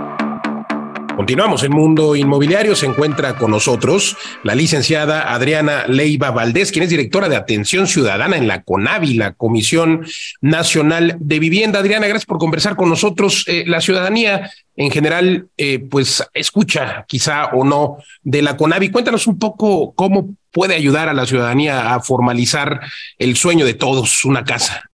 Continuamos 1.14 1.62
en 1.64 1.72
Mundo 1.72 2.16
Inmobiliario. 2.16 2.74
Se 2.74 2.86
encuentra 2.86 3.36
con 3.36 3.50
nosotros 3.50 4.16
la 4.42 4.54
licenciada 4.54 5.34
Adriana 5.34 5.84
Leiva 5.86 6.30
Valdés, 6.30 6.72
quien 6.72 6.84
es 6.84 6.88
directora 6.88 7.28
de 7.28 7.36
Atención 7.36 7.86
Ciudadana 7.86 8.38
en 8.38 8.48
la 8.48 8.62
CONAVI, 8.62 9.14
la 9.14 9.34
Comisión 9.34 10.06
Nacional 10.40 11.16
de 11.20 11.38
Vivienda. 11.40 11.80
Adriana, 11.80 12.06
gracias 12.06 12.24
por 12.24 12.38
conversar 12.38 12.74
con 12.74 12.88
nosotros. 12.88 13.44
Eh, 13.48 13.64
la 13.66 13.82
ciudadanía 13.82 14.50
en 14.76 14.90
general, 14.90 15.48
eh, 15.58 15.80
pues 15.80 16.26
escucha 16.32 17.04
quizá 17.06 17.48
o 17.52 17.64
no 17.64 17.98
de 18.22 18.40
la 18.40 18.56
CONAVI. 18.56 18.90
Cuéntanos 18.90 19.26
un 19.26 19.38
poco 19.38 19.92
cómo 19.94 20.34
puede 20.50 20.74
ayudar 20.74 21.10
a 21.10 21.14
la 21.14 21.26
ciudadanía 21.26 21.94
a 21.94 22.00
formalizar 22.00 22.80
el 23.18 23.36
sueño 23.36 23.66
de 23.66 23.74
todos, 23.74 24.24
una 24.24 24.42
casa. 24.42 24.88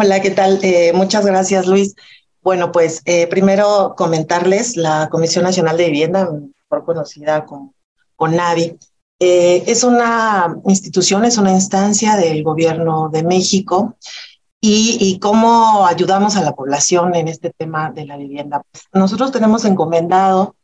Hola, 0.00 0.22
¿qué 0.22 0.30
tal? 0.30 0.60
Eh, 0.62 0.92
muchas 0.94 1.26
gracias, 1.26 1.66
Luis. 1.66 1.96
Bueno, 2.48 2.72
pues 2.72 3.02
eh, 3.04 3.26
primero 3.26 3.92
comentarles, 3.94 4.78
la 4.78 5.10
Comisión 5.10 5.44
Nacional 5.44 5.76
de 5.76 5.84
Vivienda, 5.84 6.30
mejor 6.30 6.86
conocida 6.86 7.44
como 7.44 7.74
CONAVI, 8.16 8.78
eh, 9.20 9.64
es 9.66 9.84
una 9.84 10.56
institución, 10.64 11.26
es 11.26 11.36
una 11.36 11.52
instancia 11.52 12.16
del 12.16 12.42
gobierno 12.42 13.10
de 13.12 13.22
México 13.22 13.98
y, 14.62 15.18
cómo 15.20 15.86
ayudamos 15.86 16.36
a 16.36 16.40
la 16.42 16.54
población 16.54 17.14
en 17.14 17.28
este 17.28 17.50
tema 17.50 17.90
de 17.90 18.06
la 18.06 18.16
vivienda. 18.16 18.62
Nosotros 18.94 19.30
tenemos 19.30 19.66
encomendado 19.66 20.56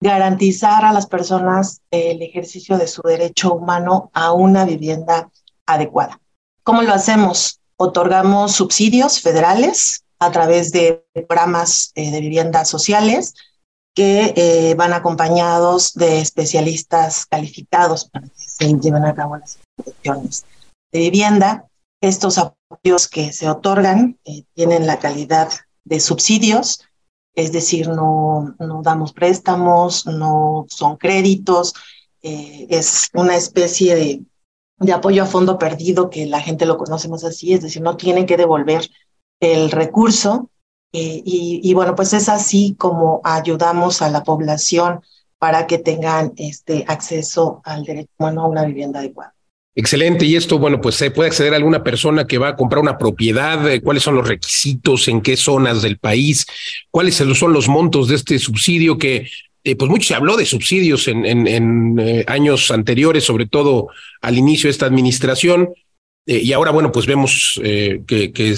garantizar 0.00 0.84
a 0.84 0.92
las 0.92 1.06
personas 1.06 1.80
el 1.92 2.22
ejercicio 2.22 2.76
de 2.76 2.88
su 2.88 3.02
derecho 3.02 3.54
humano 3.54 4.10
a 4.14 4.32
una 4.32 4.64
vivienda 4.64 5.30
adecuada. 5.64 6.20
¿Cómo 6.64 6.82
lo 6.82 6.92
hacemos? 6.92 7.60
Otorgamos 7.76 8.50
subsidios 8.50 9.20
federales 9.20 10.02
a 10.20 10.30
través 10.30 10.70
de 10.70 11.02
programas 11.14 11.92
eh, 11.94 12.10
de 12.10 12.20
viviendas 12.20 12.68
sociales 12.68 13.34
que 13.94 14.34
eh, 14.36 14.74
van 14.76 14.92
acompañados 14.92 15.94
de 15.94 16.20
especialistas 16.20 17.26
calificados 17.26 18.04
para 18.04 18.28
que 18.28 18.34
se 18.36 18.66
lleven 18.74 19.04
a 19.04 19.14
cabo 19.14 19.38
las 19.38 19.58
inspecciones 19.78 20.44
de 20.92 20.98
vivienda. 21.00 21.64
Estos 22.02 22.38
apoyos 22.38 23.08
que 23.08 23.32
se 23.32 23.48
otorgan 23.48 24.18
eh, 24.24 24.44
tienen 24.54 24.86
la 24.86 24.98
calidad 24.98 25.50
de 25.84 25.98
subsidios, 25.98 26.82
es 27.34 27.50
decir, 27.50 27.88
no, 27.88 28.54
no 28.58 28.82
damos 28.82 29.12
préstamos, 29.12 30.06
no 30.06 30.66
son 30.68 30.96
créditos, 30.96 31.74
es 32.22 33.08
una 33.14 33.34
especie 33.34 33.94
de, 33.94 34.22
de 34.78 34.92
apoyo 34.92 35.22
a 35.22 35.26
fondo 35.26 35.58
perdido 35.58 36.10
que 36.10 36.26
la 36.26 36.40
gente 36.40 36.66
lo 36.66 36.76
conocemos 36.76 37.24
así, 37.24 37.54
es 37.54 37.62
decir, 37.62 37.80
no 37.80 37.96
tienen 37.96 38.26
que 38.26 38.36
devolver 38.36 38.90
el 39.40 39.70
recurso 39.70 40.50
eh, 40.92 41.22
y, 41.24 41.72
bueno, 41.72 41.94
pues 41.94 42.12
es 42.12 42.28
así 42.28 42.74
como 42.76 43.20
ayudamos 43.22 44.02
a 44.02 44.10
la 44.10 44.24
población 44.24 45.00
para 45.38 45.66
que 45.66 45.78
tengan 45.78 46.32
este 46.36 46.84
acceso 46.88 47.62
al 47.64 47.84
derecho 47.84 48.10
humano 48.18 48.42
a 48.42 48.48
una 48.48 48.64
vivienda 48.64 48.98
adecuada. 48.98 49.34
Excelente. 49.76 50.26
Y 50.26 50.34
esto, 50.34 50.58
bueno, 50.58 50.80
pues 50.80 50.96
se 50.96 51.12
puede 51.12 51.28
acceder 51.28 51.52
a 51.52 51.56
alguna 51.56 51.84
persona 51.84 52.26
que 52.26 52.38
va 52.38 52.48
a 52.48 52.56
comprar 52.56 52.82
una 52.82 52.98
propiedad. 52.98 53.70
Eh, 53.70 53.80
¿Cuáles 53.80 54.02
son 54.02 54.16
los 54.16 54.26
requisitos? 54.26 55.06
¿En 55.06 55.20
qué 55.20 55.36
zonas 55.36 55.80
del 55.80 55.98
país? 55.98 56.44
¿Cuáles 56.90 57.14
son 57.14 57.52
los 57.52 57.68
montos 57.68 58.08
de 58.08 58.16
este 58.16 58.38
subsidio 58.40 58.98
que, 58.98 59.30
eh, 59.62 59.76
pues 59.76 59.90
mucho 59.90 60.08
se 60.08 60.14
habló 60.16 60.36
de 60.36 60.44
subsidios 60.44 61.06
en, 61.06 61.24
en, 61.24 62.24
años 62.26 62.70
anteriores, 62.72 63.22
sobre 63.24 63.46
todo 63.46 63.88
al 64.20 64.36
inicio 64.36 64.66
de 64.66 64.72
esta 64.72 64.86
administración? 64.86 65.70
Y 66.26 66.52
ahora, 66.52 66.70
bueno, 66.70 66.92
pues 66.92 67.06
vemos 67.06 67.60
que, 67.62 68.32
que, 68.32 68.56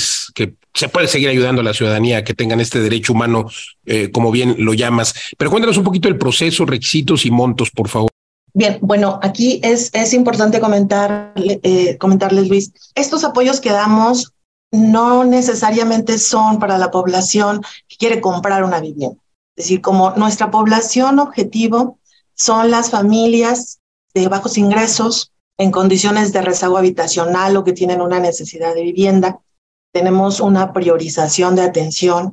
se 0.74 0.88
puede 0.88 1.08
seguir 1.08 1.28
ayudando 1.28 1.60
a 1.60 1.64
la 1.64 1.74
ciudadanía 1.74 2.18
a 2.18 2.24
que 2.24 2.34
tengan 2.34 2.60
este 2.60 2.80
derecho 2.80 3.12
humano, 3.12 3.46
eh, 3.84 4.10
como 4.10 4.30
bien 4.30 4.56
lo 4.58 4.74
llamas. 4.74 5.14
Pero 5.36 5.50
cuéntanos 5.50 5.76
un 5.76 5.84
poquito 5.84 6.08
el 6.08 6.18
proceso, 6.18 6.64
requisitos 6.64 7.26
y 7.26 7.30
montos, 7.30 7.70
por 7.70 7.88
favor. 7.88 8.10
Bien, 8.54 8.78
bueno, 8.82 9.18
aquí 9.22 9.60
es, 9.62 9.90
es 9.94 10.12
importante 10.12 10.60
comentar, 10.60 11.32
eh, 11.36 11.96
comentarles, 11.98 12.48
Luis, 12.48 12.72
estos 12.94 13.24
apoyos 13.24 13.60
que 13.60 13.70
damos 13.70 14.32
no 14.70 15.24
necesariamente 15.24 16.18
son 16.18 16.58
para 16.58 16.78
la 16.78 16.90
población 16.90 17.62
que 17.88 17.96
quiere 17.96 18.20
comprar 18.20 18.64
una 18.64 18.80
vivienda. 18.80 19.16
Es 19.56 19.64
decir, 19.64 19.80
como 19.80 20.12
nuestra 20.16 20.50
población 20.50 21.18
objetivo 21.18 21.98
son 22.34 22.70
las 22.70 22.90
familias 22.90 23.80
de 24.14 24.28
bajos 24.28 24.56
ingresos 24.56 25.32
en 25.59 25.70
condiciones 25.70 26.32
de 26.32 26.42
rezago 26.42 26.78
habitacional 26.78 27.57
o 27.57 27.64
que 27.64 27.72
tienen 27.72 28.00
una 28.00 28.18
necesidad 28.18 28.74
de 28.74 28.82
vivienda 28.82 29.40
tenemos 29.92 30.40
una 30.40 30.72
priorización 30.72 31.55
de 31.55 31.62
atención 31.62 32.32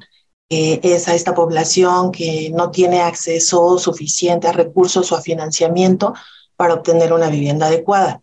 que 0.50 0.80
es 0.82 1.08
a 1.08 1.14
esta 1.14 1.36
población 1.36 2.12
que 2.12 2.50
no 2.52 2.72
tiene 2.72 3.02
acceso 3.02 3.78
suficiente 3.78 4.48
a 4.48 4.54
recursos 4.54 5.12
o 5.12 5.16
a 5.16 5.22
financiamiento 5.22 6.14
para 6.56 6.74
obtener 6.74 7.14
una 7.14 7.30
vivienda 7.30 7.68
adecuada. 7.68 8.22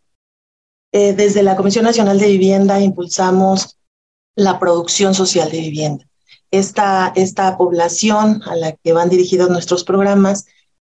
Eh, 0.92 1.12
desde 1.12 1.42
la 1.42 1.56
Comisión 1.56 1.84
Nacional 1.84 2.18
de 2.18 2.26
Vivienda 2.26 2.80
impulsamos 2.80 3.78
la 4.34 4.58
producción 4.58 5.14
social 5.14 5.50
de 5.50 5.60
vivienda. 5.60 6.08
Esta, 6.50 7.12
esta 7.14 7.56
población 7.56 8.42
a 8.46 8.56
la 8.56 8.72
que 8.72 8.92
van 8.92 9.08
dirigidos 9.08 9.50
nuestros 9.50 9.84
programas 9.84 10.46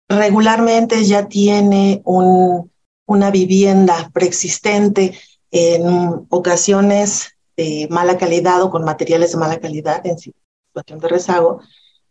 regularmente 0.09 1.05
ya 1.05 1.29
tiene 1.29 2.01
un, 2.05 2.71
una 3.09 3.31
vivienda 3.31 4.11
preexistente, 4.13 5.19
en 5.51 6.27
ocasiones 6.29 7.31
de 7.57 7.89
mala 7.91 8.19
calidad 8.19 8.63
o 8.63 8.71
con 8.71 8.85
materiales 8.85 9.33
de 9.33 9.39
mala 9.39 9.59
calidad 9.59 10.07
en 10.07 10.19
situación 10.19 11.01
de 11.01 11.09
rezago. 11.09 11.61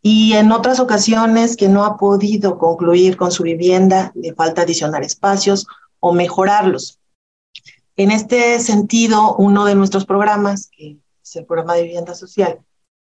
Y 0.01 0.33
en 0.33 0.51
otras 0.51 0.79
ocasiones 0.79 1.55
que 1.55 1.69
no 1.69 1.85
ha 1.85 1.97
podido 1.97 2.57
concluir 2.57 3.15
con 3.15 3.31
su 3.31 3.43
vivienda, 3.43 4.11
le 4.15 4.33
falta 4.33 4.63
adicionar 4.63 5.03
espacios 5.03 5.67
o 5.99 6.13
mejorarlos. 6.13 6.99
En 7.95 8.09
este 8.09 8.59
sentido, 8.59 9.35
uno 9.35 9.65
de 9.65 9.75
nuestros 9.75 10.05
programas, 10.05 10.69
que 10.75 10.97
es 11.23 11.35
el 11.35 11.45
programa 11.45 11.75
de 11.75 11.83
vivienda 11.83 12.15
social, 12.15 12.59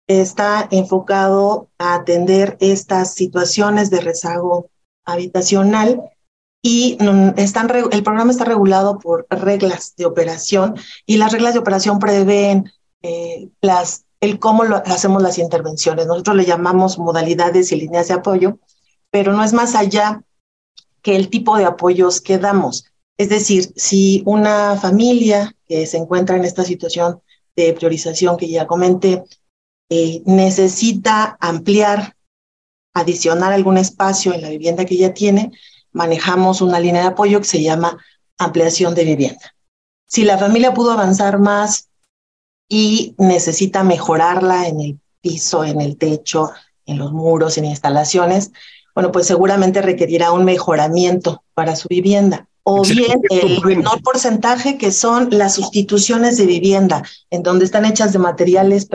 está 0.07 0.67
enfocado 0.69 1.69
a 1.77 1.95
atender 1.95 2.57
estas 2.59 3.13
situaciones 3.13 3.89
de 3.89 4.01
rezago 4.01 4.69
habitacional 5.05 6.11
y 6.67 6.97
están, 7.37 7.69
el 7.91 8.01
programa 8.01 8.31
está 8.31 8.43
regulado 8.43 8.97
por 8.97 9.27
reglas 9.29 9.93
de 9.97 10.07
operación 10.07 10.73
y 11.05 11.17
las 11.17 11.31
reglas 11.31 11.53
de 11.53 11.59
operación 11.59 11.99
prevén 11.99 12.71
eh, 13.03 13.49
las, 13.61 14.05
el 14.19 14.39
cómo 14.39 14.63
hacemos 14.63 15.21
las 15.21 15.37
intervenciones. 15.37 16.07
Nosotros 16.07 16.35
le 16.35 16.45
llamamos 16.45 16.97
modalidades 16.97 17.71
y 17.71 17.75
líneas 17.75 18.07
de 18.07 18.15
apoyo, 18.15 18.57
pero 19.11 19.31
no 19.33 19.43
es 19.43 19.53
más 19.53 19.75
allá 19.75 20.23
que 21.03 21.15
el 21.15 21.29
tipo 21.29 21.55
de 21.55 21.65
apoyos 21.65 22.19
que 22.19 22.39
damos. 22.39 22.85
Es 23.15 23.29
decir, 23.29 23.71
si 23.75 24.23
una 24.25 24.75
familia 24.75 25.55
que 25.67 25.85
se 25.85 25.97
encuentra 25.97 26.35
en 26.35 26.45
esta 26.45 26.63
situación 26.63 27.21
de 27.55 27.73
priorización 27.73 28.37
que 28.37 28.49
ya 28.49 28.65
comenté 28.65 29.23
eh, 29.91 30.23
necesita 30.25 31.37
ampliar, 31.39 32.15
adicionar 32.95 33.53
algún 33.53 33.77
espacio 33.77 34.33
en 34.33 34.41
la 34.41 34.49
vivienda 34.49 34.85
que 34.85 34.97
ya 34.97 35.13
tiene, 35.13 35.51
manejamos 35.95 36.61
una 36.61 36.79
línea 36.79 37.01
de 37.03 37.07
apoyo 37.07 37.39
que 37.39 37.47
se 37.47 37.63
llama 37.63 37.97
ampliación 38.37 38.93
de 38.93 39.05
vivienda. 39.05 39.55
Si 40.05 40.25
la 40.25 40.37
familia 40.37 40.73
pudo 40.73 40.91
avanzar 40.91 41.39
más 41.39 41.87
y 42.67 43.15
necesita 43.17 43.83
mejorarla 43.83 44.67
en 44.67 44.81
el 44.81 44.99
piso, 45.21 45.63
en 45.63 45.79
el 45.79 45.97
techo, 45.97 46.51
en 46.85 46.97
los 46.97 47.13
muros, 47.13 47.57
en 47.57 47.65
instalaciones, 47.65 48.51
bueno, 48.93 49.11
pues 49.11 49.25
seguramente 49.25 49.81
requerirá 49.81 50.33
un 50.33 50.43
mejoramiento 50.43 51.43
para 51.53 51.75
su 51.77 51.87
vivienda. 51.87 52.47
o 52.63 52.81
bien 52.81 53.21
el 53.29 53.61
menor 53.63 54.01
porcentaje 54.01 54.77
que 54.77 54.91
son 54.91 55.29
las 55.31 55.53
sustituciones 55.53 56.35
de 56.35 56.45
vivienda, 56.45 57.03
en 57.29 57.41
donde 57.41 57.63
están 57.63 57.85
hechas 57.85 58.11
de 58.11 58.19
materiales 58.19 58.87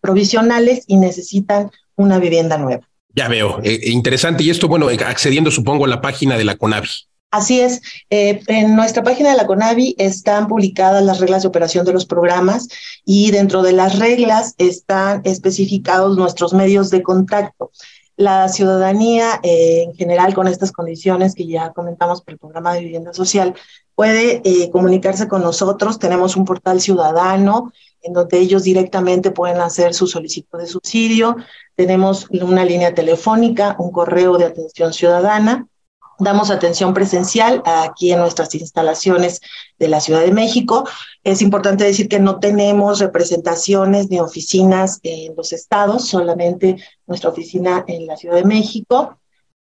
provisionales 0.00 0.84
y 0.88 0.96
necesitan 0.96 1.70
una 1.96 2.18
vivienda 2.18 2.58
nueva. 2.58 2.86
Ya 3.14 3.28
veo, 3.28 3.60
eh, 3.62 3.80
interesante. 3.84 4.42
Y 4.42 4.50
esto, 4.50 4.68
bueno, 4.68 4.88
accediendo 4.88 5.50
supongo 5.50 5.84
a 5.84 5.88
la 5.88 6.00
página 6.00 6.36
de 6.36 6.44
la 6.44 6.56
CONAVI. 6.56 6.88
Así 7.32 7.60
es, 7.60 7.80
eh, 8.10 8.42
en 8.46 8.76
nuestra 8.76 9.02
página 9.02 9.30
de 9.30 9.38
la 9.38 9.46
CONAVI 9.46 9.94
están 9.96 10.48
publicadas 10.48 11.02
las 11.02 11.18
reglas 11.18 11.42
de 11.42 11.48
operación 11.48 11.86
de 11.86 11.94
los 11.94 12.04
programas 12.04 12.68
y 13.06 13.30
dentro 13.30 13.62
de 13.62 13.72
las 13.72 13.98
reglas 13.98 14.54
están 14.58 15.22
especificados 15.24 16.18
nuestros 16.18 16.52
medios 16.52 16.90
de 16.90 17.02
contacto. 17.02 17.70
La 18.16 18.50
ciudadanía 18.50 19.40
eh, 19.42 19.84
en 19.84 19.94
general 19.94 20.34
con 20.34 20.46
estas 20.46 20.72
condiciones 20.72 21.34
que 21.34 21.46
ya 21.46 21.72
comentamos 21.72 22.20
por 22.20 22.34
el 22.34 22.38
programa 22.38 22.74
de 22.74 22.80
vivienda 22.80 23.14
social 23.14 23.54
puede 23.94 24.40
eh, 24.44 24.70
comunicarse 24.70 25.28
con 25.28 25.42
nosotros. 25.42 25.98
Tenemos 25.98 26.36
un 26.36 26.44
portal 26.44 26.80
ciudadano 26.80 27.72
en 28.02 28.12
donde 28.12 28.38
ellos 28.38 28.64
directamente 28.64 29.30
pueden 29.30 29.60
hacer 29.60 29.94
su 29.94 30.06
solicitud 30.06 30.58
de 30.58 30.66
subsidio. 30.66 31.36
Tenemos 31.76 32.26
una 32.30 32.64
línea 32.64 32.94
telefónica, 32.94 33.76
un 33.78 33.92
correo 33.92 34.38
de 34.38 34.46
atención 34.46 34.92
ciudadana 34.92 35.68
Damos 36.22 36.50
atención 36.50 36.94
presencial 36.94 37.62
aquí 37.64 38.12
en 38.12 38.20
nuestras 38.20 38.54
instalaciones 38.54 39.40
de 39.78 39.88
la 39.88 40.00
Ciudad 40.00 40.20
de 40.20 40.30
México. 40.30 40.86
Es 41.24 41.42
importante 41.42 41.82
decir 41.82 42.08
que 42.08 42.20
no 42.20 42.38
tenemos 42.38 43.00
representaciones 43.00 44.08
ni 44.08 44.20
oficinas 44.20 45.00
en 45.02 45.34
los 45.34 45.52
estados, 45.52 46.06
solamente 46.06 46.76
nuestra 47.08 47.30
oficina 47.30 47.84
en 47.88 48.06
la 48.06 48.16
Ciudad 48.16 48.36
de 48.36 48.44
México. 48.44 49.18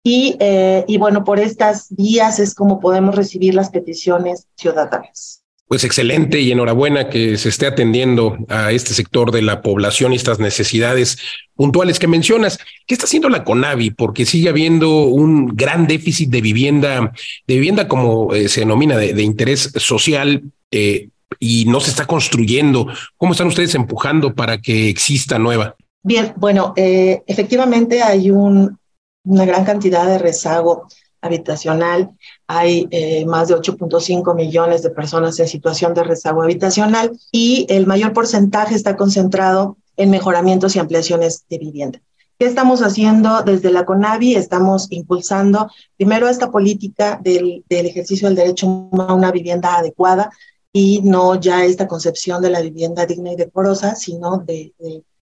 Y, 0.09 0.36
eh, 0.38 0.84
y 0.86 0.98
bueno, 0.98 1.24
por 1.24 1.40
estas 1.40 1.88
vías 1.90 2.38
es 2.38 2.54
como 2.54 2.78
podemos 2.78 3.16
recibir 3.16 3.57
las 3.57 3.70
peticiones 3.70 4.46
ciudadanas. 4.54 5.42
Pues 5.66 5.82
excelente 5.82 6.40
y 6.40 6.52
enhorabuena 6.52 7.09
que 7.09 7.36
se 7.36 7.48
esté 7.48 7.66
atendiendo 7.66 8.36
a 8.48 8.70
este 8.70 8.94
sector 8.94 9.32
de 9.32 9.42
la 9.42 9.62
población 9.62 10.12
y 10.12 10.16
estas 10.16 10.38
necesidades 10.38 11.18
puntuales 11.57 11.98
que 11.98 12.07
mencionas. 12.07 12.61
¿Qué 12.86 12.94
está 12.94 13.07
haciendo 13.07 13.28
la 13.28 13.42
CONAVI? 13.42 13.90
Porque 13.90 14.26
sigue 14.26 14.48
habiendo 14.48 15.07
un 15.07 15.48
gran 15.57 15.88
déficit 15.88 16.30
de 16.30 16.40
vivienda, 16.40 17.12
de 17.48 17.54
vivienda 17.54 17.88
como 17.88 18.32
eh, 18.32 18.48
se 18.48 18.61
denomina, 18.61 18.96
de, 18.96 19.20
interés 19.24 19.72
social. 19.74 20.40
Eh, 20.70 21.09
y 21.40 21.64
no 21.64 21.80
se 21.80 21.90
está 21.90 22.07
construyendo. 22.07 22.86
¿Cómo 23.16 23.32
están 23.32 23.48
ustedes 23.48 23.74
empujando 23.74 24.36
para 24.36 24.59
que 24.59 24.88
exista 24.88 25.40
nueva? 25.40 25.74
Bien, 26.04 26.32
bueno, 26.36 26.74
eh, 26.76 27.24
efectivamente 27.26 28.00
hay 28.04 28.30
un, 28.30 28.78
una 29.27 29.45
gran 29.45 29.64
cantidad 29.64 30.07
de 30.07 30.18
rezago 30.18 30.87
habitacional. 31.20 32.11
Hay 32.47 32.89
eh, 32.91 33.27
más 33.27 33.49
de 33.49 33.57
8.5 33.57 34.35
millones 34.35 34.83
de 34.83 34.91
personas 34.91 35.39
en 35.39 35.49
situación 35.49 35.93
de 35.93 36.05
rezago 36.05 36.43
habitacional 36.43 37.11
y 37.31 37.66
el 37.68 37.87
mayor 37.87 38.12
porcentaje 38.12 38.74
está 38.74 38.97
concentrado 38.97 39.77
en 39.97 40.11
mejoramientos 40.11 40.77
y 40.77 40.79
ampliaciones 40.79 41.45
de 41.49 41.59
vivienda. 41.59 42.01
¿Qué 42.39 42.45
estamos 42.45 42.83
haciendo 42.83 43.43
desde 43.43 43.70
la 43.70 43.87
CONAVI? 43.87 44.35
Estamos 44.35 44.89
impulsando 44.91 45.70
primero 45.97 46.29
esta 46.29 46.51
política 46.51 47.18
del, 47.22 47.64
ejercicio 47.70 48.29
del 48.29 48.37
derecho 48.37 48.91
a 48.93 49.14
una 49.14 49.33
vivienda 49.33 49.77
adecuada 49.77 50.31
y 50.70 51.01
no 51.03 51.41
ya 51.41 51.64
esta 51.64 51.89
concepción 51.89 52.43
de 52.43 52.51
la 52.51 52.61
vivienda 52.61 53.07
digna 53.07 53.33
y 53.33 53.37
decorosa, 53.37 53.95
sino 53.95 54.37
de 54.39 54.74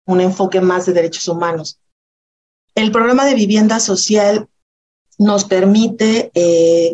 un 0.07 0.21
enfoque 0.23 0.63
más 0.63 0.87
de 0.87 0.95
derechos 0.95 1.29
humanos. 1.29 1.79
El 2.77 2.93
programa 2.93 3.25
de 3.25 3.35
vivienda 3.35 3.81
social 3.81 4.49
nos 5.19 5.45
permite 5.47 6.31
eh, 6.35 6.93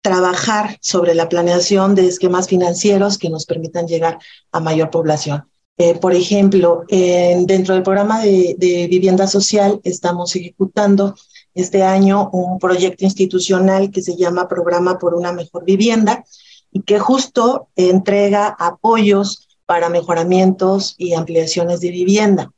trabajar 0.00 0.78
sobre 0.80 1.12
la 1.12 1.28
planeación 1.28 1.96
de 1.96 2.06
esquemas 2.06 2.46
financieros 2.46 3.18
que 3.18 3.30
nos 3.30 3.44
permitan 3.44 3.88
llegar 3.88 4.20
a 4.52 4.60
mayor 4.60 4.90
población. 4.90 5.42
Eh, 5.76 5.96
por 5.96 6.14
ejemplo, 6.14 6.84
dentro 6.88 7.74
del 7.74 7.82
programa 7.82 8.20
de, 8.22 8.86
vivienda 8.88 9.26
social 9.26 9.80
estamos 9.82 10.36
ejecutando 10.36 11.16
este 11.52 11.82
año 11.82 12.30
un 12.32 12.60
proyecto 12.60 13.04
institucional 13.04 13.90
que 13.90 14.02
se 14.02 14.14
llama 14.14 14.46
Programa 14.46 15.00
por 15.00 15.16
una 15.16 15.32
Mejor 15.32 15.64
Vivienda 15.64 16.24
y 16.70 16.82
que 16.82 17.00
justo 17.00 17.66
entrega 17.74 18.54
apoyos 18.56 19.48
para 19.66 19.88
mejoramientos 19.88 20.94
y 20.96 21.14
ampliaciones 21.14 21.80
de 21.80 21.90
vivienda. 21.90 22.52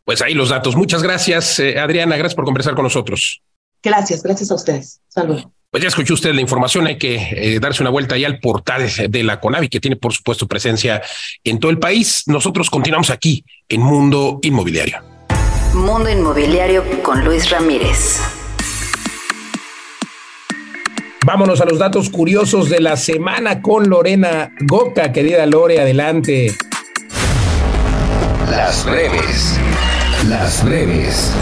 Pues 0.04 0.22
ahí 0.22 0.34
los 0.34 0.50
datos. 0.50 0.76
Muchas 0.76 1.02
gracias, 1.02 1.58
eh, 1.58 1.78
Adriana. 1.78 2.16
Gracias 2.16 2.34
por 2.34 2.44
conversar 2.44 2.74
con 2.74 2.84
nosotros. 2.84 3.42
Gracias, 3.82 4.22
gracias 4.22 4.50
a 4.50 4.54
ustedes. 4.54 5.00
Saludos. 5.08 5.48
Pues 5.70 5.82
ya 5.82 5.88
escuchó 5.88 6.14
usted 6.14 6.32
la 6.32 6.40
información, 6.40 6.86
hay 6.86 6.98
que 6.98 7.16
eh, 7.16 7.58
darse 7.58 7.82
una 7.82 7.90
vuelta 7.90 8.14
ahí 8.14 8.24
al 8.24 8.38
portal 8.38 8.88
de 9.08 9.24
la 9.24 9.40
CONAVI, 9.40 9.68
que 9.68 9.80
tiene 9.80 9.96
por 9.96 10.12
supuesto 10.12 10.46
presencia 10.46 11.02
en 11.42 11.58
todo 11.58 11.72
el 11.72 11.80
país. 11.80 12.22
Nosotros 12.26 12.70
continuamos 12.70 13.10
aquí 13.10 13.44
en 13.68 13.80
Mundo 13.80 14.38
Inmobiliario. 14.42 15.02
Mundo 15.74 16.08
Inmobiliario 16.08 16.84
con 17.02 17.24
Luis 17.24 17.50
Ramírez. 17.50 18.20
Vámonos 21.26 21.60
a 21.60 21.64
los 21.64 21.80
datos 21.80 22.10
curiosos 22.10 22.68
de 22.68 22.80
la 22.80 22.96
semana 22.96 23.60
con 23.60 23.88
Lorena 23.88 24.52
Goca. 24.60 25.10
Querida 25.10 25.44
Lore, 25.46 25.80
adelante. 25.80 26.54
Las 28.48 28.84
breves. 28.84 29.58
Las 30.28 30.64
breves. 30.64 31.34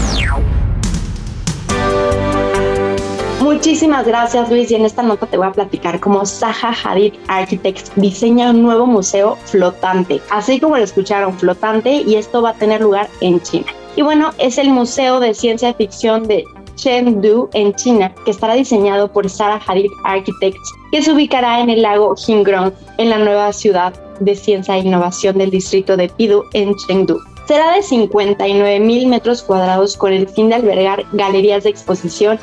Muchísimas 3.39 4.05
gracias 4.05 4.49
Luis 4.49 4.71
y 4.71 4.75
en 4.75 4.83
esta 4.83 5.01
nota 5.01 5.25
te 5.25 5.37
voy 5.37 5.47
a 5.47 5.51
platicar 5.51 6.01
cómo 6.01 6.25
Zaha 6.25 6.73
Hadid 6.83 7.13
Architects 7.29 7.93
diseña 7.95 8.49
un 8.49 8.61
nuevo 8.61 8.85
museo 8.85 9.37
flotante, 9.45 10.19
así 10.29 10.59
como 10.59 10.75
lo 10.75 10.83
escucharon 10.83 11.33
flotante 11.39 12.03
y 12.05 12.15
esto 12.15 12.41
va 12.41 12.49
a 12.49 12.53
tener 12.55 12.81
lugar 12.81 13.07
en 13.21 13.39
China. 13.41 13.67
Y 13.95 14.01
bueno, 14.01 14.31
es 14.37 14.57
el 14.57 14.69
Museo 14.69 15.21
de 15.21 15.33
Ciencia 15.33 15.73
Ficción 15.73 16.27
de 16.27 16.43
Chengdu 16.75 17.49
en 17.53 17.73
China, 17.75 18.13
que 18.25 18.31
estará 18.31 18.55
diseñado 18.55 19.09
por 19.09 19.29
Sarah 19.29 19.61
Hadid 19.65 19.91
Architects, 20.03 20.73
que 20.91 21.01
se 21.01 21.13
ubicará 21.13 21.61
en 21.61 21.69
el 21.69 21.83
lago 21.83 22.15
Hingrong, 22.27 22.73
en 22.97 23.09
la 23.09 23.19
nueva 23.19 23.53
ciudad 23.53 23.93
de 24.19 24.35
ciencia 24.35 24.75
e 24.75 24.79
innovación 24.79 25.37
del 25.37 25.51
distrito 25.51 25.95
de 25.95 26.09
Pidu 26.09 26.43
en 26.53 26.75
Chengdu. 26.75 27.32
Será 27.47 27.73
de 27.73 27.83
59 27.83 28.79
mil 28.79 29.07
metros 29.07 29.43
cuadrados 29.43 29.97
con 29.97 30.13
el 30.13 30.29
fin 30.29 30.47
de 30.47 30.55
albergar 30.55 31.05
galerías 31.11 31.63
de 31.63 31.71
exposición, 31.71 32.39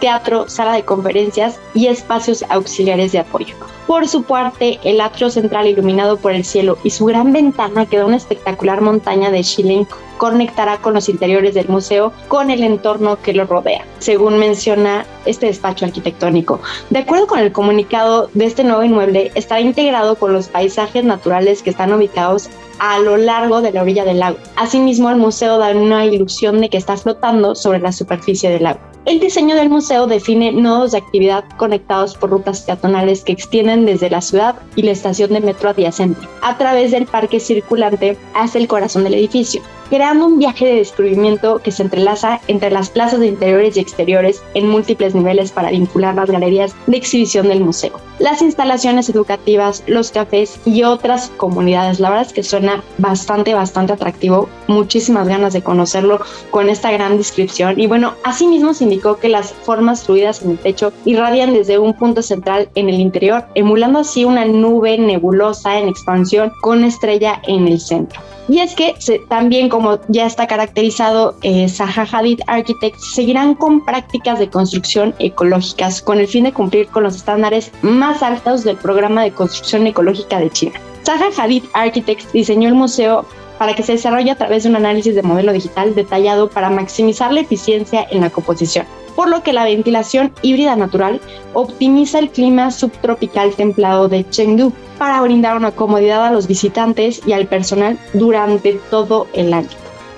teatro, 0.00 0.48
sala 0.48 0.74
de 0.74 0.84
conferencias 0.84 1.58
y 1.74 1.88
espacios 1.88 2.44
auxiliares 2.48 3.10
de 3.10 3.18
apoyo. 3.18 3.54
Por 3.88 4.06
su 4.06 4.22
parte, 4.22 4.78
el 4.84 5.00
atrio 5.00 5.28
central 5.28 5.66
iluminado 5.66 6.16
por 6.16 6.32
el 6.32 6.44
cielo 6.44 6.78
y 6.84 6.90
su 6.90 7.04
gran 7.06 7.32
ventana 7.32 7.84
que 7.84 7.98
da 7.98 8.06
una 8.06 8.16
espectacular 8.16 8.80
montaña 8.80 9.30
de 9.30 9.42
Shilin 9.42 9.86
conectará 10.18 10.78
con 10.78 10.94
los 10.94 11.08
interiores 11.08 11.54
del 11.54 11.68
museo 11.68 12.12
con 12.28 12.50
el 12.50 12.62
entorno 12.62 13.20
que 13.20 13.34
lo 13.34 13.44
rodea. 13.44 13.84
Según 13.98 14.38
menciona 14.38 15.04
este 15.26 15.46
despacho 15.46 15.84
arquitectónico. 15.84 16.60
De 16.90 17.00
acuerdo 17.00 17.26
con 17.26 17.40
el 17.40 17.52
comunicado 17.52 18.30
de 18.32 18.46
este 18.46 18.64
nuevo 18.64 18.84
inmueble, 18.84 19.32
estará 19.34 19.60
integrado 19.60 20.14
con 20.14 20.32
los 20.32 20.48
paisajes 20.48 21.04
naturales 21.04 21.62
que 21.62 21.70
están 21.70 21.92
ubicados 21.92 22.48
a 22.78 22.98
lo 22.98 23.16
largo 23.16 23.60
de 23.60 23.72
la 23.72 23.82
orilla 23.82 24.04
del 24.04 24.20
lago. 24.20 24.38
Asimismo, 24.56 25.10
el 25.10 25.16
museo 25.16 25.58
da 25.58 25.70
una 25.70 26.04
ilusión 26.04 26.60
de 26.60 26.68
que 26.68 26.78
está 26.78 26.96
flotando 26.96 27.54
sobre 27.54 27.80
la 27.80 27.92
superficie 27.92 28.50
del 28.50 28.64
lago. 28.64 28.80
El 29.04 29.20
diseño 29.20 29.54
del 29.54 29.68
museo 29.68 30.06
define 30.06 30.50
nodos 30.50 30.92
de 30.92 30.98
actividad 30.98 31.44
conectados 31.58 32.14
por 32.14 32.30
rutas 32.30 32.62
peatonales 32.62 33.22
que 33.22 33.32
extienden 33.32 33.84
desde 33.84 34.08
la 34.08 34.22
ciudad 34.22 34.56
y 34.76 34.82
la 34.82 34.92
estación 34.92 35.34
de 35.34 35.40
metro 35.40 35.68
adyacente, 35.68 36.26
a 36.40 36.56
través 36.56 36.90
del 36.90 37.04
parque 37.04 37.38
circulante 37.38 38.16
hasta 38.34 38.58
el 38.58 38.66
corazón 38.66 39.04
del 39.04 39.12
edificio, 39.12 39.60
creando 39.90 40.24
un 40.24 40.38
viaje 40.38 40.64
de 40.64 40.76
descubrimiento 40.76 41.58
que 41.58 41.70
se 41.70 41.82
entrelaza 41.82 42.40
entre 42.48 42.70
las 42.70 42.88
plazas 42.88 43.20
de 43.20 43.26
interiores 43.26 43.76
y 43.76 43.80
exteriores 43.80 44.42
en 44.54 44.70
múltiples 44.70 45.14
niveles 45.14 45.52
para 45.52 45.70
vincular 45.70 46.14
las 46.14 46.30
galerías 46.30 46.74
de 46.86 46.96
exhibición 46.96 47.48
del 47.48 47.60
museo, 47.60 48.00
las 48.18 48.42
instalaciones 48.42 49.08
educativas, 49.08 49.82
los 49.86 50.10
cafés 50.10 50.58
y 50.64 50.82
otras 50.82 51.30
comunidades. 51.36 52.00
La 52.00 52.10
verdad 52.10 52.26
es 52.26 52.32
que 52.32 52.42
suena 52.42 52.82
bastante, 52.98 53.54
bastante 53.54 53.92
atractivo, 53.92 54.48
muchísimas 54.66 55.28
ganas 55.28 55.52
de 55.52 55.62
conocerlo 55.62 56.20
con 56.50 56.68
esta 56.68 56.90
gran 56.90 57.18
descripción 57.18 57.78
y 57.78 57.86
bueno, 57.86 58.14
asimismo 58.24 58.72
se 58.72 58.84
que 59.20 59.28
las 59.28 59.52
formas 59.52 60.04
fluidas 60.04 60.42
en 60.42 60.52
el 60.52 60.58
techo 60.58 60.92
irradian 61.04 61.52
desde 61.52 61.78
un 61.78 61.94
punto 61.94 62.22
central 62.22 62.68
en 62.74 62.88
el 62.88 63.00
interior, 63.00 63.44
emulando 63.54 64.00
así 64.00 64.24
una 64.24 64.44
nube 64.44 64.96
nebulosa 64.98 65.78
en 65.78 65.88
expansión 65.88 66.52
con 66.60 66.84
estrella 66.84 67.40
en 67.46 67.66
el 67.66 67.80
centro. 67.80 68.20
Y 68.48 68.58
es 68.58 68.74
que 68.74 68.94
también 69.28 69.68
como 69.70 69.98
ya 70.08 70.26
está 70.26 70.46
caracterizado 70.46 71.34
eh, 71.42 71.66
Zaha 71.68 72.06
Hadid 72.10 72.40
Architects, 72.46 73.14
seguirán 73.14 73.54
con 73.54 73.84
prácticas 73.84 74.38
de 74.38 74.50
construcción 74.50 75.14
ecológicas 75.18 76.02
con 76.02 76.18
el 76.18 76.28
fin 76.28 76.44
de 76.44 76.52
cumplir 76.52 76.88
con 76.88 77.04
los 77.04 77.16
estándares 77.16 77.72
más 77.80 78.03
altos 78.04 78.64
del 78.64 78.76
programa 78.76 79.22
de 79.22 79.32
construcción 79.32 79.86
ecológica 79.86 80.38
de 80.38 80.50
China. 80.50 80.80
Zaha 81.04 81.30
Hadid 81.36 81.64
Architects 81.72 82.32
diseñó 82.32 82.68
el 82.68 82.74
museo 82.74 83.26
para 83.58 83.74
que 83.74 83.82
se 83.82 83.92
desarrolle 83.92 84.30
a 84.30 84.36
través 84.36 84.62
de 84.62 84.70
un 84.70 84.76
análisis 84.76 85.14
de 85.14 85.22
modelo 85.22 85.52
digital 85.52 85.94
detallado 85.94 86.48
para 86.48 86.70
maximizar 86.70 87.32
la 87.32 87.40
eficiencia 87.40 88.06
en 88.10 88.20
la 88.20 88.30
composición, 88.30 88.86
por 89.14 89.28
lo 89.28 89.42
que 89.42 89.52
la 89.52 89.64
ventilación 89.64 90.32
híbrida 90.42 90.76
natural 90.76 91.20
optimiza 91.52 92.18
el 92.18 92.30
clima 92.30 92.70
subtropical 92.70 93.52
templado 93.54 94.08
de 94.08 94.28
Chengdu 94.28 94.72
para 94.98 95.20
brindar 95.20 95.56
una 95.56 95.70
comodidad 95.70 96.26
a 96.26 96.32
los 96.32 96.46
visitantes 96.46 97.22
y 97.26 97.32
al 97.32 97.46
personal 97.46 97.98
durante 98.12 98.74
todo 98.90 99.26
el 99.34 99.52
año. 99.52 99.68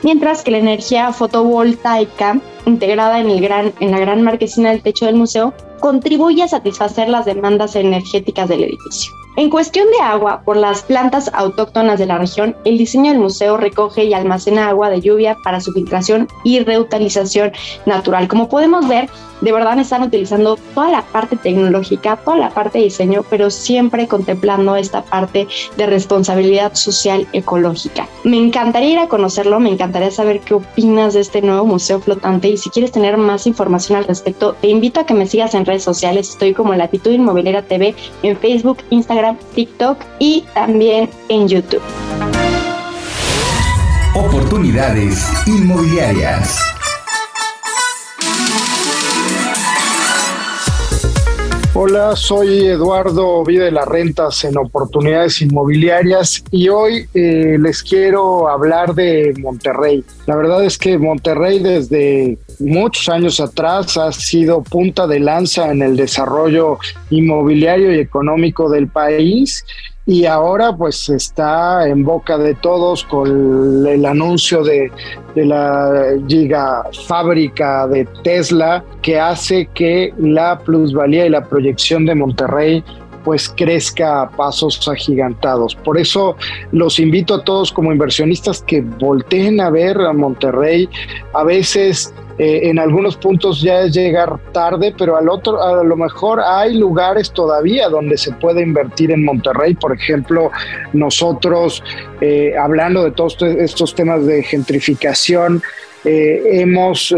Mientras 0.03 0.43
que 0.43 0.51
la 0.51 0.59
energía 0.59 1.13
fotovoltaica 1.13 2.41
integrada 2.67 3.21
en, 3.21 3.31
el 3.31 3.41
gran, 3.41 3.73
en 3.81 3.91
la 3.91 3.99
gran 3.99 4.23
marquesina 4.23 4.71
del 4.71 4.83
techo 4.83 5.07
del 5.07 5.17
museo 5.17 5.55
contribuye 5.81 6.43
a 6.43 6.49
satisfacer 6.49 7.09
las 7.09 7.25
demandas 7.25 7.77
energéticas 7.77 8.49
del 8.49 8.65
edificio. 8.65 9.13
En 9.37 9.51
cuestión 9.51 9.87
de 9.91 10.03
agua, 10.03 10.41
por 10.47 10.57
las 10.57 10.83
plantas 10.83 11.31
autóctonas 11.35 11.99
de 11.99 12.07
la 12.07 12.17
región, 12.17 12.57
el 12.65 12.79
diseño 12.79 13.13
del 13.13 13.21
museo 13.21 13.59
recoge 13.59 14.05
y 14.05 14.15
almacena 14.15 14.71
agua 14.71 14.89
de 14.89 15.03
lluvia 15.03 15.37
para 15.45 15.61
su 15.61 15.75
filtración 15.75 16.27
y 16.43 16.61
reutilización 16.61 17.53
natural. 17.85 18.29
Como 18.29 18.49
podemos 18.49 18.89
ver, 18.89 19.11
de 19.43 19.53
verdad 19.53 19.79
están 19.79 20.03
utilizando 20.03 20.57
toda 20.75 20.91
la 20.91 21.03
parte 21.03 21.37
tecnológica, 21.37 22.17
toda 22.17 22.39
la 22.39 22.51
parte 22.51 22.79
de 22.79 22.85
diseño, 22.85 23.25
pero 23.29 23.51
siempre 23.51 24.09
contemplando 24.09 24.75
esta 24.77 25.03
parte 25.03 25.47
de 25.77 25.87
responsabilidad 25.87 26.75
social 26.75 27.29
ecológica. 27.35 28.09
Me 28.25 28.39
encantaría 28.39 28.93
ir 28.93 28.99
a 28.99 29.09
conocerlo, 29.09 29.61
me 29.61 29.71
encantaría 29.71 30.11
saber 30.11 30.41
qué 30.41 30.55
opinas 30.55 31.13
de 31.13 31.21
este 31.21 31.43
nuevo 31.43 31.67
museo 31.67 32.01
flotante 32.01 32.49
y 32.49 32.57
si 32.57 32.71
quieres 32.71 32.93
tener 32.93 33.19
más 33.19 33.47
información 33.47 33.99
al 33.99 34.05
respecto, 34.05 34.55
te 34.55 34.69
invito 34.69 35.01
a 35.01 35.05
que 35.07 35.13
me 35.13 35.27
sigas 35.27 35.55
en 35.55 35.67
redes 35.67 35.83
sociales. 35.83 36.31
Estoy 36.31 36.55
como 36.55 36.75
Latitud 36.75 37.11
Inmobiliaria 37.11 37.67
TV 37.67 37.95
en 38.23 38.37
Facebook, 38.39 38.79
Instagram, 38.91 39.26
TikTok 39.55 39.99
y 40.19 40.45
también 40.55 41.11
en 41.29 41.49
YouTube. 41.49 41.83
Oportunidades 44.15 45.27
inmobiliarias. 45.47 46.61
Hola, 51.79 52.17
soy 52.17 52.69
Eduardo 52.69 53.45
Vida 53.45 53.67
de 53.67 53.71
las 53.71 53.87
Rentas 53.87 54.45
en 54.45 54.57
Oportunidades 54.57 55.43
Inmobiliarias 55.43 56.43
y 56.51 56.71
hoy 56.71 57.07
eh, 57.13 57.59
les 57.61 57.83
quiero 57.83 58.49
hablar 58.49 58.95
de 58.95 59.35
Monterrey. 59.39 60.03
La 60.25 60.37
verdad 60.37 60.65
es 60.65 60.79
que 60.79 60.97
Monterrey 60.97 61.59
desde 61.59 62.39
muchos 62.61 63.11
años 63.11 63.41
atrás 63.41 63.99
ha 63.99 64.11
sido 64.11 64.63
punta 64.63 65.07
de 65.07 65.21
lanza 65.21 65.71
en 65.71 65.83
el 65.83 65.97
desarrollo 65.97 66.79
inmobiliario 67.11 67.95
y 67.95 67.99
económico 67.99 68.71
del 68.71 68.89
país 68.89 69.63
y 70.07 70.25
ahora 70.25 70.75
pues 70.75 71.09
está 71.09 71.89
en 71.89 72.05
boca 72.05 72.39
de 72.39 72.55
todos 72.55 73.03
con 73.05 73.85
el 73.87 74.07
anuncio 74.07 74.63
de, 74.63 74.91
la 75.35 76.15
gigafábrica 76.29 77.89
de 77.89 78.07
Tesla 78.23 78.85
que 79.03 79.19
hace 79.19 79.67
que 79.75 80.15
la 80.17 80.61
plusvalía 80.61 81.27
y 81.27 81.29
la 81.29 81.45
proyección 81.45 82.07
de 82.07 82.15
Monterrey 82.15 82.85
pues 83.25 83.49
crezca 83.49 84.23
a 84.23 84.31
pasos 84.31 84.87
agigantados. 84.87 85.75
Por 85.75 85.99
eso 85.99 86.37
los 86.71 87.01
invito 87.01 87.35
a 87.35 87.45
todos 87.45 87.73
como 87.73 87.91
inversionistas 87.91 88.63
que 88.63 88.81
volteen 88.81 89.61
a 89.61 89.69
ver 89.69 90.01
a 90.01 90.13
Monterrey. 90.13 90.89
A 91.35 91.43
veces 91.43 92.15
eh, 92.39 92.69
en 92.69 92.79
algunos 92.79 93.17
puntos 93.17 93.63
ya 93.63 93.81
es 93.83 93.95
llegar 93.95 94.39
tarde, 94.53 94.95
pero 94.97 95.17
al 95.17 95.29
otro, 95.29 95.63
a 95.63 95.83
lo 95.83 95.97
mejor 95.97 96.41
hay 96.41 96.75
lugares 96.75 97.33
todavía 97.33 97.89
donde 97.89 98.19
se 98.19 98.33
puede 98.33 98.63
invertir 98.63 99.11
en 99.11 99.25
Monterrey. 99.25 99.75
Por 99.75 99.95
ejemplo, 99.95 100.51
nosotros, 100.93 101.83
eh, 102.21 102.55
hablando 102.59 103.05
de 103.05 103.13
todos 103.13 103.41
estos 103.41 103.95
temas 103.95 104.27
de 104.27 104.43
gentrificación, 104.43 105.63
eh, 106.05 106.61
hemos 106.61 107.13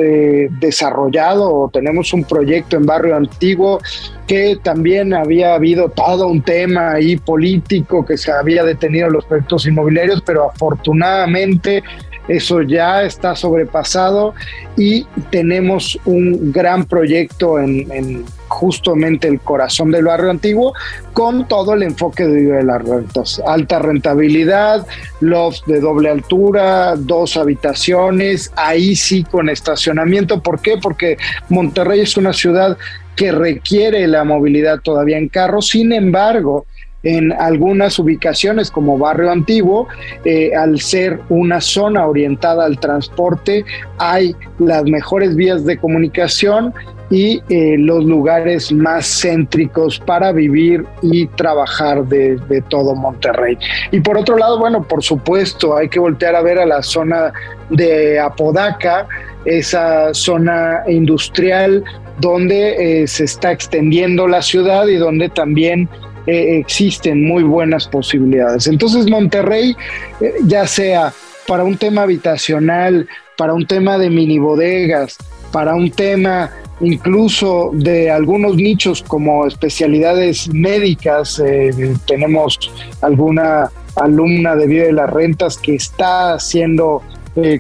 desarrollado 0.61 1.55
o 1.55 1.69
tenemos 1.69 2.15
un 2.15 2.25
proyecto 2.25 2.77
en 2.77 2.87
Barrio 2.87 3.17
Antiguo 3.17 3.81
que 4.27 4.59
también 4.63 5.13
había 5.13 5.55
habido 5.55 5.91
todo 5.91 6.27
un 6.29 6.41
tema 6.41 6.93
ahí 6.93 7.19
político 7.19 8.07
que 8.07 8.17
se 8.17 8.33
había 8.33 8.65
detenido 8.65 9.11
los 9.11 9.27
proyectos 9.27 9.67
inmobiliarios, 9.67 10.23
pero 10.25 10.49
afortunadamente 10.51 11.83
eso 12.29 12.63
ya 12.63 13.03
está 13.03 13.35
sobrepasado 13.35 14.35
y 14.77 15.07
tenemos 15.31 15.99
un 16.05 16.53
gran 16.53 16.85
proyecto 16.85 17.59
en, 17.59 18.25
justamente 18.49 19.29
el 19.29 19.41
corazón 19.41 19.91
del 19.91 20.05
barrio 20.05 20.31
antiguo 20.31 20.73
con 21.13 21.49
todo 21.49 21.75
el 21.75 21.83
enfoque 21.83 22.27
de 22.27 22.63
las 22.63 22.83
rentas. 22.83 23.43
Alta 23.47 23.79
rentabilidad, 23.79 24.87
loft 25.21 25.67
de 25.67 25.81
doble 25.81 26.11
altura, 26.11 26.95
dos 26.97 27.37
habitaciones, 27.37 28.53
ahí 28.57 28.95
sí 28.95 29.25
con 29.25 29.49
estacionamiento. 29.49 30.43
¿Por 30.43 30.61
qué? 30.61 30.79
Porque 30.81 31.19
Monterrey 31.49 32.01
es 32.01 32.17
una 32.17 32.33
ciudad 32.33 32.77
que 33.17 33.33
requiere 33.33 34.07
la 34.07 34.23
movilidad 34.25 34.81
todavía 34.81 35.19
en 35.19 35.29
carro. 35.29 35.61
Sin 35.61 35.93
embargo, 35.93 36.67
en 37.09 37.33
algunas 37.33 37.99
ubicaciones 37.99 38.71
como 38.71 38.99
Barrio 38.99 39.31
Antiguo, 39.31 39.89
eh, 40.27 40.55
al 40.55 40.79
ser 40.79 41.21
una 41.31 41.59
zona 41.63 42.07
orientada 42.07 42.67
al 42.67 42.79
transporte, 42.79 43.65
hay 43.97 44.37
las 44.59 44.85
mejores 44.85 45.35
vías 45.35 45.65
de 45.65 45.79
comunicación 45.79 46.75
y 47.09 47.43
eh, 47.49 47.77
los 47.79 48.05
lugares 48.05 48.71
más 48.71 49.07
céntricos 49.23 49.99
para 49.99 50.33
vivir 50.33 50.85
y 51.01 51.27
trabajar 51.29 52.05
de, 52.05 52.39
todo 52.69 52.95
Monterrey. 52.95 53.57
Y 53.91 54.01
por 54.01 54.19
otro 54.19 54.37
lado, 54.37 54.59
bueno, 54.59 54.83
por 54.83 55.03
supuesto, 55.03 55.79
hay 55.79 55.89
que 55.89 55.99
voltear 55.99 56.35
a 56.35 56.43
ver 56.43 56.59
a 56.59 56.67
la 56.67 56.83
zona 56.83 57.33
de 57.71 58.21
Apodaca, 58.21 59.07
esa 59.47 60.13
zona 60.13 60.83
industrial 60.87 61.83
donde 62.21 63.03
eh, 63.03 63.07
se 63.07 63.25
está 63.25 63.53
extendiendo 63.53 64.29
la 64.29 64.43
ciudad 64.43 64.87
y 64.89 64.97
donde 64.97 65.31
también 65.31 65.89
eh, 66.29 66.59
existen 66.59 67.27
muy 67.27 67.43
buenas 67.43 67.89
posibilidades. 67.89 68.67
Entonces 68.67 69.09
Monterrey, 69.09 69.75
eh, 70.21 70.35
ya 70.45 70.67
sea 70.67 71.11
para 71.47 71.65
un 71.65 71.79
tema 71.79 72.03
habitacional, 72.03 73.09
para 73.39 73.55
un 73.55 73.67
tema 73.67 73.97
de 73.97 74.11
mini 74.11 74.39
bodegas, 74.39 75.17
para 75.53 75.75
un 75.75 75.91
tema 75.91 76.51
incluso 76.81 77.71
de 77.73 78.11
algunos 78.11 78.57
nichos 78.57 79.03
como 79.03 79.47
especialidades 79.47 80.53
médicas, 80.53 81.43
eh, 81.43 81.95
tenemos 82.07 82.59
alguna 83.01 83.71
alumna 83.97 84.55
de 84.55 84.67
Vida 84.67 84.85
de 84.85 84.93
las 84.93 85.09
Rentas 85.09 85.57
que 85.57 85.77
está 85.77 86.35
haciendo 86.35 87.03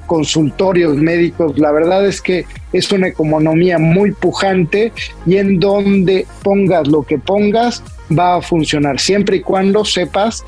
consultorios 0.07 0.97
médicos. 0.97 1.57
La 1.57 1.71
verdad 1.71 2.05
es 2.05 2.21
que 2.21 2.47
es 2.73 2.91
una 2.91 3.07
economía 3.07 3.79
muy 3.79 4.11
pujante 4.11 4.93
y 5.25 5.37
en 5.37 5.61
donde 5.61 6.27
pongas 6.43 6.89
lo 6.89 7.05
que 7.05 7.19
pongas, 7.19 7.85
va 8.17 8.37
a 8.37 8.43
funcionar 8.43 9.01
siempre 9.01 9.37
y 9.37 9.41
cuando 9.41 9.85
sepas 9.85 10.45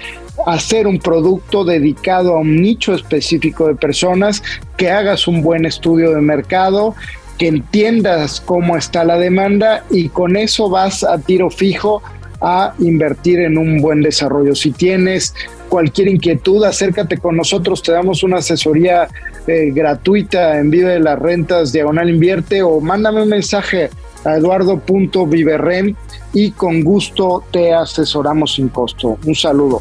hacer 0.46 0.86
un 0.86 0.98
producto 0.98 1.64
dedicado 1.64 2.34
a 2.34 2.40
un 2.40 2.60
nicho 2.60 2.94
específico 2.94 3.68
de 3.68 3.74
personas, 3.74 4.42
que 4.76 4.90
hagas 4.90 5.28
un 5.28 5.42
buen 5.42 5.66
estudio 5.66 6.12
de 6.12 6.20
mercado, 6.20 6.94
que 7.38 7.48
entiendas 7.48 8.40
cómo 8.40 8.76
está 8.76 9.04
la 9.04 9.18
demanda 9.18 9.84
y 9.90 10.08
con 10.08 10.36
eso 10.36 10.68
vas 10.68 11.04
a 11.04 11.18
tiro 11.18 11.50
fijo 11.50 12.02
a 12.40 12.74
invertir 12.78 13.40
en 13.40 13.58
un 13.58 13.80
buen 13.80 14.02
desarrollo. 14.02 14.54
Si 14.54 14.72
tienes 14.72 15.34
cualquier 15.68 16.08
inquietud, 16.08 16.64
acércate 16.64 17.18
con 17.18 17.36
nosotros, 17.36 17.82
te 17.82 17.92
damos 17.92 18.22
una 18.22 18.38
asesoría 18.38 19.08
eh, 19.46 19.70
gratuita 19.74 20.58
en 20.58 20.70
Vive 20.70 20.92
de 20.92 21.00
las 21.00 21.18
Rentas, 21.18 21.72
Diagonal 21.72 22.08
Invierte 22.08 22.62
o 22.62 22.80
mándame 22.80 23.22
un 23.22 23.28
mensaje 23.28 23.90
a 24.24 24.36
eduardo.viverrent 24.36 25.96
y 26.32 26.52
con 26.52 26.82
gusto 26.82 27.44
te 27.50 27.72
asesoramos 27.72 28.54
sin 28.54 28.68
costo. 28.68 29.18
Un 29.24 29.34
saludo. 29.34 29.80